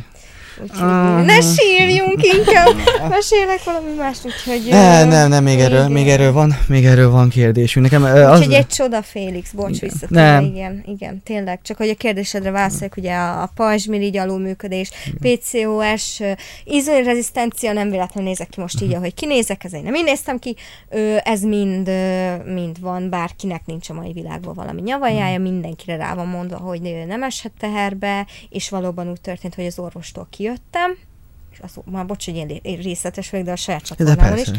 Úgyhogy 0.62 0.88
Ah. 0.88 1.24
ne 1.24 1.40
sírjunk 1.40 2.22
inkább, 2.22 2.68
mesélek 3.08 3.64
valami 3.64 3.90
mást, 3.98 4.24
úgyhogy... 4.24 4.66
Ne, 4.70 5.04
nem, 5.04 5.28
nem, 5.28 5.42
még 5.42 5.58
erről, 5.58 5.88
még 5.88 6.08
erről 6.08 6.32
van, 6.32 6.56
még 6.68 6.84
erről 6.84 7.10
van 7.10 7.28
kérdésünk. 7.28 7.84
Nekem 7.90 8.02
ö, 8.16 8.22
az... 8.24 8.38
Úgyhogy 8.38 8.54
egy 8.54 8.66
csoda, 8.66 9.02
Félix, 9.02 9.50
bocs, 9.52 9.80
visszatérve, 9.80 10.42
igen, 10.42 10.84
igen, 10.86 11.22
tényleg. 11.24 11.58
Csak 11.62 11.76
hogy 11.76 11.88
a 11.88 11.94
kérdésedre 11.94 12.50
válaszoljak, 12.50 12.96
ugye 12.96 13.14
a, 13.14 13.42
a 13.42 13.50
pajzsmirigy 13.54 14.16
alulműködés, 14.16 14.90
PCOS, 15.20 16.20
inzulinrezisztencia, 16.64 17.72
nem 17.72 17.90
véletlenül 17.90 18.28
nézek 18.30 18.48
ki 18.48 18.60
most 18.60 18.80
így, 18.82 18.88
Mhm. 18.88 18.96
ahogy 18.96 19.14
kinézek, 19.14 19.64
ezért 19.64 19.82
nem 19.84 19.94
én 19.94 20.04
néztem 20.04 20.38
ki, 20.38 20.56
ez 21.24 21.40
mind, 21.42 21.90
mind 22.54 22.80
van, 22.80 23.10
bárkinek 23.10 23.62
nincs 23.66 23.88
a 23.90 23.94
mai 23.94 24.12
világban 24.12 24.54
valami 24.54 24.80
nyavajája, 24.80 25.38
Mhm. 25.38 25.42
mindenkire 25.52 25.96
rá 25.96 26.14
van 26.14 26.26
mondva, 26.26 26.56
hogy 26.56 27.04
nem 27.06 27.22
eshet 27.22 27.52
teherbe, 27.58 28.26
és 28.48 28.68
valóban 28.68 29.10
úgy 29.10 29.20
történt, 29.20 29.54
hogy 29.54 29.66
az 29.66 29.78
orvostól 29.78 30.26
kijöttem, 30.44 30.96
és 31.52 31.58
azt, 31.58 31.78
már 31.84 32.06
bocs, 32.06 32.24
hogy 32.24 32.36
én 32.36 32.46
ré- 32.46 32.64
én 32.64 32.76
részletes 32.76 33.30
vagyok, 33.30 33.46
de 33.46 33.52
a 33.52 33.56
saját 33.56 33.82
csatornámon 33.82 34.38
is. 34.38 34.50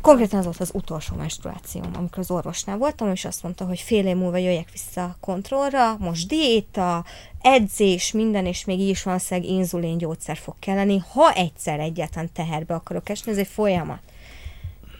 Konkrétan 0.00 0.38
az 0.38 0.44
volt 0.44 0.60
az 0.60 0.70
utolsó 0.74 1.16
menstruációm, 1.16 1.90
amikor 1.94 2.18
az 2.18 2.30
orvosnál 2.30 2.76
voltam, 2.76 3.10
és 3.10 3.24
azt 3.24 3.42
mondta, 3.42 3.64
hogy 3.64 3.80
fél 3.80 4.06
év 4.06 4.16
múlva 4.16 4.36
jöjjek 4.36 4.70
vissza 4.72 5.04
a 5.04 5.16
kontrollra, 5.20 5.96
most 5.98 6.28
diéta, 6.28 7.04
edzés, 7.40 8.12
minden, 8.12 8.46
és 8.46 8.64
még 8.64 8.80
így 8.80 8.88
is 8.88 9.02
valószínűleg 9.02 9.50
inzulin 9.50 9.98
gyógyszer 9.98 10.36
fog 10.36 10.54
kelleni, 10.58 11.02
ha 11.12 11.32
egyszer 11.32 11.80
egyáltalán 11.80 12.30
teherbe 12.32 12.74
akarok 12.74 13.08
esni, 13.08 13.32
ez 13.32 13.38
egy 13.38 13.46
folyamat. 13.46 14.00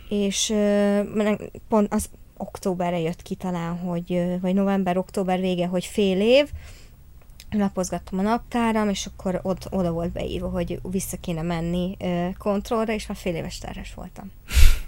És 0.08 0.54
pont 1.68 1.92
az 1.92 2.08
októberre 2.36 2.98
jött 2.98 3.22
ki 3.22 3.34
talán, 3.34 3.78
hogy, 3.78 4.40
vagy 4.40 4.54
november-október 4.54 5.40
vége, 5.40 5.66
hogy 5.66 5.84
fél 5.84 6.20
év, 6.20 6.48
lapozgattam 7.50 8.18
a 8.18 8.22
naptáram, 8.22 8.88
és 8.88 9.06
akkor 9.06 9.40
ott, 9.42 9.66
oda 9.70 9.90
volt 9.90 10.12
beírva, 10.12 10.48
hogy 10.48 10.80
vissza 10.82 11.16
kéne 11.20 11.42
menni 11.42 11.96
kontrollra, 12.38 12.92
és 12.92 13.06
már 13.06 13.16
fél 13.16 13.34
éves 13.34 13.58
terhes 13.58 13.94
voltam. 13.94 14.30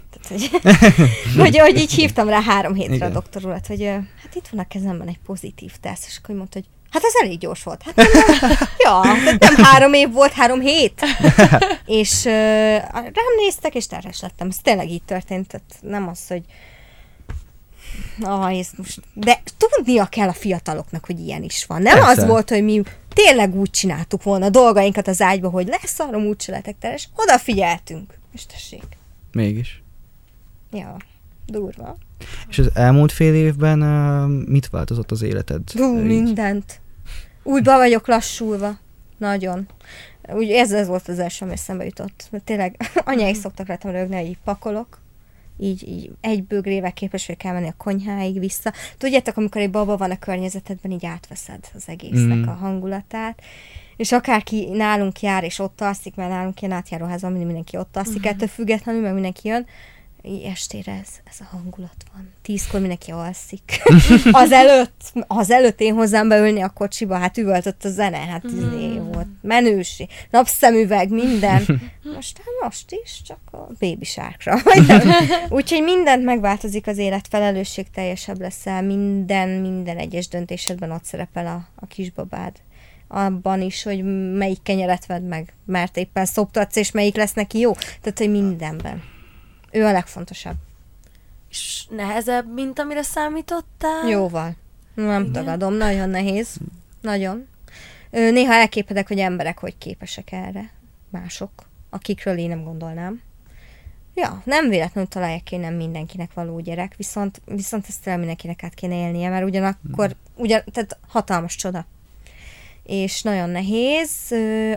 Tehát, 0.09 0.27
hogy, 0.27 0.61
hogy, 1.43 1.57
hogy 1.57 1.77
így 1.77 1.91
hívtam 1.91 2.29
rá 2.29 2.41
három 2.41 2.73
hétre 2.73 2.95
Igen. 2.95 3.09
a 3.09 3.13
doktor 3.13 3.45
urat, 3.45 3.67
hogy 3.67 3.83
hát 4.21 4.35
itt 4.35 4.47
van 4.47 4.59
a 4.59 4.67
kezemben 4.67 5.07
egy 5.07 5.19
pozitív 5.25 5.71
teszt, 5.81 6.05
és 6.07 6.19
akkor 6.23 6.35
mondta, 6.35 6.59
hogy 6.59 6.67
hát 6.91 7.03
ez 7.03 7.13
elég 7.23 7.39
gyors 7.39 7.63
volt. 7.63 7.83
Hát 7.83 7.95
nem, 7.95 8.07
nem, 8.39 8.49
ja, 8.85 9.01
tehát 9.01 9.39
nem 9.39 9.55
három 9.55 9.93
év 9.93 10.11
volt, 10.11 10.31
három 10.31 10.59
hét. 10.59 11.01
és 11.85 12.25
ö, 12.25 12.31
rám 12.91 13.35
néztek, 13.37 13.75
és 13.75 13.87
terhes 13.87 14.21
lettem. 14.21 14.47
Ez 14.47 14.57
tényleg 14.57 14.89
így 14.89 15.03
történt, 15.03 15.47
tehát 15.47 15.75
nem 15.81 16.07
az, 16.07 16.27
hogy 16.27 16.43
Ah, 18.21 18.57
ez 18.59 18.67
most... 18.77 19.01
De 19.13 19.41
tudnia 19.57 20.05
kell 20.05 20.27
a 20.27 20.33
fiataloknak, 20.33 21.05
hogy 21.05 21.19
ilyen 21.19 21.43
is 21.43 21.65
van. 21.65 21.81
Nem 21.81 21.93
Persze. 21.93 22.21
az 22.21 22.27
volt, 22.27 22.49
hogy 22.49 22.63
mi 22.63 22.81
tényleg 23.13 23.55
úgy 23.55 23.69
csináltuk 23.69 24.23
volna 24.23 24.45
a 24.45 24.49
dolgainkat 24.49 25.07
az 25.07 25.21
ágyba, 25.21 25.49
hogy 25.49 25.67
lesz 25.67 25.99
arra 25.99 26.17
úgyse 26.17 26.51
letek 26.51 26.75
teres. 26.79 27.09
Odafigyeltünk. 27.15 28.13
És 28.33 28.45
tessék. 28.45 28.83
Mégis. 29.31 29.83
Ja, 30.71 30.97
durva. 31.45 31.97
És 32.49 32.59
az 32.59 32.69
elmúlt 32.73 33.11
fél 33.11 33.33
évben 33.33 33.81
ö, 33.81 34.25
mit 34.27 34.69
változott 34.69 35.11
az 35.11 35.21
életed? 35.21 35.61
Így? 35.75 36.03
mindent. 36.03 36.79
Úgy 37.43 37.63
be 37.63 37.75
vagyok 37.75 38.07
lassulva. 38.07 38.79
Nagyon. 39.17 39.67
Úgy 40.27 40.51
ez, 40.51 40.71
ez 40.71 40.87
volt 40.87 41.07
az 41.07 41.19
első, 41.19 41.45
ami 41.45 41.53
eszembe 41.53 41.85
jutott. 41.85 42.27
Mert 42.31 42.43
tényleg 42.43 42.91
anyáik 43.03 43.35
szoktak 43.35 43.67
rajtam 43.67 43.91
rögni, 43.91 44.15
hogy 44.15 44.37
pakolok, 44.43 45.00
így, 45.57 45.87
így 45.87 46.11
egy 46.21 46.43
bögrével 46.43 46.93
képes 46.93 47.25
vagyok 47.25 47.43
elmenni 47.43 47.67
a 47.67 47.73
konyháig 47.77 48.39
vissza. 48.39 48.73
Tudjátok, 48.97 49.37
amikor 49.37 49.61
egy 49.61 49.69
baba 49.69 49.97
van 49.97 50.11
a 50.11 50.19
környezetedben, 50.19 50.91
így 50.91 51.05
átveszed 51.05 51.69
az 51.73 51.83
egésznek 51.87 52.37
Mm. 52.37 52.47
a 52.47 52.53
hangulatát. 52.53 53.41
És 53.97 54.11
akárki 54.11 54.69
nálunk 54.71 55.21
jár, 55.21 55.43
és 55.43 55.59
ott 55.59 55.81
alszik, 55.81 56.15
mert 56.15 56.29
nálunk 56.29 56.61
ilyen 56.61 56.73
átjáróházban 56.73 57.29
mindig 57.29 57.47
mindenki 57.47 57.77
ott 57.77 57.97
alszik, 57.97 58.25
ettől 58.25 58.47
függetlenül, 58.47 59.01
mert 59.01 59.13
mindenki 59.13 59.47
jön, 59.47 59.65
estére 60.45 60.91
ez, 60.91 61.09
ez 61.23 61.37
a 61.39 61.43
hangulat 61.43 61.95
van. 62.13 62.33
Tízkor 62.41 62.79
mindenki 62.79 63.11
alszik. 63.11 63.81
az 64.31 64.51
előtt, 64.51 65.13
az 65.27 65.51
előtt 65.51 65.79
én 65.79 65.93
hozzám 65.93 66.27
beülni 66.27 66.61
a 66.61 66.69
kocsiba, 66.69 67.17
hát 67.17 67.37
üvöltött 67.37 67.83
a 67.85 67.89
zene, 67.89 68.17
hát 68.17 68.51
mm. 68.51 69.11
volt 69.11 69.27
menőség, 69.41 70.09
napszemüveg, 70.29 71.09
minden. 71.09 71.65
Most 72.15 72.37
hát 72.37 72.63
most 72.63 72.91
is, 73.03 73.21
csak 73.21 73.39
a 73.51 73.57
baby 73.79 74.05
sárkra. 74.05 74.57
Úgyhogy 75.49 75.83
mindent 75.83 76.23
megváltozik 76.23 76.87
az 76.87 76.97
élet, 76.97 77.27
felelősség 77.27 77.89
teljesebb 77.93 78.39
leszel, 78.39 78.81
minden, 78.81 79.49
minden 79.49 79.97
egyes 79.97 80.27
döntésedben 80.27 80.91
ott 80.91 81.03
szerepel 81.03 81.47
a, 81.47 81.67
a 81.75 81.87
kisbabád. 81.87 82.55
Abban 83.07 83.61
is, 83.61 83.83
hogy 83.83 84.03
melyik 84.33 84.61
kenyeret 84.63 85.05
vedd 85.05 85.21
meg, 85.21 85.53
mert 85.65 85.97
éppen 85.97 86.25
szoptatsz, 86.25 86.75
és 86.75 86.91
melyik 86.91 87.15
lesz 87.15 87.33
neki 87.33 87.59
jó. 87.59 87.73
Tehát, 87.73 88.17
hogy 88.17 88.31
mindenben. 88.31 89.03
Ő 89.71 89.85
a 89.85 89.91
legfontosabb. 89.91 90.55
És 91.49 91.85
nehezebb, 91.89 92.53
mint 92.53 92.79
amire 92.79 93.01
számítottál? 93.01 94.07
Jóval. 94.07 94.55
Nem 94.93 95.21
Igen. 95.21 95.31
tagadom, 95.31 95.73
nagyon 95.73 96.09
nehéz. 96.09 96.57
Nagyon. 97.01 97.47
Néha 98.09 98.53
elképedek, 98.53 99.07
hogy 99.07 99.19
emberek 99.19 99.59
hogy 99.59 99.77
képesek 99.77 100.31
erre. 100.31 100.71
Mások, 101.09 101.51
akikről 101.89 102.37
én 102.37 102.49
nem 102.49 102.63
gondolnám. 102.63 103.21
Ja, 104.13 104.41
nem 104.45 104.69
véletlenül 104.69 105.09
találják 105.09 105.43
ki, 105.43 105.55
nem 105.55 105.73
mindenkinek 105.73 106.33
való 106.33 106.59
gyerek, 106.59 106.93
viszont, 106.97 107.41
viszont 107.45 107.85
ezt 107.87 108.01
tényleg 108.01 108.19
mindenkinek 108.19 108.63
át 108.63 108.73
kéne 108.73 108.95
élnie, 108.95 109.29
mert 109.29 109.45
ugyanakkor, 109.45 110.15
ugyan, 110.35 110.61
tehát 110.71 110.97
hatalmas 111.07 111.55
csoda. 111.55 111.85
És 112.83 113.21
nagyon 113.21 113.49
nehéz. 113.49 114.11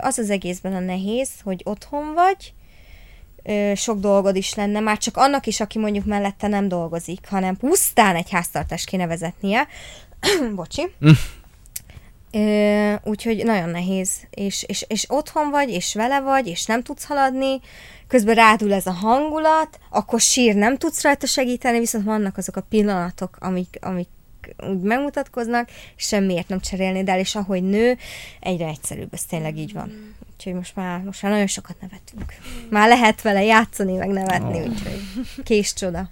Az 0.00 0.18
az 0.18 0.30
egészben 0.30 0.74
a 0.74 0.78
nehéz, 0.78 1.30
hogy 1.42 1.60
otthon 1.64 2.14
vagy, 2.14 2.54
ö, 3.44 3.72
sok 3.74 3.98
dolgod 3.98 4.36
is 4.36 4.54
lenne, 4.54 4.80
már 4.80 4.98
csak 4.98 5.16
annak 5.16 5.46
is, 5.46 5.60
aki 5.60 5.78
mondjuk 5.78 6.04
mellette 6.04 6.48
nem 6.48 6.68
dolgozik, 6.68 7.28
hanem 7.28 7.56
pusztán 7.56 8.16
egy 8.16 8.30
háztartást 8.30 8.86
kéne 8.86 9.06
vezetnie. 9.06 9.66
Bocsi. 10.54 10.82
Ö, 12.32 12.94
úgyhogy 13.04 13.44
nagyon 13.44 13.68
nehéz, 13.68 14.10
és, 14.30 14.64
és, 14.66 14.84
és 14.88 15.04
otthon 15.08 15.50
vagy, 15.50 15.70
és 15.70 15.94
vele 15.94 16.20
vagy, 16.20 16.46
és 16.46 16.66
nem 16.66 16.82
tudsz 16.82 17.04
haladni, 17.04 17.60
közben 18.08 18.34
rádul 18.34 18.72
ez 18.72 18.86
a 18.86 18.92
hangulat, 18.92 19.78
akkor 19.90 20.20
sír, 20.20 20.54
nem 20.54 20.76
tudsz 20.76 21.02
rajta 21.02 21.26
segíteni, 21.26 21.78
viszont 21.78 22.04
vannak 22.04 22.36
azok 22.36 22.56
a 22.56 22.60
pillanatok, 22.60 23.36
amik, 23.40 23.78
amik 23.80 24.08
úgy 24.68 24.80
megmutatkoznak, 24.80 25.68
és 25.96 26.04
semmiért 26.04 26.48
nem 26.48 26.60
cserélnéd 26.60 27.08
el, 27.08 27.18
és 27.18 27.34
ahogy 27.34 27.62
nő, 27.62 27.98
egyre 28.40 28.66
egyszerűbb, 28.66 29.12
ez 29.12 29.24
tényleg 29.24 29.58
így 29.58 29.72
van. 29.72 30.13
Úgyhogy 30.36 30.54
most 30.54 30.76
már, 30.76 31.00
most 31.00 31.22
már 31.22 31.32
nagyon 31.32 31.46
sokat 31.46 31.76
nevetünk. 31.80 32.34
Már 32.70 32.88
lehet 32.88 33.22
vele 33.22 33.42
játszani, 33.44 33.96
meg 33.96 34.08
nevetni, 34.08 34.58
Ó. 34.60 34.62
úgyhogy 34.66 35.00
kés 35.44 35.72
csoda. 35.74 36.08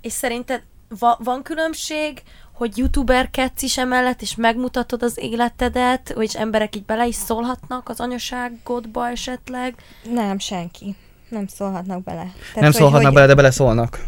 És 0.00 0.12
szerinted 0.12 0.62
va- 0.98 1.18
van 1.24 1.42
különbség, 1.42 2.22
hogy 2.52 2.78
youtuberkedsz 2.78 3.62
is 3.62 3.78
emellett, 3.78 4.22
és 4.22 4.34
megmutatod 4.36 5.02
az 5.02 5.18
életedet, 5.20 6.14
és 6.18 6.34
emberek 6.34 6.76
így 6.76 6.84
bele 6.84 7.06
is 7.06 7.14
szólhatnak 7.14 7.88
az 7.88 8.00
anyaságodba 8.00 9.08
esetleg? 9.08 9.74
Nem, 10.12 10.38
senki. 10.38 10.96
Nem 11.28 11.46
szólhatnak 11.46 12.02
bele. 12.02 12.16
Tehát, 12.22 12.54
Nem 12.54 12.64
hogy- 12.64 12.72
szólhatnak 12.74 13.04
hogy- 13.04 13.14
bele, 13.14 13.26
de 13.26 13.34
beleszólnak. 13.34 14.04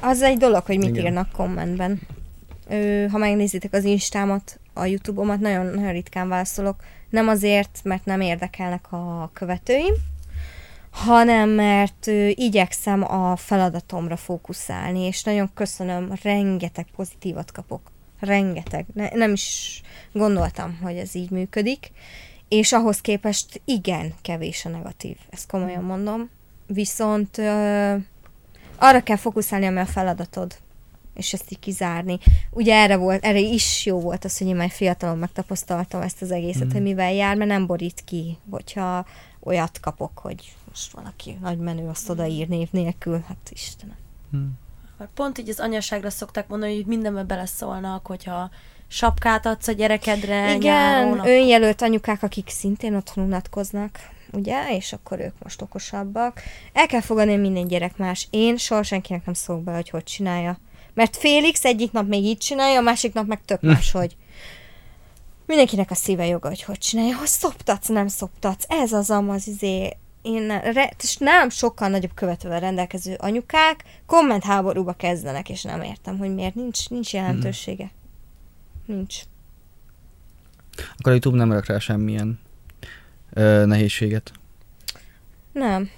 Az 0.00 0.22
egy 0.22 0.36
dolog, 0.38 0.64
hogy 0.64 0.78
mit. 0.78 0.88
Igen. 0.88 1.04
írnak 1.04 1.30
kommentben. 1.32 2.00
Ö, 2.68 3.06
ha 3.10 3.18
megnézitek 3.18 3.72
az 3.72 3.84
Instámat, 3.84 4.60
a 4.72 4.84
Youtube-omat, 4.84 5.40
nagyon, 5.40 5.66
nagyon 5.66 5.92
ritkán 5.92 6.28
válaszolok. 6.28 6.76
Nem 7.12 7.28
azért, 7.28 7.80
mert 7.84 8.04
nem 8.04 8.20
érdekelnek 8.20 8.92
a 8.92 9.30
követőim, 9.32 9.94
hanem 10.90 11.48
mert 11.48 12.06
igyekszem 12.34 13.02
a 13.12 13.36
feladatomra 13.36 14.16
fókuszálni, 14.16 15.00
és 15.00 15.22
nagyon 15.22 15.50
köszönöm, 15.54 16.12
rengeteg 16.22 16.86
pozitívat 16.96 17.52
kapok. 17.52 17.80
rengeteg. 18.20 18.86
Ne, 18.94 19.08
nem 19.08 19.32
is 19.32 19.80
gondoltam, 20.12 20.78
hogy 20.82 20.96
ez 20.96 21.14
így 21.14 21.30
működik, 21.30 21.90
és 22.48 22.72
ahhoz 22.72 23.00
képest 23.00 23.60
igen 23.64 24.14
kevés 24.22 24.64
a 24.64 24.68
negatív, 24.68 25.16
ezt 25.30 25.46
komolyan 25.46 25.84
mondom. 25.84 26.30
Viszont 26.66 27.38
ö, 27.38 27.94
arra 28.76 29.02
kell 29.02 29.16
fókuszálni, 29.16 29.66
ami 29.66 29.78
a 29.78 29.86
feladatod 29.86 30.56
és 31.14 31.32
ezt 31.32 31.52
így 31.52 31.58
kizárni. 31.58 32.18
Ugye 32.50 32.74
erre 32.74 32.96
volt, 32.96 33.24
erre 33.24 33.38
is 33.38 33.86
jó 33.86 34.00
volt 34.00 34.24
az, 34.24 34.38
hogy 34.38 34.46
én 34.46 34.56
már 34.56 34.70
fiatalon 34.70 35.18
megtapasztaltam 35.18 36.00
ezt 36.00 36.22
az 36.22 36.30
egészet, 36.30 36.66
mm. 36.66 36.70
hogy 36.70 36.82
mivel 36.82 37.12
jár, 37.12 37.36
mert 37.36 37.50
nem 37.50 37.66
borít 37.66 38.02
ki, 38.04 38.38
hogyha 38.50 39.06
olyat 39.40 39.80
kapok, 39.80 40.18
hogy 40.18 40.54
most 40.68 40.92
valaki 40.92 41.38
nagy 41.40 41.58
menő 41.58 41.88
azt 41.88 42.08
odaír 42.08 42.48
név 42.48 42.68
nélkül, 42.70 43.24
hát 43.28 43.50
Istenem. 43.50 43.96
Hm. 44.30 44.38
Pont 45.14 45.38
így 45.38 45.48
az 45.48 45.60
anyaságra 45.60 46.10
szokták 46.10 46.48
mondani, 46.48 46.74
hogy 46.74 46.86
mindenbe 46.86 47.22
beleszólnak, 47.22 48.06
hogyha 48.06 48.50
sapkát 48.86 49.46
adsz 49.46 49.68
a 49.68 49.72
gyerekedre 49.72 50.54
Igen, 50.54 50.58
nyáron, 50.58 51.26
önjelölt 51.26 51.82
anyukák, 51.82 52.22
akik 52.22 52.48
szintén 52.48 52.94
otthon 52.94 53.24
unatkoznak, 53.24 53.98
ugye, 54.32 54.76
és 54.76 54.92
akkor 54.92 55.20
ők 55.20 55.34
most 55.42 55.62
okosabbak. 55.62 56.40
El 56.72 56.86
kell 56.86 57.00
fogadni, 57.00 57.36
minden 57.36 57.66
gyerek 57.66 57.96
más. 57.96 58.28
Én 58.30 58.56
soha 58.56 58.82
senkinek 58.82 59.24
nem 59.24 59.34
szólok 59.34 59.62
be, 59.62 59.74
hogy 59.74 59.90
hogy 59.90 60.04
csinálja. 60.04 60.58
Mert 60.94 61.16
Félix 61.16 61.64
egyik 61.64 61.92
nap 61.92 62.08
még 62.08 62.24
így 62.24 62.38
csinálja, 62.38 62.78
a 62.78 62.82
másik 62.82 63.12
nap 63.12 63.26
meg 63.26 63.40
tök 63.44 63.60
máshogy. 63.60 64.16
Mindenkinek 65.46 65.90
a 65.90 65.94
szíve 65.94 66.26
joga, 66.26 66.48
hogy 66.48 66.62
hogy 66.62 66.78
csinálja, 66.78 67.16
hogy 67.16 67.26
szoptatsz, 67.26 67.88
nem 67.88 68.08
szoptatsz. 68.08 68.64
Ez 68.68 68.92
az 68.92 69.10
amaz, 69.10 69.46
izé, 69.46 69.96
én 70.22 70.60
re, 70.60 70.92
és 71.02 71.16
nálam 71.16 71.48
sokkal 71.48 71.88
nagyobb 71.88 72.14
követővel 72.14 72.60
rendelkező 72.60 73.14
anyukák 73.18 73.84
kommentháborúba 74.06 74.92
kezdenek, 74.92 75.48
és 75.48 75.62
nem 75.62 75.82
értem, 75.82 76.18
hogy 76.18 76.34
miért 76.34 76.54
nincs, 76.54 76.88
nincs 76.88 77.12
jelentősége. 77.12 77.90
Nincs. 78.86 79.22
Akkor 80.76 81.06
a 81.06 81.10
YouTube 81.10 81.36
nem 81.36 81.52
rak 81.52 81.66
rá 81.66 81.78
semmilyen 81.78 82.40
ö, 83.32 83.66
nehézséget. 83.66 84.32
Nem. 85.52 85.90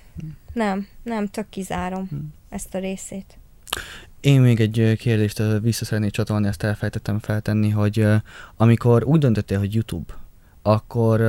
Nem, 0.53 0.89
nem, 1.03 1.27
tök 1.27 1.49
kizárom 1.49 2.09
ezt 2.49 2.75
a 2.75 2.79
részét. 2.79 3.39
Én 4.25 4.41
még 4.41 4.61
egy 4.61 4.97
kérdést 4.99 5.43
vissza 5.61 5.85
szeretnék 5.85 6.11
csatolni, 6.11 6.47
ezt 6.47 6.63
elfelejtettem 6.63 7.19
feltenni, 7.19 7.71
hogy 7.71 8.07
amikor 8.57 9.05
úgy 9.05 9.19
döntöttél, 9.19 9.59
hogy 9.59 9.75
YouTube, 9.75 10.15
akkor, 10.63 11.21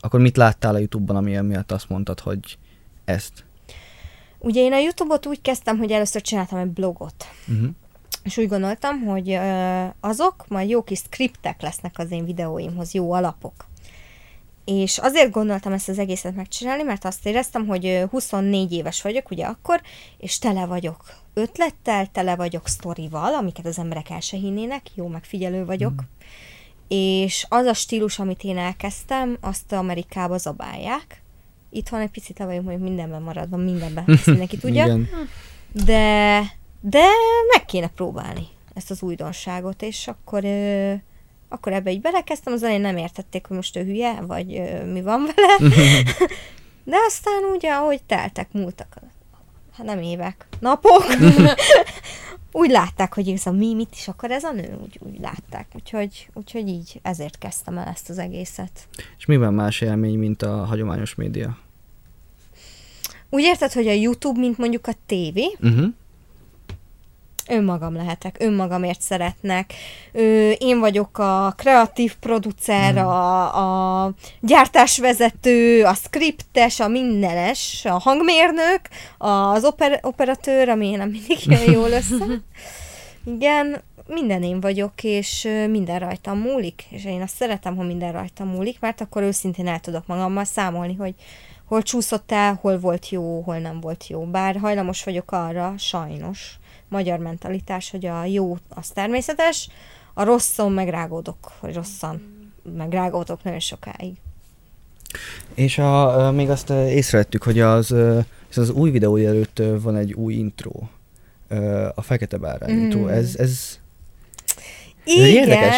akkor 0.00 0.20
mit 0.20 0.36
láttál 0.36 0.74
a 0.74 0.78
YouTube-ban, 0.78 1.16
ami 1.16 1.36
miatt 1.36 1.72
azt 1.72 1.88
mondtad, 1.88 2.20
hogy 2.20 2.58
ezt? 3.04 3.44
Ugye 4.38 4.60
én 4.60 4.72
a 4.72 4.78
YouTube-ot 4.78 5.26
úgy 5.26 5.40
kezdtem, 5.40 5.78
hogy 5.78 5.90
először 5.90 6.22
csináltam 6.22 6.58
egy 6.58 6.68
blogot. 6.68 7.24
Uh-huh. 7.48 7.68
És 8.22 8.36
úgy 8.36 8.48
gondoltam, 8.48 9.00
hogy 9.00 9.38
azok 10.00 10.44
majd 10.48 10.68
jó 10.68 10.82
kis 10.82 10.98
skriptek 10.98 11.62
lesznek 11.62 11.94
az 11.98 12.10
én 12.10 12.24
videóimhoz, 12.24 12.92
jó 12.94 13.12
alapok. 13.12 13.66
És 14.64 14.98
azért 14.98 15.30
gondoltam 15.30 15.72
ezt 15.72 15.88
az 15.88 15.98
egészet 15.98 16.34
megcsinálni, 16.34 16.82
mert 16.82 17.04
azt 17.04 17.26
éreztem, 17.26 17.66
hogy 17.66 17.86
ö, 17.86 18.04
24 18.10 18.72
éves 18.72 19.02
vagyok, 19.02 19.30
ugye 19.30 19.44
akkor, 19.44 19.80
és 20.18 20.38
tele 20.38 20.66
vagyok 20.66 21.04
ötlettel, 21.34 22.06
tele 22.12 22.36
vagyok 22.36 22.68
sztorival, 22.68 23.34
amiket 23.34 23.66
az 23.66 23.78
emberek 23.78 24.10
el 24.10 24.20
se 24.20 24.36
hinnének, 24.36 24.82
jó 24.94 25.06
megfigyelő 25.06 25.64
vagyok. 25.64 25.92
Mm. 25.92 26.06
És 26.88 27.46
az 27.48 27.66
a 27.66 27.74
stílus, 27.74 28.18
amit 28.18 28.42
én 28.42 28.58
elkezdtem, 28.58 29.36
azt 29.40 29.72
Amerikába 29.72 30.38
zabálják. 30.38 31.22
Itthon 31.70 32.00
egy 32.00 32.10
picit 32.10 32.38
le 32.38 32.44
vagyok 32.44 32.62
mondjuk 32.62 32.86
mindenben 32.86 33.22
maradva, 33.22 33.56
mindenben, 33.56 34.04
ezt 34.06 34.26
mindenki 34.26 34.56
tudja 34.62 34.98
de, 35.72 36.42
de 36.80 37.04
meg 37.52 37.64
kéne 37.66 37.88
próbálni 37.88 38.46
ezt 38.74 38.90
az 38.90 39.02
újdonságot, 39.02 39.82
és 39.82 40.08
akkor, 40.08 40.44
ö, 40.44 40.94
akkor 41.52 41.72
ebbe 41.72 41.90
így 41.90 42.00
belekezdtem, 42.00 42.52
az 42.52 42.62
elején 42.62 42.80
nem 42.80 42.96
értették, 42.96 43.46
hogy 43.46 43.56
most 43.56 43.76
ő 43.76 43.84
hülye, 43.84 44.20
vagy 44.20 44.56
ö, 44.56 44.84
mi 44.92 45.02
van 45.02 45.28
vele, 45.34 45.74
de 46.84 46.96
aztán 47.06 47.42
ugye, 47.54 47.72
ahogy 47.72 48.02
teltek, 48.02 48.52
múltak, 48.52 48.96
hát 49.76 49.86
nem 49.86 50.00
évek, 50.00 50.46
napok, 50.60 51.04
úgy 52.52 52.70
látták, 52.70 53.14
hogy 53.14 53.28
ez 53.28 53.46
a 53.46 53.50
mi, 53.50 53.74
mit 53.74 53.92
is 53.92 54.08
akar 54.08 54.30
ez 54.30 54.44
a 54.44 54.52
nő, 54.52 54.78
úgy, 54.82 54.98
úgy 55.00 55.20
látták, 55.20 55.66
úgyhogy, 55.74 56.28
úgyhogy 56.32 56.68
így 56.68 57.00
ezért 57.02 57.38
kezdtem 57.38 57.78
el 57.78 57.88
ezt 57.88 58.10
az 58.10 58.18
egészet. 58.18 58.88
És 59.18 59.26
miben 59.26 59.54
más 59.54 59.80
élmény, 59.80 60.18
mint 60.18 60.42
a 60.42 60.64
hagyományos 60.64 61.14
média? 61.14 61.58
Úgy 63.30 63.42
érted, 63.42 63.72
hogy 63.72 63.86
a 63.88 63.92
YouTube, 63.92 64.40
mint 64.40 64.58
mondjuk 64.58 64.86
a 64.86 64.92
tévé, 65.06 65.56
Uh-huh. 65.60 65.86
Önmagam 67.48 67.94
lehetek, 67.94 68.36
önmagamért 68.38 69.00
szeretnek. 69.00 69.72
Ö, 70.12 70.50
én 70.50 70.78
vagyok 70.78 71.18
a 71.18 71.54
kreatív 71.56 72.14
producer, 72.20 72.96
a, 72.96 74.04
a 74.04 74.12
gyártásvezető, 74.40 75.84
a 75.84 75.94
skriptes, 75.94 76.80
a 76.80 76.88
mindenes, 76.88 77.84
a 77.84 77.98
hangmérnök, 77.98 78.80
az 79.18 79.64
oper, 79.64 79.98
operatőr, 80.02 80.68
ami 80.68 80.90
nem 80.90 81.08
mindig 81.08 81.38
jön 81.46 81.72
jól 81.72 81.90
össze. 81.90 82.24
Igen, 83.36 83.82
minden 84.06 84.42
én 84.42 84.60
vagyok, 84.60 85.02
és 85.02 85.48
minden 85.70 85.98
rajtam 85.98 86.38
múlik, 86.38 86.84
és 86.90 87.04
én 87.04 87.22
azt 87.22 87.34
szeretem, 87.34 87.76
ha 87.76 87.82
minden 87.82 88.12
rajtam 88.12 88.48
múlik, 88.48 88.80
mert 88.80 89.00
akkor 89.00 89.22
őszintén 89.22 89.66
el 89.66 89.80
tudok 89.80 90.06
magammal 90.06 90.44
számolni, 90.44 90.94
hogy 90.94 91.14
hol 91.72 91.82
csúszott 91.82 92.32
el, 92.32 92.58
hol 92.60 92.78
volt 92.78 93.08
jó, 93.08 93.40
hol 93.40 93.58
nem 93.58 93.80
volt 93.80 94.06
jó. 94.06 94.24
Bár 94.24 94.56
hajlamos 94.56 95.04
vagyok 95.04 95.32
arra, 95.32 95.74
sajnos, 95.78 96.58
magyar 96.92 97.18
mentalitás, 97.18 97.90
hogy 97.90 98.06
a 98.06 98.24
jó 98.24 98.56
az 98.68 98.88
természetes, 98.88 99.68
a 100.14 100.24
rosszon 100.24 100.72
megrágódok, 100.72 101.52
vagy 101.60 101.74
rosszan 101.74 102.22
megrágódok 102.76 103.42
nagyon 103.42 103.60
sokáig. 103.60 104.12
És 105.54 105.78
a, 105.78 106.30
még 106.32 106.50
azt 106.50 106.70
észrevettük, 106.70 107.42
hogy 107.42 107.60
az, 107.60 107.94
az 108.54 108.70
új 108.70 108.90
videó 108.90 109.16
előtt 109.16 109.62
van 109.80 109.96
egy 109.96 110.12
új 110.12 110.34
intro. 110.34 110.70
A 111.94 112.02
Fekete 112.02 112.36
Bárány 112.36 112.72
Mm. 112.72 112.78
intro. 112.78 113.06
Ez, 113.06 113.36
ez, 113.36 113.78
ez 115.04 115.16
egy 115.16 115.28
érdekes. 115.28 115.76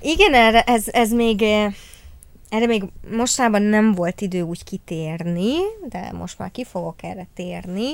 Igen, 0.00 0.34
erre, 0.34 0.62
ez, 0.62 0.84
ez 0.86 1.12
még, 1.12 1.42
erre 2.48 2.66
még 2.66 2.82
mostában 3.10 3.62
nem 3.62 3.92
volt 3.92 4.20
idő 4.20 4.40
úgy 4.40 4.64
kitérni, 4.64 5.52
de 5.88 6.12
most 6.12 6.38
már 6.38 6.50
ki 6.50 6.64
fogok 6.64 7.02
erre 7.02 7.26
térni. 7.34 7.86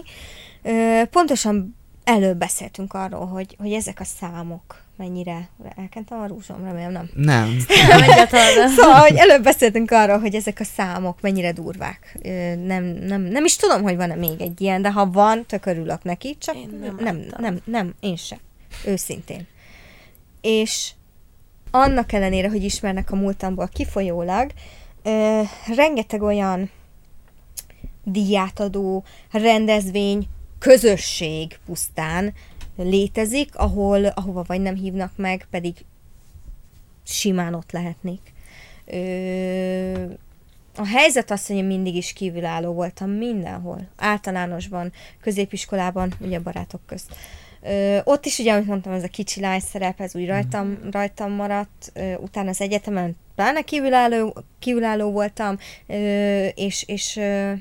Pontosan 1.10 1.76
előbb 2.04 2.38
beszéltünk 2.38 2.92
arról, 2.92 3.26
hogy, 3.26 3.56
hogy 3.58 3.72
ezek 3.72 4.00
a 4.00 4.04
számok 4.04 4.82
mennyire... 4.96 5.48
Elkentem 5.76 6.20
a 6.20 6.26
rúzsom, 6.26 6.64
remélem 6.64 6.92
nem. 6.92 7.10
Nem. 7.14 7.56
Nem. 8.30 8.68
Szóval, 8.76 9.00
hogy 9.00 9.16
előbb 9.16 9.42
beszéltünk 9.42 9.90
arról, 9.90 10.18
hogy 10.18 10.34
ezek 10.34 10.60
a 10.60 10.64
számok 10.64 11.20
mennyire 11.20 11.52
durvák. 11.52 12.18
Nem, 12.64 12.84
nem, 12.84 13.20
nem 13.20 13.44
is 13.44 13.56
tudom, 13.56 13.82
hogy 13.82 13.96
van-e 13.96 14.14
még 14.14 14.40
egy 14.40 14.60
ilyen, 14.60 14.82
de 14.82 14.90
ha 14.90 15.10
van, 15.10 15.46
tök 15.46 15.66
örülök 15.66 16.02
neki, 16.02 16.36
csak 16.38 16.54
Én 16.54 16.78
nem, 16.80 16.96
nem 17.00 17.16
nem, 17.16 17.26
nem, 17.38 17.60
nem, 17.64 17.94
én 18.00 18.16
sem. 18.16 18.38
Őszintén. 18.86 19.46
És 20.40 20.90
annak 21.70 22.12
ellenére, 22.12 22.48
hogy 22.48 22.64
ismernek 22.64 23.10
a 23.10 23.16
múltamból 23.16 23.68
kifolyólag, 23.72 24.50
ö, 25.02 25.40
rengeteg 25.74 26.22
olyan 26.22 26.70
díjátadó 28.04 29.04
rendezvény, 29.30 30.28
közösség 30.62 31.58
pusztán 31.66 32.32
létezik, 32.76 33.56
ahol, 33.56 34.06
ahova 34.06 34.44
vagy 34.46 34.60
nem 34.60 34.74
hívnak 34.74 35.12
meg, 35.16 35.46
pedig 35.50 35.74
simán 37.06 37.54
ott 37.54 37.72
lehetnék. 37.72 38.32
Ö, 38.86 40.04
a 40.76 40.86
helyzet 40.86 41.30
az, 41.30 41.46
hogy 41.46 41.56
én 41.56 41.64
mindig 41.64 41.96
is 41.96 42.12
kívülálló 42.12 42.72
voltam 42.72 43.10
mindenhol. 43.10 43.88
Általánosban, 43.96 44.92
középiskolában, 45.20 46.14
ugye 46.20 46.40
barátok 46.40 46.80
közt. 46.86 47.14
Ö, 47.62 47.98
ott 48.04 48.24
is 48.26 48.38
ugye, 48.38 48.52
amit 48.52 48.66
mondtam, 48.66 48.92
ez 48.92 49.02
a 49.02 49.08
kicsi 49.08 49.40
lány 49.40 49.60
szerep, 49.60 50.00
ez 50.00 50.14
úgy 50.14 50.26
rajtam, 50.26 50.78
rajtam 50.90 51.32
maradt. 51.32 51.92
Ö, 51.94 52.14
utána 52.14 52.48
az 52.48 52.60
egyetemen 52.60 53.16
pláne 53.34 53.62
kívülálló, 53.62 54.36
kívülálló 54.58 55.10
voltam, 55.10 55.58
ö, 55.86 56.46
és, 56.46 56.84
és, 56.86 57.16
ö, 57.16 57.52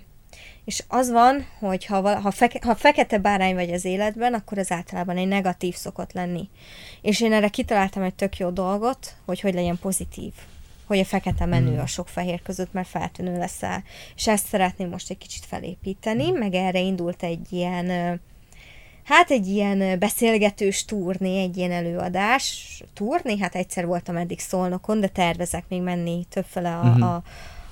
és 0.72 0.84
az 0.88 1.10
van, 1.12 1.46
hogy 1.60 1.86
ha, 1.86 2.20
ha, 2.20 2.32
feke, 2.32 2.60
ha 2.64 2.76
fekete 2.76 3.18
bárány 3.18 3.54
vagy 3.56 3.72
az 3.72 3.86
életben, 3.86 4.34
akkor 4.34 4.58
az 4.58 4.72
általában 4.72 5.18
egy 5.18 5.28
negatív 5.28 5.76
szokott 5.76 6.14
lenni. 6.14 6.50
És 7.02 7.22
én 7.22 7.34
erre 7.34 7.48
kitaláltam 7.48 8.04
egy 8.04 8.14
tök 8.14 8.38
jó 8.38 8.50
dolgot, 8.50 9.16
hogy 9.26 9.40
hogy 9.40 9.54
legyen 9.54 9.80
pozitív. 9.80 10.34
Hogy 10.86 11.00
a 11.00 11.06
fekete 11.06 11.46
menő 11.46 11.80
a 11.80 11.86
sok 11.86 12.08
fehér 12.08 12.42
között, 12.42 12.74
mert 12.74 12.88
feltűnő 12.88 13.38
leszel. 13.38 13.84
És 14.16 14.28
ezt 14.28 14.48
szeretném 14.48 14.90
most 14.90 15.10
egy 15.10 15.18
kicsit 15.18 15.46
felépíteni, 15.46 16.32
meg 16.32 16.54
erre 16.54 16.80
indult 16.80 17.24
egy 17.24 17.48
ilyen, 17.50 18.20
hát 19.04 19.32
egy 19.32 19.48
ilyen 19.48 20.00
beszélgetős 20.00 20.86
turné, 20.86 21.42
egy 21.42 21.58
ilyen 21.58 21.72
előadás. 21.72 22.68
Turné? 22.94 23.38
Hát 23.38 23.56
egyszer 23.56 23.86
voltam 23.86 24.16
eddig 24.18 24.40
Szolnokon, 24.40 25.00
de 25.00 25.08
tervezek 25.08 25.64
még 25.68 25.82
menni 25.82 26.26
többfele 26.30 26.76
a, 26.76 26.84
Mhm. 26.84 27.02
a 27.02 27.24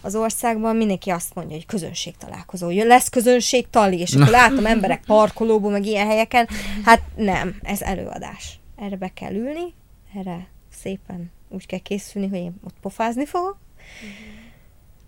az 0.02 0.16
országban 0.16 0.76
mindenki 0.76 1.10
azt 1.10 1.36
mondja, 1.36 1.56
hogy 1.56 1.66
közönség 1.66 2.18
találkozó. 2.18 2.70
Jön, 2.70 2.88
lesz 2.88 3.10
közönség 3.10 3.70
tali, 3.70 4.00
és 4.00 4.14
akkor 4.14 4.28
látom 4.28 4.66
emberek 4.66 5.04
parkolóban, 5.06 5.72
meg 5.72 5.86
ilyen 5.86 6.08
helyeken. 6.08 6.48
Hát 6.86 7.02
nem, 7.16 7.56
ez 7.62 7.82
előadás. 7.82 8.60
Erre 8.76 8.96
be 8.96 9.14
kell 9.14 9.34
ülni, 9.34 9.74
erre 10.16 10.48
szépen 10.82 11.32
úgy 11.50 11.66
kell 11.66 11.80
készülni, 11.80 12.28
hogy 12.28 12.38
én 12.38 12.60
ott 12.64 12.76
pofázni 12.82 13.26
fogok. 13.26 13.58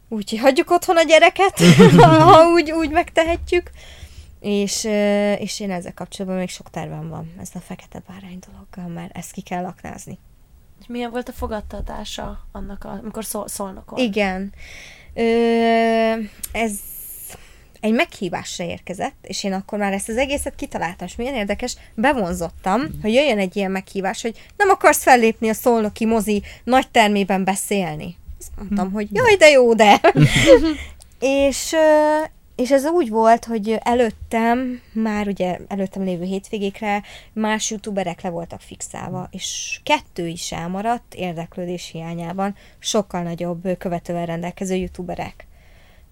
Úgyhogy 0.09 0.39
hagyjuk 0.39 0.71
otthon 0.71 0.97
a 0.97 1.03
gyereket, 1.03 1.59
ha, 1.97 2.47
úgy, 2.47 2.71
úgy 2.71 2.89
megtehetjük. 2.89 3.71
És, 4.39 4.83
és 5.39 5.59
én 5.59 5.71
ezzel 5.71 5.93
kapcsolatban 5.93 6.39
még 6.39 6.49
sok 6.49 6.69
tervem 6.69 7.09
van, 7.09 7.33
ez 7.39 7.49
a 7.53 7.59
fekete 7.59 8.01
bárány 8.07 8.39
dologgal, 8.49 8.93
mert 8.93 9.17
ezt 9.17 9.31
ki 9.31 9.41
kell 9.41 9.65
aknázni. 9.65 10.19
És 10.82 10.88
milyen 10.88 11.11
volt 11.11 11.29
a 11.29 11.32
fogadtatása 11.32 12.47
annak, 12.51 12.84
a, 12.84 12.99
amikor 13.03 13.25
szól, 13.25 13.47
szólnokon? 13.47 13.99
Igen. 13.99 14.53
Ö, 15.13 15.23
ez 16.51 16.71
egy 17.79 17.93
meghívásra 17.93 18.63
érkezett, 18.63 19.15
és 19.21 19.43
én 19.43 19.53
akkor 19.53 19.79
már 19.79 19.93
ezt 19.93 20.09
az 20.09 20.17
egészet 20.17 20.55
kitaláltam, 20.55 21.07
és 21.07 21.15
milyen 21.15 21.34
érdekes, 21.34 21.75
bevonzottam, 21.93 22.82
hogy 23.01 23.13
jöjjön 23.13 23.38
egy 23.38 23.55
ilyen 23.55 23.71
meghívás, 23.71 24.21
hogy 24.21 24.49
nem 24.57 24.69
akarsz 24.69 25.03
fellépni 25.03 25.49
a 25.49 25.53
szolnoki 25.53 26.05
mozi 26.05 26.43
nagy 26.63 26.89
termében 26.89 27.43
beszélni. 27.43 28.17
Azt 28.39 28.51
mondtam, 28.55 28.91
hogy 28.91 29.07
jaj, 29.11 29.36
de 29.36 29.49
jó, 29.49 29.73
de. 29.73 30.01
és, 31.19 31.75
és 32.62 32.72
ez 32.72 32.86
úgy 32.86 33.09
volt, 33.09 33.45
hogy 33.45 33.78
előttem, 33.80 34.82
már 34.93 35.28
ugye 35.28 35.57
előttem 35.68 36.03
lévő 36.03 36.24
hétvégékre 36.24 37.03
más 37.34 37.70
youtuberek 37.70 38.22
le 38.22 38.30
voltak 38.30 38.62
fixálva, 38.62 39.28
és 39.32 39.80
kettő 39.84 40.28
is 40.28 40.51
elmaradt 40.51 41.14
érdeklődés 41.14 41.89
hiányában, 41.91 42.55
sokkal 42.80 43.22
nagyobb 43.22 43.78
követővel 43.78 44.26
rendelkező 44.26 44.76
youtuberek. 44.76 45.47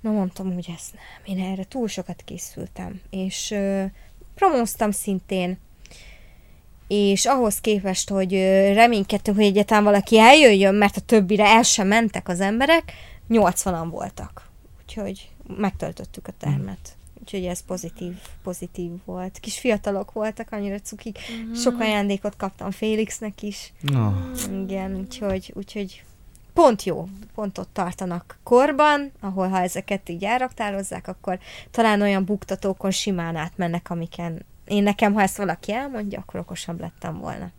Na 0.02 0.12
mondtam, 0.12 0.54
hogy 0.54 0.70
ezt 0.76 0.94
nem, 0.94 1.38
én 1.38 1.46
erre 1.46 1.64
túl 1.64 1.88
sokat 1.88 2.22
készültem, 2.26 3.02
és 3.10 3.52
ö, 3.52 3.84
promóztam 4.36 4.92
szintén, 4.92 5.58
és 6.88 7.26
ahhoz 7.26 7.62
képest, 7.62 8.10
hogy 8.10 8.34
reménykedtünk, 8.74 9.38
hogy 9.38 9.46
egyáltalán 9.46 9.84
valaki 9.84 10.20
eljöjjön, 10.20 10.76
mert 10.76 10.98
a 10.98 11.02
többire 11.02 11.46
el 11.46 11.64
sem 11.64 11.88
mentek 11.88 12.28
az 12.28 12.40
emberek, 12.40 12.94
80-an 13.30 13.88
voltak. 13.92 14.50
Úgyhogy 14.82 15.30
megtöltöttük 15.58 16.28
a 16.28 16.34
termet. 16.38 16.98
Úgyhogy 17.22 17.46
ez 17.46 17.66
pozitív, 17.66 18.14
pozitív 18.44 18.92
volt. 19.06 19.40
Kis 19.40 19.60
fiatalok 19.60 20.12
voltak, 20.12 20.48
annyira 20.52 20.80
cukik. 20.80 21.20
Sok 21.56 21.80
ajándékot 21.80 22.36
kaptam 22.36 22.72
Félixnek 22.72 23.42
is. 23.42 23.74
No. 23.82 24.12
Igen, 24.50 24.96
úgyhogy, 24.96 25.54
úgyhogy 25.56 26.04
pont 26.54 26.84
jó, 26.84 27.08
pont 27.36 27.58
ott 27.58 27.70
tartanak 27.74 28.38
korban, 28.44 29.12
ahol 29.20 29.48
ha 29.48 29.62
ezeket 29.62 30.10
így 30.10 30.24
elraktározzák, 30.24 31.08
akkor 31.08 31.40
talán 31.72 32.02
olyan 32.02 32.26
buktatókon 32.26 32.92
simán 32.92 33.36
átmennek, 33.36 33.90
amiken 33.90 34.46
én 34.68 34.84
nekem, 34.84 35.14
ha 35.14 35.22
ezt 35.22 35.38
valaki 35.38 35.74
elmondja, 35.74 36.20
akkor 36.20 36.40
okosabb 36.40 36.80
lettem 36.80 37.20
volna. 37.20 37.52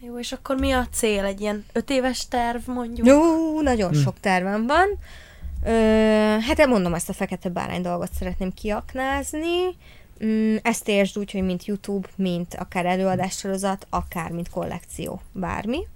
Jó, 0.00 0.18
és 0.18 0.32
akkor 0.32 0.56
mi 0.56 0.72
a 0.72 0.86
cél? 0.90 1.24
Egy 1.24 1.40
ilyen 1.40 1.64
öt 1.72 1.90
éves 1.90 2.28
terv 2.28 2.68
mondjuk? 2.68 3.06
Jó, 3.06 3.60
nagyon 3.60 3.94
sok 3.94 4.20
tervem 4.20 4.66
van. 4.66 4.88
Ö, 5.64 5.70
hát 6.40 6.58
elmondom, 6.58 6.94
ezt 6.94 7.08
a 7.08 7.12
fekete 7.12 7.48
bárány 7.48 7.82
dolgot 7.82 8.12
szeretném 8.18 8.52
kiaknázni. 8.54 9.76
Mm, 10.24 10.56
ezt 10.62 10.88
értsd 10.88 11.18
úgy, 11.18 11.32
hogy 11.32 11.42
mint 11.42 11.64
YouTube, 11.64 12.08
mint 12.16 12.54
akár 12.54 12.86
előadássorozat, 12.86 13.86
akár 13.90 14.30
mint 14.30 14.48
kollekció, 14.48 15.20
bármi. 15.32 15.86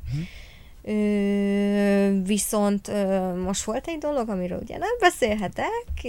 Ö, 0.83 2.23
viszont 2.23 2.89
ö, 2.89 3.35
most 3.35 3.65
volt 3.65 3.89
egy 3.89 3.99
dolog, 3.99 4.29
amiről 4.29 4.59
ugye 4.63 4.79
nem 4.79 4.97
beszélhetek, 5.01 6.03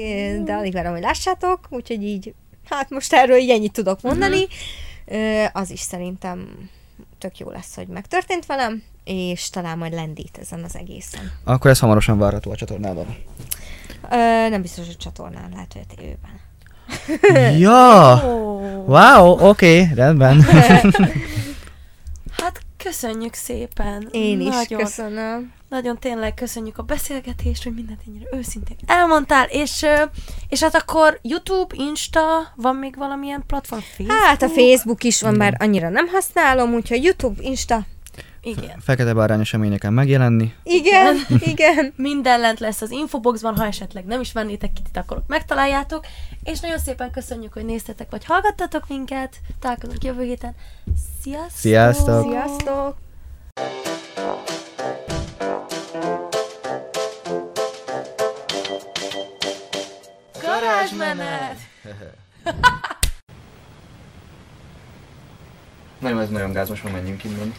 de 0.44 0.54
alig 0.54 0.74
várom, 0.74 0.94
hogy 0.94 1.02
lássátok, 1.02 1.60
úgyhogy 1.70 2.04
így, 2.04 2.34
hát 2.70 2.90
most 2.90 3.14
erről 3.14 3.38
így 3.38 3.50
ennyit 3.50 3.72
tudok 3.74 4.02
mondani. 4.02 4.48
Ö, 5.06 5.44
az 5.54 5.70
is 5.72 5.80
szerintem 5.80 6.70
tök 7.26 7.38
jó 7.38 7.50
lesz, 7.50 7.76
hogy 7.76 7.88
megtörtént 7.88 8.46
velem, 8.46 8.84
és 9.04 9.50
talán 9.50 9.78
majd 9.78 9.94
lendít 9.94 10.38
ezen 10.38 10.64
az 10.64 10.76
egészen. 10.76 11.32
Akkor 11.44 11.72
ez 11.72 11.80
hamarosan 11.80 12.18
várható 12.18 12.52
a 12.52 12.56
csatornádon. 12.56 13.16
Ö, 14.12 14.50
nem 14.50 14.62
biztos, 14.62 14.86
hogy 14.86 14.98
csatornán, 14.98 15.50
lehet, 15.54 15.74
hogy 15.74 15.82
a 15.90 15.96
tévében. 15.96 16.40
ja! 17.66 18.22
Ó, 18.26 18.60
Wow, 18.86 19.50
oké, 19.50 19.82
okay, 19.82 19.94
rendben. 19.96 20.42
hát 22.42 22.60
köszönjük 22.78 23.34
szépen. 23.34 24.08
Én 24.12 24.42
is 24.42 24.56
nagyon, 24.56 24.80
köszönöm. 24.80 25.54
Nagyon 25.70 26.00
tényleg 26.00 26.34
köszönjük 26.34 26.78
a 26.78 26.84
beszélgetést, 26.84 27.64
hogy 27.64 27.74
mindent 27.74 28.02
ennyire 28.08 28.26
őszintén 28.32 28.78
elmondtál, 28.86 29.48
és, 29.50 29.86
és 30.50 30.64
hát 30.64 30.76
akkor 30.76 31.20
YouTube, 31.22 31.76
Insta, 31.78 32.22
van 32.56 32.76
még 32.76 32.96
valamilyen 32.98 33.44
platform? 33.48 33.82
Facebook? 33.82 34.18
Hát 34.24 34.42
a 34.42 34.50
Facebook 34.50 35.04
is 35.04 35.22
van, 35.22 35.38
bár 35.38 35.56
annyira 35.60 35.90
nem 35.90 36.08
használom, 36.08 36.74
úgyhogy 36.74 37.04
YouTube, 37.04 37.44
Insta, 37.44 37.86
Igen. 38.42 38.80
Fekete 38.80 39.14
bárány 39.14 39.40
eseményeken 39.40 39.94
megjelenni. 39.94 40.54
igen, 40.64 41.16
igen. 41.54 41.94
Minden 41.96 42.40
lent 42.40 42.60
lesz 42.60 42.82
az 42.82 42.92
infoboxban, 42.92 43.56
ha 43.56 43.66
esetleg 43.66 44.06
nem 44.06 44.20
is 44.22 44.34
vennétek 44.34 44.74
ki, 44.74 44.82
akkor 44.94 45.24
megtaláljátok. 45.28 46.06
És 46.44 46.60
nagyon 46.60 46.80
szépen 46.80 47.12
köszönjük, 47.12 47.54
hogy 47.54 47.66
néztetek, 47.66 48.10
vagy 48.10 48.26
hallgattatok 48.26 48.84
minket. 48.88 49.36
Találkozunk 49.60 50.04
jövő 50.04 50.24
héten. 50.24 50.56
Sziasztok! 51.22 51.50
Sziasztok! 51.50 52.30
Sziasztok! 52.32 52.98
Varázsmenet! 60.56 61.58
Nem, 66.00 66.18
ez 66.18 66.30
nagyon 66.30 66.52
gáz, 66.52 66.70
most 66.70 66.84
már 66.84 66.94
menjünk 66.94 67.24
innen. 67.24 67.54